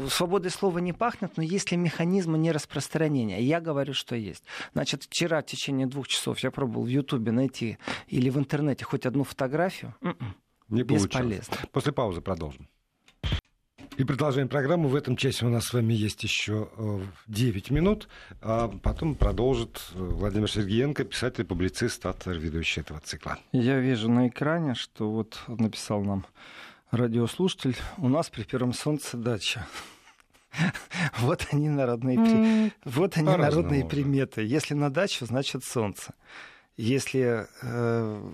свободой 0.09 0.51
слова 0.51 0.78
не 0.78 0.93
пахнет, 0.93 1.37
но 1.37 1.43
есть 1.43 1.70
ли 1.70 1.76
механизмы 1.76 2.39
нераспространения? 2.39 3.41
Я 3.41 3.61
говорю, 3.61 3.95
что 3.95 4.16
есть. 4.16 4.45
Значит, 4.72 5.05
вчера 5.05 5.43
в 5.43 5.47
течение 5.47 5.87
двух 5.87 6.09
часов 6.09 6.39
я 6.41 6.51
пробовал 6.51 6.85
в 6.85 6.89
Ютубе 6.89 7.33
найти 7.33 7.78
или 8.09 8.30
в 8.30 8.39
интернете 8.39 8.85
хоть 8.85 9.07
одну 9.07 9.24
фотографию. 9.24 9.95
М-м. 10.01 10.35
Не 10.68 10.83
Бесполезно. 10.83 11.57
После 11.72 11.93
паузы 11.93 12.22
продолжим. 12.22 12.68
И 13.99 14.05
продолжаем 14.05 14.49
программу. 14.49 14.89
В 14.89 14.97
этом 14.97 15.16
часе 15.16 15.45
у 15.45 15.51
нас 15.51 15.66
с 15.66 15.74
вами 15.74 15.93
есть 15.93 16.22
еще 16.22 16.68
9 17.26 17.70
э, 17.70 17.74
минут. 17.74 18.09
А 18.41 18.68
потом 18.83 19.14
продолжит 19.14 19.83
э, 19.95 19.99
Владимир 19.99 20.51
Сергеенко, 20.51 21.05
писатель, 21.05 21.45
публицист, 21.45 22.05
автор, 22.07 22.39
ведущий 22.39 22.80
этого 22.80 23.01
цикла. 23.01 23.39
Я 23.53 23.78
вижу 23.80 24.11
на 24.11 24.28
экране, 24.28 24.74
что 24.74 25.11
вот 25.11 25.39
написал 25.47 26.03
нам 26.03 26.24
радиослушатель, 26.93 27.76
у 27.99 28.09
нас 28.09 28.30
при 28.30 28.45
первом 28.45 28.72
солнце 28.72 29.16
дача. 29.16 29.66
Вот 31.20 31.47
они 31.51 31.70
народные, 31.70 32.18
при... 32.18 32.72
вот 32.84 33.16
они 33.16 33.26
народные 33.26 33.86
приметы. 33.86 34.43
Если 34.43 34.74
на 34.74 34.90
дачу, 34.90 35.24
значит 35.24 35.64
солнце. 35.64 36.12
Если 36.76 37.47
э, 37.62 38.30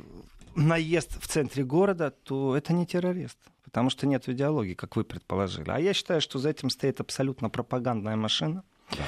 наезд 0.57 1.23
в 1.23 1.29
центре 1.29 1.65
города, 1.65 2.11
то 2.11 2.57
это 2.57 2.73
не 2.73 2.87
террорист. 2.87 3.39
Потому 3.63 3.91
что 3.91 4.07
нет 4.07 4.29
идеологии, 4.29 4.75
как 4.75 4.97
вы 4.97 5.05
предположили. 5.05 5.71
А 5.71 5.79
я 5.79 5.95
считаю, 5.95 6.21
что 6.21 6.41
за 6.41 6.51
этим 6.51 6.71
стоит 6.71 7.01
абсолютно 7.01 7.51
пропагандная 7.51 8.17
машина. 8.17 8.65
Да. 8.91 9.05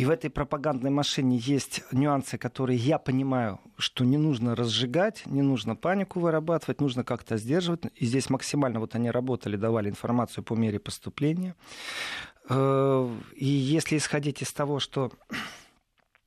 И 0.00 0.04
в 0.06 0.08
этой 0.08 0.30
пропагандной 0.30 0.88
машине 0.90 1.36
есть 1.36 1.82
нюансы, 1.92 2.38
которые 2.38 2.78
я 2.78 2.98
понимаю, 2.98 3.60
что 3.76 4.02
не 4.02 4.16
нужно 4.16 4.56
разжигать, 4.56 5.26
не 5.26 5.42
нужно 5.42 5.76
панику 5.76 6.20
вырабатывать, 6.20 6.80
нужно 6.80 7.04
как-то 7.04 7.36
сдерживать. 7.36 7.82
И 7.96 8.06
здесь 8.06 8.30
максимально 8.30 8.80
вот 8.80 8.94
они 8.94 9.10
работали, 9.10 9.56
давали 9.56 9.90
информацию 9.90 10.42
по 10.42 10.54
мере 10.54 10.78
поступления. 10.78 11.54
Э, 12.48 13.14
и 13.36 13.44
если 13.44 13.98
исходить 13.98 14.40
из 14.40 14.50
того, 14.54 14.80
что 14.80 15.12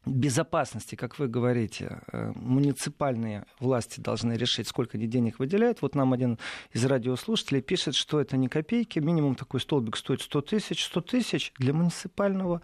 безопасности, 0.06 0.96
как 0.96 1.18
вы 1.20 1.28
говорите, 1.28 2.02
э, 2.12 2.32
муниципальные 2.36 3.46
власти 3.60 4.00
должны 4.00 4.34
решить, 4.34 4.68
сколько 4.68 4.98
они 4.98 5.08
денег 5.08 5.40
выделяют. 5.40 5.82
Вот 5.82 5.96
нам 5.96 6.14
один 6.14 6.40
из 6.72 6.86
радиослушателей 6.86 7.62
пишет, 7.62 7.96
что 7.96 8.20
это 8.20 8.38
не 8.38 8.48
копейки, 8.48 9.00
минимум 9.00 9.36
такой 9.36 9.60
столбик 9.60 9.98
стоит 9.98 10.22
100 10.22 10.42
тысяч. 10.42 10.84
100 10.84 11.02
тысяч 11.02 11.54
для 11.58 11.74
муниципального 11.74 12.62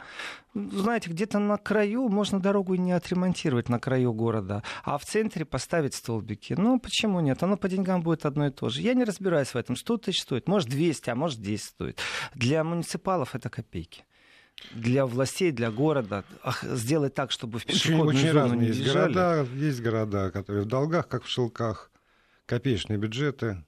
знаете, 0.54 1.10
где-то 1.12 1.40
на 1.40 1.58
краю 1.58 2.10
можно 2.10 2.40
дорогу 2.40 2.76
не 2.76 2.92
отремонтировать 2.92 3.70
на 3.70 3.80
краю 3.80 4.14
города, 4.14 4.64
а 4.84 4.98
в 4.98 5.06
центре 5.06 5.46
поставить 5.46 5.94
столбики. 5.94 6.56
Ну, 6.58 6.80
почему 6.80 7.20
нет? 7.20 7.44
Оно 7.44 7.56
по 7.56 7.70
деньгам 7.70 8.02
будет 8.02 8.26
одно 8.26 8.48
и 8.48 8.50
то 8.50 8.70
же. 8.70 8.82
Я 8.82 8.96
не 8.96 9.04
разбираюсь 9.04 9.50
в 9.50 9.56
этом. 9.56 9.76
100 9.76 9.98
тысяч 9.98 10.22
стоит, 10.22 10.48
может 10.48 10.70
200, 10.70 11.12
а 11.12 11.16
может 11.16 11.40
10 11.40 11.64
стоит. 11.64 12.00
Для 12.34 12.64
муниципалов 12.64 13.36
это 13.36 13.50
копейки 13.50 14.06
для 14.72 15.06
властей, 15.06 15.52
для 15.52 15.72
города. 15.72 16.24
Сделать 16.64 17.14
так, 17.14 17.32
чтобы 17.32 17.60
в 17.60 17.66
пешеходную 17.66 18.08
очень, 18.10 18.20
очень 18.20 18.28
зону 18.30 18.40
разные 18.40 18.60
не 18.60 18.68
есть 18.68 18.94
города, 18.94 19.48
есть 19.56 19.82
города, 19.82 20.32
которые 20.32 20.64
в 20.64 20.68
долгах, 20.68 21.08
как 21.08 21.24
в 21.24 21.30
шелках, 21.30 21.92
копеечные 22.46 22.98
бюджеты. 22.98 23.64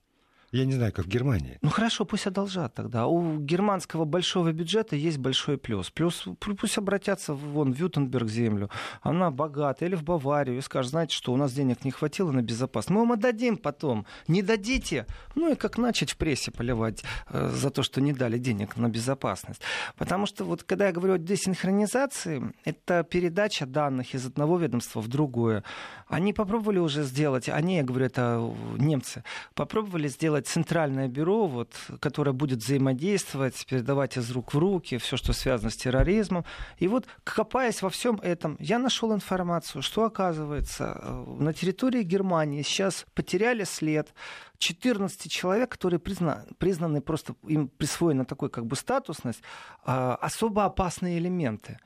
Я 0.52 0.66
не 0.66 0.74
знаю, 0.74 0.92
как 0.92 1.06
в 1.06 1.08
Германии. 1.08 1.58
Ну 1.62 1.70
хорошо, 1.70 2.04
пусть 2.04 2.28
одолжат 2.28 2.74
тогда. 2.74 3.08
У 3.08 3.40
германского 3.40 4.04
большого 4.04 4.52
бюджета 4.52 4.98
есть 4.98 5.18
большой 5.18 5.58
плюс. 5.58 5.90
Плюс 5.90 6.26
пусть 6.40 6.78
обратятся 6.78 7.34
вон 7.34 7.72
в 7.72 7.78
Вютенберг 7.78 8.28
землю. 8.28 8.70
Она 9.02 9.32
богата. 9.32 9.86
Или 9.86 9.96
в 9.96 10.04
Баварию 10.04 10.58
и 10.58 10.62
скажут, 10.62 10.92
знаете 10.92 11.16
что, 11.16 11.32
у 11.32 11.38
нас 11.38 11.54
денег 11.54 11.86
не 11.86 11.92
хватило 11.92 12.32
на 12.32 12.42
безопасность. 12.42 12.90
Мы 12.90 13.00
вам 13.00 13.14
отдадим 13.14 13.56
потом. 13.56 14.06
Не 14.28 14.42
дадите. 14.42 15.06
Ну 15.36 15.54
и 15.54 15.56
как 15.56 15.78
начать 15.78 16.12
в 16.12 16.18
прессе 16.18 16.52
поливать 16.52 17.02
э, 17.30 17.50
за 17.54 17.70
то, 17.70 17.82
что 17.82 18.02
не 18.02 18.12
дали 18.12 18.38
денег 18.38 18.76
на 18.76 18.90
безопасность. 18.90 19.62
Потому 19.96 20.26
что 20.26 20.44
вот 20.44 20.64
когда 20.64 20.88
я 20.88 20.92
говорю 20.92 21.14
о 21.14 21.18
десинхронизации, 21.18 22.44
это 22.66 23.04
передача 23.04 23.66
данных 23.66 24.16
из 24.16 24.26
одного 24.26 24.58
ведомства 24.58 25.00
в 25.00 25.08
другое. 25.08 25.64
Они 26.08 26.34
попробовали 26.34 26.80
уже 26.80 27.04
сделать, 27.04 27.48
они, 27.48 27.78
я 27.78 27.84
говорю, 27.84 28.06
это 28.08 28.54
немцы, 28.78 29.24
попробовали 29.54 30.10
сделать 30.10 30.41
центральное 30.48 31.08
бюро, 31.08 31.48
вот, 31.48 31.74
которое 32.00 32.32
будет 32.34 32.60
взаимодействовать, 32.60 33.66
передавать 33.66 34.18
из 34.18 34.32
рук 34.32 34.54
в 34.54 34.58
руки 34.58 34.98
все, 34.98 35.18
что 35.18 35.34
связано 35.34 35.70
с 35.70 35.76
терроризмом. 35.76 36.46
И 36.78 36.88
вот, 36.88 37.08
копаясь 37.24 37.82
во 37.82 37.90
всем 37.90 38.16
этом, 38.22 38.58
я 38.60 38.80
нашел 38.80 39.14
информацию, 39.14 39.82
что, 39.82 40.04
оказывается, 40.06 41.00
э, 41.02 41.26
на 41.40 41.54
территории 41.54 42.04
Германии 42.04 42.62
сейчас 42.62 43.06
потеряли 43.14 43.64
след 43.64 44.14
14 44.58 45.32
человек, 45.32 45.70
которые 45.70 46.00
признаны, 46.00 46.46
признаны 46.58 47.02
просто, 47.02 47.36
им 47.48 47.68
присвоена 47.68 48.26
такой 48.26 48.50
как 48.50 48.66
бы 48.66 48.76
статусность, 48.76 49.42
а, 49.84 50.16
особо 50.16 50.66
опасные 50.66 51.18
элементы 51.18 51.80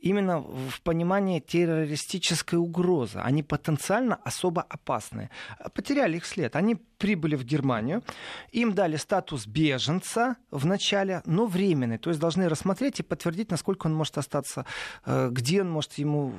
именно 0.00 0.40
в 0.40 0.80
понимании 0.82 1.40
террористической 1.40 2.58
угрозы. 2.58 3.18
Они 3.18 3.42
потенциально 3.42 4.16
особо 4.24 4.62
опасные. 4.62 5.30
Потеряли 5.74 6.16
их 6.16 6.26
след. 6.26 6.56
Они 6.56 6.76
прибыли 6.98 7.36
в 7.36 7.44
Германию, 7.44 8.02
им 8.50 8.74
дали 8.74 8.96
статус 8.96 9.46
беженца 9.46 10.36
в 10.50 10.66
начале, 10.66 11.22
но 11.24 11.46
временный. 11.46 11.98
То 11.98 12.10
есть 12.10 12.20
должны 12.20 12.48
рассмотреть 12.48 13.00
и 13.00 13.02
подтвердить, 13.02 13.50
насколько 13.50 13.86
он 13.86 13.94
может 13.94 14.18
остаться, 14.18 14.66
э, 15.06 15.28
где 15.30 15.62
он 15.62 15.70
может, 15.70 15.94
ему 15.94 16.32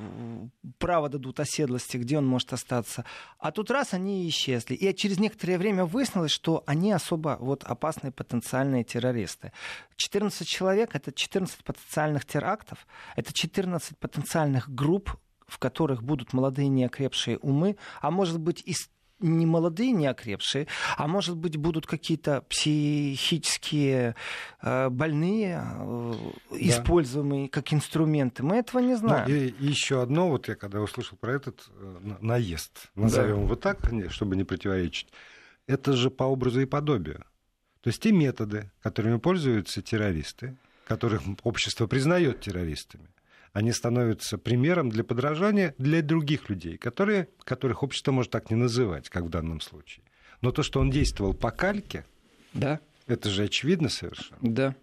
право 0.78 1.08
дадут 1.08 1.40
оседлости, 1.40 1.96
где 1.96 2.18
он 2.18 2.26
может 2.26 2.52
остаться. 2.52 3.04
А 3.38 3.50
тут 3.50 3.70
раз 3.70 3.94
они 3.94 4.28
исчезли. 4.28 4.74
И 4.74 4.94
через 4.94 5.18
некоторое 5.18 5.56
время 5.56 5.86
выяснилось, 5.86 6.30
что 6.30 6.62
они 6.66 6.92
особо 6.92 7.38
вот, 7.40 7.64
опасные 7.64 8.12
потенциальные 8.12 8.84
террористы. 8.84 9.52
14 9.96 10.46
человек— 10.46 10.90
это 10.94 11.12
14 11.12 11.64
потенциальных 11.64 12.24
терактов, 12.24 12.86
это 13.16 13.32
14 13.32 13.49
потенциальных 13.98 14.68
групп, 14.68 15.16
в 15.46 15.58
которых 15.58 16.02
будут 16.02 16.32
молодые 16.32 16.68
неокрепшие 16.68 17.38
умы, 17.38 17.76
а 18.00 18.10
может 18.10 18.38
быть 18.38 18.62
и 18.64 18.74
не 19.20 19.46
молодые, 19.46 19.92
не 19.92 20.06
окрепшие, 20.06 20.66
а 20.96 21.06
может 21.06 21.36
быть 21.36 21.56
будут 21.56 21.86
какие-то 21.86 22.42
психические 22.42 24.14
э, 24.62 24.88
больные, 24.88 25.62
э, 25.62 26.14
да. 26.50 26.56
используемые 26.56 27.48
как 27.48 27.72
инструменты. 27.72 28.42
Мы 28.42 28.56
этого 28.56 28.80
не 28.80 28.94
знаем. 28.94 29.28
Ну, 29.28 29.34
и, 29.34 29.48
и 29.48 29.66
еще 29.66 30.02
одно, 30.02 30.30
вот 30.30 30.48
я 30.48 30.54
когда 30.54 30.80
услышал 30.80 31.18
про 31.18 31.34
этот 31.34 31.68
э, 31.68 31.98
наезд, 32.20 32.90
назовем 32.94 33.36
да. 33.36 33.42
его 33.42 33.56
так, 33.56 33.78
чтобы 34.10 34.36
не 34.36 34.44
противоречить, 34.44 35.08
это 35.66 35.92
же 35.92 36.10
по 36.10 36.24
образу 36.24 36.60
и 36.60 36.66
подобию. 36.66 37.24
То 37.82 37.88
есть 37.88 38.02
те 38.02 38.12
методы, 38.12 38.70
которыми 38.82 39.18
пользуются 39.18 39.82
террористы, 39.82 40.56
которых 40.86 41.22
общество 41.44 41.86
признает 41.86 42.40
террористами, 42.40 43.08
они 43.52 43.72
становятся 43.72 44.38
примером 44.38 44.90
для 44.90 45.04
подражания 45.04 45.74
для 45.78 46.02
других 46.02 46.48
людей, 46.48 46.76
которые, 46.76 47.28
которых 47.44 47.82
общество 47.82 48.12
может 48.12 48.30
так 48.30 48.50
не 48.50 48.56
называть, 48.56 49.08
как 49.08 49.24
в 49.24 49.28
данном 49.28 49.60
случае. 49.60 50.04
Но 50.40 50.52
то, 50.52 50.62
что 50.62 50.80
он 50.80 50.90
действовал 50.90 51.34
по 51.34 51.50
кальке, 51.50 52.04
да. 52.54 52.80
это 53.06 53.28
же 53.28 53.44
очевидно 53.44 53.88
совершенно. 53.88 54.38
Да. 54.40 54.74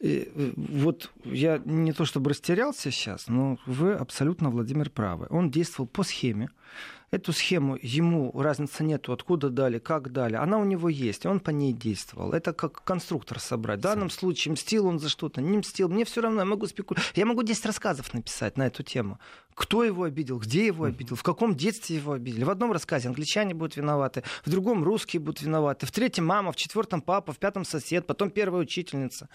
И, 0.00 0.30
э, 0.34 0.52
вот 0.56 1.10
я 1.24 1.60
не 1.64 1.92
то 1.92 2.04
чтобы 2.04 2.30
растерялся 2.30 2.90
сейчас, 2.90 3.28
но 3.28 3.58
вы 3.66 3.92
абсолютно, 3.92 4.50
Владимир, 4.50 4.90
правы. 4.90 5.26
Он 5.30 5.50
действовал 5.50 5.88
по 5.88 6.04
схеме, 6.04 6.50
Эту 7.10 7.32
схему 7.32 7.78
ему 7.80 8.30
разницы 8.38 8.84
нету, 8.84 9.14
откуда 9.14 9.48
дали, 9.48 9.78
как 9.78 10.12
дали. 10.12 10.36
Она 10.36 10.58
у 10.58 10.64
него 10.64 10.90
есть, 10.90 11.24
он 11.24 11.40
по 11.40 11.48
ней 11.48 11.72
действовал. 11.72 12.32
Это 12.32 12.52
как 12.52 12.84
конструктор 12.84 13.40
собрать. 13.40 13.78
В 13.78 13.82
данном 13.82 14.10
случае 14.10 14.52
мстил 14.52 14.86
он 14.86 14.98
за 14.98 15.08
что-то, 15.08 15.40
не 15.40 15.56
мстил. 15.56 15.88
Мне 15.88 16.04
все 16.04 16.20
равно, 16.20 16.40
я 16.40 16.44
могу 16.44 16.66
спекулировать. 16.66 17.16
Я 17.16 17.24
могу 17.24 17.42
10 17.42 17.64
рассказов 17.64 18.12
написать 18.12 18.58
на 18.58 18.66
эту 18.66 18.82
тему. 18.82 19.18
Кто 19.54 19.84
его 19.84 20.04
обидел, 20.04 20.38
где 20.38 20.66
его 20.66 20.84
обидел, 20.84 21.16
в 21.16 21.22
каком 21.22 21.54
детстве 21.54 21.96
его 21.96 22.12
обидели. 22.12 22.44
В 22.44 22.50
одном 22.50 22.72
рассказе 22.72 23.08
англичане 23.08 23.54
будут 23.54 23.76
виноваты, 23.76 24.22
в 24.44 24.50
другом 24.50 24.84
русские 24.84 25.20
будут 25.20 25.40
виноваты, 25.40 25.86
в 25.86 25.90
третьем 25.90 26.26
мама, 26.26 26.52
в 26.52 26.56
четвертом 26.56 27.00
папа, 27.00 27.32
в 27.32 27.38
пятом 27.38 27.64
сосед, 27.64 28.06
потом 28.06 28.30
первая 28.30 28.62
учительница. 28.62 29.30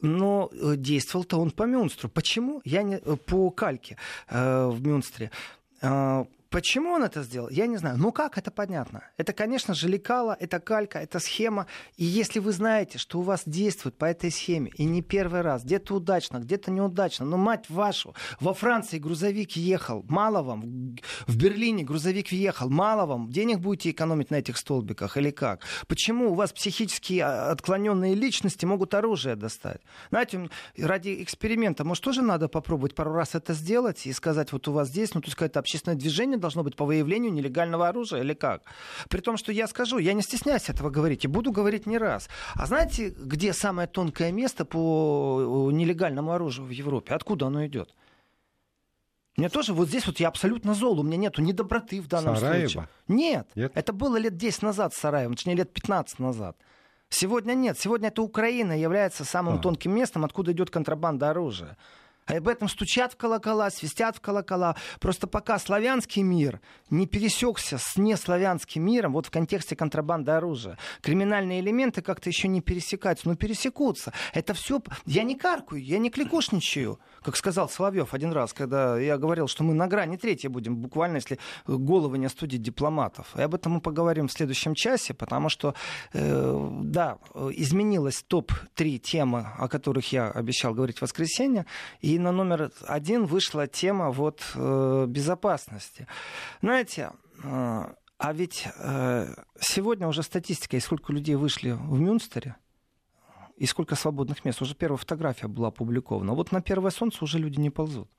Но 0.00 0.50
э, 0.52 0.76
действовал-то 0.76 1.38
он 1.38 1.50
по 1.50 1.64
Мюнстру. 1.64 2.08
Почему? 2.08 2.62
Я 2.64 2.82
не 2.82 2.96
э, 2.96 3.16
по 3.16 3.50
кальке 3.50 3.98
э, 4.28 4.66
в 4.66 4.84
Мюнстре. 4.84 5.30
Почему 6.50 6.90
он 6.90 7.04
это 7.04 7.22
сделал, 7.22 7.48
я 7.48 7.68
не 7.68 7.76
знаю. 7.76 7.96
Ну 7.96 8.10
как, 8.10 8.36
это 8.36 8.50
понятно. 8.50 9.04
Это, 9.16 9.32
конечно 9.32 9.72
же, 9.72 9.88
лекало, 9.88 10.36
это 10.38 10.58
калька, 10.58 10.98
это 10.98 11.20
схема. 11.20 11.66
И 11.96 12.04
если 12.04 12.40
вы 12.40 12.50
знаете, 12.50 12.98
что 12.98 13.20
у 13.20 13.22
вас 13.22 13.42
действует 13.46 13.96
по 13.96 14.06
этой 14.06 14.32
схеме, 14.32 14.72
и 14.74 14.84
не 14.84 15.00
первый 15.00 15.42
раз, 15.42 15.62
где-то 15.62 15.94
удачно, 15.94 16.38
где-то 16.38 16.72
неудачно, 16.72 17.24
но 17.24 17.36
мать 17.36 17.66
вашу, 17.68 18.16
во 18.40 18.52
Франции 18.52 18.98
грузовик 18.98 19.52
ехал, 19.52 20.04
мало 20.08 20.42
вам, 20.42 20.96
в 21.28 21.36
Берлине 21.36 21.84
грузовик 21.84 22.32
въехал, 22.32 22.68
мало 22.68 23.06
вам, 23.06 23.30
денег 23.30 23.60
будете 23.60 23.90
экономить 23.90 24.32
на 24.32 24.36
этих 24.36 24.56
столбиках 24.56 25.16
или 25.16 25.30
как? 25.30 25.62
Почему 25.86 26.32
у 26.32 26.34
вас 26.34 26.52
психически 26.52 27.20
а, 27.20 27.52
отклоненные 27.52 28.16
личности 28.16 28.64
могут 28.64 28.94
оружие 28.94 29.36
достать? 29.36 29.80
Знаете, 30.10 30.50
ради 30.76 31.22
эксперимента, 31.22 31.84
может, 31.84 32.02
тоже 32.02 32.22
надо 32.22 32.48
попробовать 32.48 32.96
пару 32.96 33.12
раз 33.12 33.36
это 33.36 33.54
сделать 33.54 34.04
и 34.06 34.12
сказать, 34.12 34.50
вот 34.50 34.66
у 34.66 34.72
вас 34.72 34.88
здесь, 34.88 35.14
ну, 35.14 35.20
то 35.20 35.28
есть 35.28 35.36
какое-то 35.36 35.60
общественное 35.60 35.96
движение 35.96 36.39
должно 36.40 36.62
быть 36.64 36.74
по 36.76 36.84
выявлению 36.84 37.32
нелегального 37.32 37.88
оружия 37.88 38.20
или 38.22 38.34
как? 38.34 38.62
При 39.08 39.20
том, 39.20 39.36
что 39.36 39.52
я 39.52 39.68
скажу, 39.68 39.98
я 39.98 40.12
не 40.14 40.22
стесняюсь 40.22 40.68
этого 40.68 40.90
говорить 40.90 41.24
и 41.24 41.28
буду 41.28 41.52
говорить 41.52 41.86
не 41.86 41.98
раз. 41.98 42.28
А 42.54 42.66
знаете, 42.66 43.10
где 43.10 43.52
самое 43.52 43.86
тонкое 43.86 44.32
место 44.32 44.64
по 44.64 45.68
э, 45.70 45.72
нелегальному 45.72 46.32
оружию 46.32 46.66
в 46.66 46.70
Европе? 46.70 47.14
Откуда 47.14 47.46
оно 47.46 47.64
идет? 47.66 47.94
Мне 49.36 49.48
тоже 49.48 49.72
вот 49.72 49.88
здесь 49.88 50.06
вот 50.06 50.20
я 50.20 50.28
абсолютно 50.28 50.74
зол, 50.74 51.00
у 51.00 51.02
меня 51.02 51.16
нету 51.16 51.40
ни 51.40 51.52
доброты 51.52 52.00
в 52.00 52.08
данном 52.08 52.36
Сараево? 52.36 52.68
случае. 52.68 52.88
Нет, 53.08 53.48
Нет? 53.54 53.72
это 53.74 53.92
было 53.92 54.16
лет 54.16 54.36
10 54.36 54.62
назад 54.62 54.92
с 54.92 54.98
Сараевым, 54.98 55.34
точнее 55.34 55.54
лет 55.54 55.72
15 55.72 56.18
назад. 56.18 56.56
Сегодня 57.08 57.54
нет. 57.54 57.78
Сегодня 57.78 58.08
это 58.08 58.22
Украина 58.22 58.78
является 58.78 59.24
самым 59.24 59.54
А. 59.54 59.58
тонким 59.58 59.92
местом, 59.94 60.24
откуда 60.24 60.52
идет 60.52 60.70
контрабанда 60.70 61.30
оружия. 61.30 61.76
А 62.30 62.36
об 62.36 62.46
этом 62.46 62.68
стучат 62.68 63.14
в 63.14 63.16
колокола, 63.16 63.70
свистят 63.70 64.16
в 64.16 64.20
колокола. 64.20 64.76
Просто 65.00 65.26
пока 65.26 65.58
славянский 65.58 66.22
мир 66.22 66.60
не 66.88 67.06
пересекся 67.06 67.78
с 67.78 67.96
неславянским 67.96 68.84
миром, 68.84 69.14
вот 69.14 69.26
в 69.26 69.30
контексте 69.30 69.74
контрабанды 69.74 70.30
оружия, 70.30 70.78
криминальные 71.02 71.60
элементы 71.60 72.02
как-то 72.02 72.28
еще 72.28 72.46
не 72.46 72.60
пересекаются, 72.60 73.28
но 73.28 73.34
пересекутся. 73.34 74.12
Это 74.32 74.54
все... 74.54 74.80
Я 75.06 75.24
не 75.24 75.34
каркаю, 75.34 75.82
я 75.82 75.98
не 75.98 76.10
кликушничаю, 76.10 77.00
как 77.22 77.36
сказал 77.36 77.68
Соловьев 77.68 78.14
один 78.14 78.32
раз, 78.32 78.52
когда 78.52 78.98
я 78.98 79.18
говорил, 79.18 79.48
что 79.48 79.64
мы 79.64 79.74
на 79.74 79.88
грани 79.88 80.16
третьей 80.16 80.50
будем, 80.50 80.76
буквально, 80.76 81.16
если 81.16 81.38
головы 81.66 82.18
не 82.18 82.26
остудить 82.26 82.62
дипломатов. 82.62 83.34
И 83.36 83.42
об 83.42 83.54
этом 83.54 83.72
мы 83.72 83.80
поговорим 83.80 84.28
в 84.28 84.32
следующем 84.32 84.74
часе, 84.74 85.14
потому 85.14 85.48
что, 85.48 85.74
э, 86.12 86.68
да, 86.84 87.18
э, 87.34 87.50
изменилась 87.54 88.22
топ-3 88.22 88.98
темы, 88.98 89.48
о 89.58 89.68
которых 89.68 90.12
я 90.12 90.30
обещал 90.30 90.74
говорить 90.74 90.98
в 90.98 91.02
воскресенье, 91.02 91.66
и 92.00 92.19
на 92.20 92.32
номер 92.32 92.70
один 92.86 93.26
вышла 93.26 93.66
тема 93.66 94.10
вот 94.10 94.42
э, 94.54 95.06
безопасности. 95.08 96.06
Знаете, 96.62 97.10
э, 97.42 97.94
а 98.18 98.32
ведь 98.32 98.68
э, 98.76 99.34
сегодня 99.60 100.06
уже 100.06 100.22
статистика, 100.22 100.76
и 100.76 100.80
сколько 100.80 101.12
людей 101.12 101.36
вышли 101.36 101.70
в 101.70 101.98
Мюнстере, 101.98 102.56
и 103.56 103.66
сколько 103.66 103.94
свободных 103.94 104.44
мест. 104.44 104.62
Уже 104.62 104.74
первая 104.74 104.98
фотография 104.98 105.48
была 105.48 105.68
опубликована. 105.68 106.34
Вот 106.34 106.52
на 106.52 106.62
первое 106.62 106.90
солнце 106.90 107.24
уже 107.24 107.38
люди 107.38 107.60
не 107.60 107.70
ползут. 107.70 108.10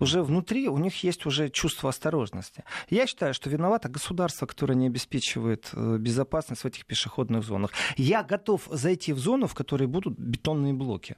Уже 0.00 0.22
внутри 0.22 0.68
у 0.68 0.78
них 0.78 1.04
есть 1.04 1.26
уже 1.26 1.50
чувство 1.50 1.90
осторожности. 1.90 2.64
Я 2.88 3.06
считаю, 3.06 3.34
что 3.34 3.50
виновато 3.50 3.90
государство, 3.90 4.46
которое 4.46 4.74
не 4.74 4.86
обеспечивает 4.86 5.70
э, 5.74 5.98
безопасность 5.98 6.62
в 6.62 6.66
этих 6.66 6.86
пешеходных 6.86 7.44
зонах. 7.44 7.70
Я 7.96 8.22
готов 8.22 8.66
зайти 8.70 9.12
в 9.12 9.18
зону, 9.18 9.46
в 9.46 9.54
которой 9.54 9.86
будут 9.86 10.18
бетонные 10.18 10.72
блоки. 10.72 11.16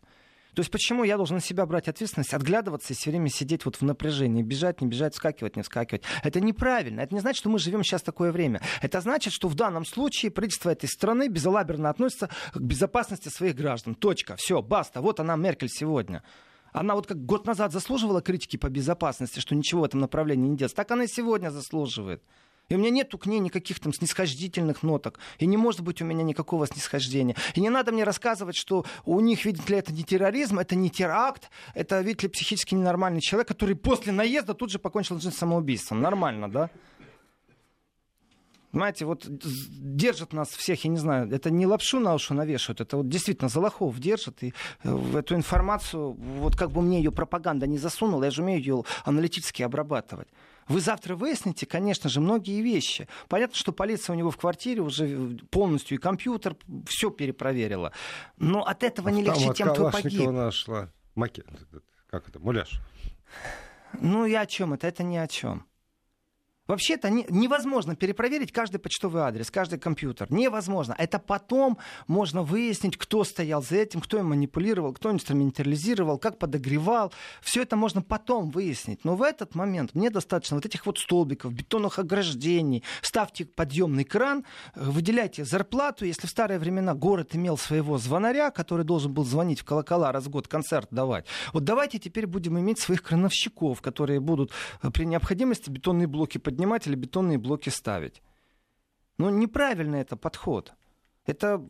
То 0.55 0.61
есть 0.61 0.71
почему 0.71 1.03
я 1.05 1.17
должен 1.17 1.37
на 1.37 1.43
себя 1.43 1.65
брать 1.65 1.89
ответственность, 1.89 2.35
отглядываться 2.35 2.93
и 2.93 2.97
все 2.97 3.11
время 3.11 3.31
сидеть 3.31 3.65
вот 3.65 3.77
в 3.77 3.83
напряжении, 3.83 4.43
бежать, 4.43 4.81
не 4.83 4.87
бежать, 4.87 5.15
вскакивать, 5.15 5.57
не 5.57 5.63
вскакивать? 5.63 6.03
Это 6.23 6.41
неправильно. 6.41 7.01
Это 7.01 7.15
не 7.15 7.21
значит, 7.21 7.39
что 7.39 7.49
мы 7.49 7.59
живем 7.59 7.83
сейчас 7.83 8.03
такое 8.03 8.33
время. 8.33 8.61
Это 8.83 9.01
значит, 9.01 9.33
что 9.33 9.49
в 9.49 9.55
данном 9.55 9.87
случае 9.87 10.31
правительство 10.31 10.71
этой 10.71 10.89
страны 10.89 11.29
безалаберно 11.29 11.89
относится 11.89 12.29
к 12.53 12.61
безопасности 12.61 13.29
своих 13.29 13.55
граждан. 13.55 13.95
Точка. 13.95 14.37
Все, 14.37 14.61
баста. 14.61 15.01
Вот 15.01 15.21
она, 15.21 15.37
Меркель, 15.37 15.71
сегодня. 15.71 16.23
Она 16.73 16.95
вот 16.95 17.07
как 17.07 17.25
год 17.25 17.47
назад 17.47 17.73
заслуживала 17.73 18.21
критики 18.21 18.57
по 18.57 18.69
безопасности, 18.69 19.41
что 19.41 19.55
ничего 19.55 19.83
в 19.83 19.85
этом 19.85 20.01
направлении 20.01 20.49
не 20.49 20.57
делается. 20.57 20.77
Так 20.77 20.91
она 20.91 21.05
и 21.05 21.09
сегодня 21.09 21.51
заслуживает. 21.51 22.23
И 22.69 22.75
у 22.75 22.79
меня 22.79 22.91
нету 22.91 23.19
к 23.19 23.27
ней 23.27 23.39
никаких 23.39 23.81
там 23.81 23.93
снисхождительных 23.93 24.83
ноток. 24.83 25.19
И 25.39 25.47
не 25.47 25.57
может 25.57 25.83
быть 25.83 26.01
у 26.01 26.05
меня 26.05 26.23
никакого 26.23 26.67
снисхождения. 26.67 27.37
И 27.55 27.61
не 27.61 27.69
надо 27.69 27.93
мне 27.93 28.05
рассказывать, 28.05 28.57
что 28.57 28.85
у 29.05 29.21
них, 29.21 29.45
видите 29.45 29.73
ли, 29.73 29.79
это 29.79 29.93
не 29.93 30.05
терроризм, 30.05 30.59
это 30.59 30.75
не 30.75 30.89
теракт, 30.89 31.51
это, 31.75 32.01
видите 32.01 32.27
ли, 32.27 32.33
психически 32.33 32.75
ненормальный 32.75 33.21
человек, 33.21 33.49
который 33.49 33.77
после 33.77 34.13
наезда 34.13 34.55
тут 34.55 34.71
же 34.71 34.79
покончил 34.79 35.21
жизнь 35.21 35.37
самоубийством. 35.37 36.01
Нормально, 36.01 36.51
да? 36.51 36.71
Знаете, 38.73 39.05
вот 39.05 39.27
держат 39.29 40.33
нас 40.33 40.49
всех, 40.49 40.85
я 40.85 40.91
не 40.91 40.97
знаю, 40.97 41.31
это 41.31 41.51
не 41.51 41.67
лапшу 41.67 42.01
на 42.01 42.15
уши 42.15 42.33
навешивают, 42.33 42.81
это 42.81 42.97
вот 42.97 43.09
действительно 43.09 43.51
за 43.51 43.61
лохов 43.61 43.99
держат. 43.99 44.43
И 44.43 44.55
э, 44.83 45.19
эту 45.19 45.35
информацию, 45.35 46.13
вот 46.13 46.57
как 46.57 46.71
бы 46.71 46.81
мне 46.81 46.97
ее 46.97 47.13
пропаганда 47.13 47.67
не 47.67 47.77
засунула, 47.77 48.25
я 48.25 48.31
же 48.31 48.43
умею 48.43 48.61
ее 48.61 48.85
аналитически 49.05 49.63
обрабатывать. 49.63 50.29
Вы 50.69 50.81
завтра 50.81 51.17
выясните, 51.17 51.67
конечно 51.67 52.09
же, 52.09 52.21
многие 52.21 52.61
вещи. 52.63 53.09
Понятно, 53.29 53.57
что 53.57 53.73
полиция 53.73 54.15
у 54.15 54.17
него 54.17 54.31
в 54.31 54.37
квартире 54.37 54.83
уже 54.83 55.39
полностью 55.51 55.99
и 55.99 56.01
компьютер 56.01 56.57
все 56.87 57.11
перепроверила. 57.11 57.93
Но 58.39 58.63
от 58.63 58.83
этого 58.83 59.09
не 59.09 59.23
легче 59.23 59.53
тем, 59.55 59.73
кто 59.73 59.91
погиб. 59.91 60.31
нашла 60.31 60.91
макет. 61.15 61.47
Как 62.09 62.29
это? 62.29 62.39
Муляж. 62.39 62.81
Ну 64.01 64.27
и 64.27 64.35
о 64.35 64.47
чем 64.47 64.73
это? 64.75 64.87
Это 64.87 65.03
ни 65.03 65.17
о 65.17 65.27
чем. 65.27 65.67
Вообще-то 66.69 67.11
не- 67.11 67.27
невозможно 67.29 67.97
перепроверить 67.97 68.53
каждый 68.53 68.79
почтовый 68.79 69.23
адрес, 69.23 69.51
каждый 69.51 69.81
компьютер. 69.81 70.31
Невозможно. 70.31 70.95
Это 70.97 71.19
потом 71.19 71.79
можно 72.07 72.43
выяснить, 72.43 72.97
кто 72.97 73.25
стоял 73.25 73.63
за 73.63 73.77
этим, 73.77 74.01
кто 74.01 74.19
им 74.19 74.27
манипулировал, 74.27 74.93
кто 74.93 75.11
инструментализировал, 75.11 76.19
как 76.19 76.39
подогревал. 76.39 77.13
Все 77.41 77.63
это 77.63 77.75
можно 77.75 78.01
потом 78.01 78.51
выяснить. 78.51 79.05
Но 79.05 79.17
в 79.17 79.23
этот 79.23 79.57
момент 79.57 79.95
мне 79.95 80.09
достаточно 80.09 80.57
вот 80.57 80.65
этих 80.65 80.87
вот 80.87 80.99
столбиков, 80.99 81.53
бетонных 81.53 81.99
ограждений. 81.99 82.85
Ставьте 83.03 83.45
подъемный 83.45 84.05
кран, 84.05 84.45
э, 84.77 84.81
выделяйте 84.85 85.45
зарплату. 85.45 86.05
Если 86.05 86.29
в 86.29 86.31
старые 86.31 86.61
времена 86.61 86.95
город 86.95 87.35
имел 87.35 87.59
своего 87.59 87.99
звонаря, 87.99 88.53
который 88.53 88.85
должен 88.85 89.13
был 89.13 89.25
звонить 89.25 89.61
в 89.61 89.65
колокола 89.65 90.13
раз 90.13 90.25
в 90.25 90.31
год 90.31 90.47
концерт 90.47 90.87
давать, 90.93 91.27
вот 91.53 91.65
давайте 91.65 91.99
теперь 91.99 92.29
будем 92.29 92.57
иметь 92.59 92.79
своих 92.79 93.03
крановщиков, 93.03 93.83
которые 93.83 94.21
будут 94.21 94.53
э, 94.81 94.91
при 94.91 95.05
необходимости 95.07 95.69
бетонные 95.69 96.07
блоки 96.07 96.39
поднимать 96.39 96.62
или 96.87 96.95
бетонные 96.95 97.39
блоки 97.39 97.69
ставить. 97.71 98.23
Ну, 99.19 99.31
неправильный 99.31 100.01
это 100.01 100.17
подход. 100.17 100.75
Это 101.27 101.65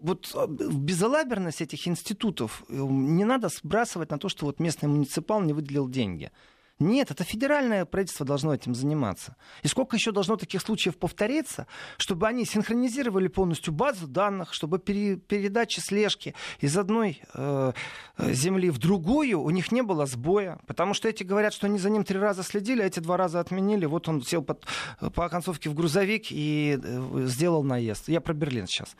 вот 0.00 0.32
э, 0.34 0.46
безалаберность 0.48 1.60
этих 1.62 1.86
институтов 1.86 2.64
э, 2.68 2.74
не 2.74 3.24
надо 3.24 3.48
сбрасывать 3.48 4.10
на 4.10 4.18
то, 4.18 4.28
что 4.28 4.46
вот 4.46 4.60
местный 4.60 4.88
муниципал 4.88 5.40
не 5.40 5.52
выделил 5.52 5.88
деньги. 5.88 6.30
Нет, 6.78 7.10
это 7.12 7.22
федеральное 7.22 7.84
правительство 7.84 8.26
должно 8.26 8.52
этим 8.52 8.74
заниматься. 8.74 9.36
И 9.62 9.68
сколько 9.68 9.94
еще 9.96 10.10
должно 10.10 10.36
таких 10.36 10.60
случаев 10.62 10.96
повториться, 10.98 11.66
чтобы 11.96 12.26
они 12.26 12.44
синхронизировали 12.44 13.28
полностью 13.28 13.72
базу 13.72 14.08
данных, 14.08 14.52
чтобы 14.52 14.78
пере- 14.80 15.16
передачи 15.16 15.78
слежки 15.80 16.34
из 16.60 16.76
одной 16.76 17.22
э, 17.34 17.72
э, 18.18 18.32
земли 18.32 18.70
в 18.70 18.78
другую 18.78 19.40
у 19.40 19.50
них 19.50 19.70
не 19.70 19.82
было 19.82 20.06
сбоя. 20.06 20.58
Потому 20.66 20.94
что 20.94 21.08
эти 21.08 21.22
говорят, 21.22 21.52
что 21.52 21.66
они 21.66 21.78
за 21.78 21.88
ним 21.88 22.02
три 22.04 22.18
раза 22.18 22.42
следили, 22.42 22.82
а 22.82 22.86
эти 22.86 22.98
два 23.00 23.16
раза 23.16 23.38
отменили. 23.38 23.84
Вот 23.86 24.08
он 24.08 24.22
сел 24.22 24.42
под- 24.42 24.66
по 25.14 25.24
оконцовке 25.26 25.70
в 25.70 25.74
грузовик 25.74 26.26
и 26.32 26.80
э, 26.82 27.24
сделал 27.26 27.62
наезд. 27.62 28.08
Я 28.08 28.20
про 28.20 28.34
Берлин 28.34 28.66
сейчас. 28.66 28.96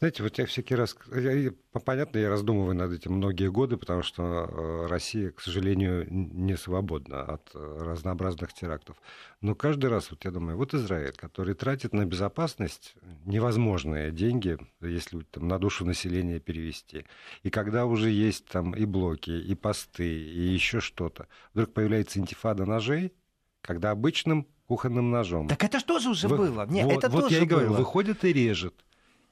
Знаете, 0.00 0.22
вот 0.22 0.36
я 0.38 0.44
всякий 0.44 0.74
раз... 0.74 0.96
я- 1.14 1.52
понятно, 1.84 2.18
я 2.18 2.28
раздумываю 2.28 2.74
над 2.74 2.92
этим 2.92 3.12
многие 3.14 3.50
годы, 3.50 3.78
потому 3.78 4.02
что 4.02 4.22
э, 4.22 4.86
Россия, 4.88 5.30
к 5.30 5.40
сожалению, 5.40 6.06
не 6.10 6.56
свободна 6.58 7.11
от 7.12 7.50
э, 7.54 7.78
разнообразных 7.84 8.52
терактов. 8.52 8.96
Но 9.40 9.54
каждый 9.54 9.90
раз, 9.90 10.10
вот 10.10 10.24
я 10.24 10.30
думаю, 10.30 10.56
вот 10.56 10.74
Израиль, 10.74 11.12
который 11.12 11.54
тратит 11.54 11.92
на 11.92 12.04
безопасность 12.06 12.94
невозможные 13.24 14.10
деньги, 14.10 14.58
если 14.80 15.20
там, 15.30 15.48
на 15.48 15.58
душу 15.58 15.84
населения 15.84 16.40
перевести. 16.40 17.04
И 17.42 17.50
когда 17.50 17.86
уже 17.86 18.10
есть 18.10 18.46
там 18.46 18.74
и 18.74 18.84
блоки, 18.84 19.30
и 19.30 19.54
посты, 19.54 20.08
и 20.08 20.40
еще 20.52 20.80
что-то, 20.80 21.28
вдруг 21.54 21.72
появляется 21.72 22.18
интифада 22.18 22.64
ножей, 22.64 23.12
когда 23.60 23.90
обычным 23.90 24.46
кухонным 24.66 25.10
ножом 25.10 25.48
Так 25.48 25.62
это 25.64 25.78
же 25.78 25.84
тоже 25.84 26.08
уже 26.10 26.28
вы- 26.28 26.36
было. 26.36 26.66
Нет, 26.66 26.86
вот, 26.86 26.98
это 27.04 27.10
вот 27.10 27.20
тоже 27.24 27.34
я 27.36 27.42
и 27.42 27.46
говорю, 27.46 27.68
было. 27.68 27.76
выходит 27.78 28.24
и 28.24 28.32
режет. 28.32 28.74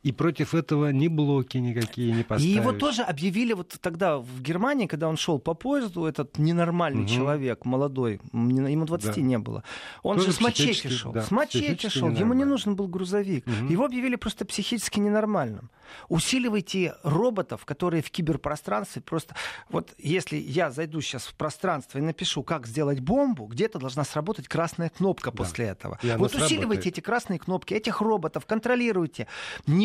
И 0.02 0.12
против 0.12 0.54
этого 0.54 0.92
ни 0.92 1.08
блоки 1.08 1.58
никакие 1.58 2.12
не 2.12 2.22
поставишь. 2.22 2.50
И 2.50 2.54
его 2.54 2.72
тоже 2.72 3.02
объявили 3.02 3.52
вот 3.52 3.76
тогда 3.82 4.18
в 4.18 4.40
Германии, 4.40 4.86
когда 4.86 5.08
он 5.08 5.18
шел 5.18 5.38
по 5.38 5.52
поезду, 5.52 6.06
этот 6.06 6.38
ненормальный 6.38 7.02
угу. 7.02 7.10
человек, 7.10 7.66
молодой, 7.66 8.20
ему 8.32 8.86
20 8.86 9.14
да. 9.14 9.20
не 9.20 9.38
было. 9.38 9.62
Он 10.02 10.16
тоже 10.16 10.28
же 10.30 10.36
с 10.36 10.40
мачете 10.40 10.88
шел. 10.88 11.12
Да, 11.12 11.22
с 11.22 11.30
мачете 11.30 11.90
шел, 11.90 12.08
ему 12.08 12.32
не 12.32 12.44
нужен 12.44 12.76
был 12.76 12.88
грузовик. 12.88 13.46
Угу. 13.46 13.70
Его 13.70 13.84
объявили 13.84 14.16
просто 14.16 14.46
психически 14.46 15.00
ненормальным. 15.00 15.70
Усиливайте 16.08 16.94
роботов, 17.02 17.64
которые 17.64 18.02
в 18.02 18.10
киберпространстве 18.10 19.02
просто... 19.02 19.34
Вот 19.68 19.90
если 19.98 20.36
я 20.36 20.70
зайду 20.70 21.00
сейчас 21.00 21.24
в 21.24 21.34
пространство 21.34 21.98
и 21.98 22.00
напишу, 22.00 22.42
как 22.42 22.66
сделать 22.66 23.00
бомбу, 23.00 23.46
где-то 23.46 23.78
должна 23.78 24.04
сработать 24.04 24.48
красная 24.48 24.88
кнопка 24.88 25.30
да. 25.30 25.36
после 25.36 25.66
этого. 25.66 25.98
И 26.02 26.10
вот 26.16 26.34
усиливайте 26.34 26.88
эти 26.88 27.00
красные 27.00 27.38
кнопки, 27.38 27.74
этих 27.74 28.00
роботов, 28.00 28.46
контролируйте. 28.46 29.26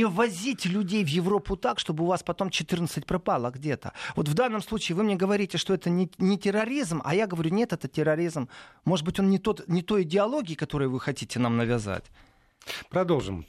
Возить 0.10 0.66
людей 0.66 1.04
в 1.04 1.08
Европу 1.08 1.56
так, 1.56 1.80
чтобы 1.80 2.04
у 2.04 2.08
вас 2.08 2.24
потом 2.24 2.50
14 2.50 3.06
пропало 3.06 3.52
где-то. 3.52 3.94
Вот 4.16 4.28
в 4.28 4.34
данном 4.34 4.62
случае 4.62 4.96
вы 4.96 5.04
мне 5.04 5.16
говорите, 5.16 5.58
что 5.58 5.74
это 5.74 5.90
не, 5.90 6.10
не 6.18 6.38
терроризм, 6.38 7.02
а 7.04 7.16
я 7.16 7.28
говорю, 7.28 7.50
нет, 7.50 7.74
это 7.74 7.88
терроризм. 7.88 8.48
Может 8.86 9.06
быть, 9.06 9.20
он 9.20 9.30
не, 9.30 9.40
тот, 9.40 9.68
не 9.68 9.82
той 9.82 10.04
идеологии, 10.04 10.56
которую 10.56 10.92
вы 10.92 11.00
хотите 11.00 11.40
нам 11.40 11.58
навязать. 11.58 12.06
Продолжим. 12.90 13.46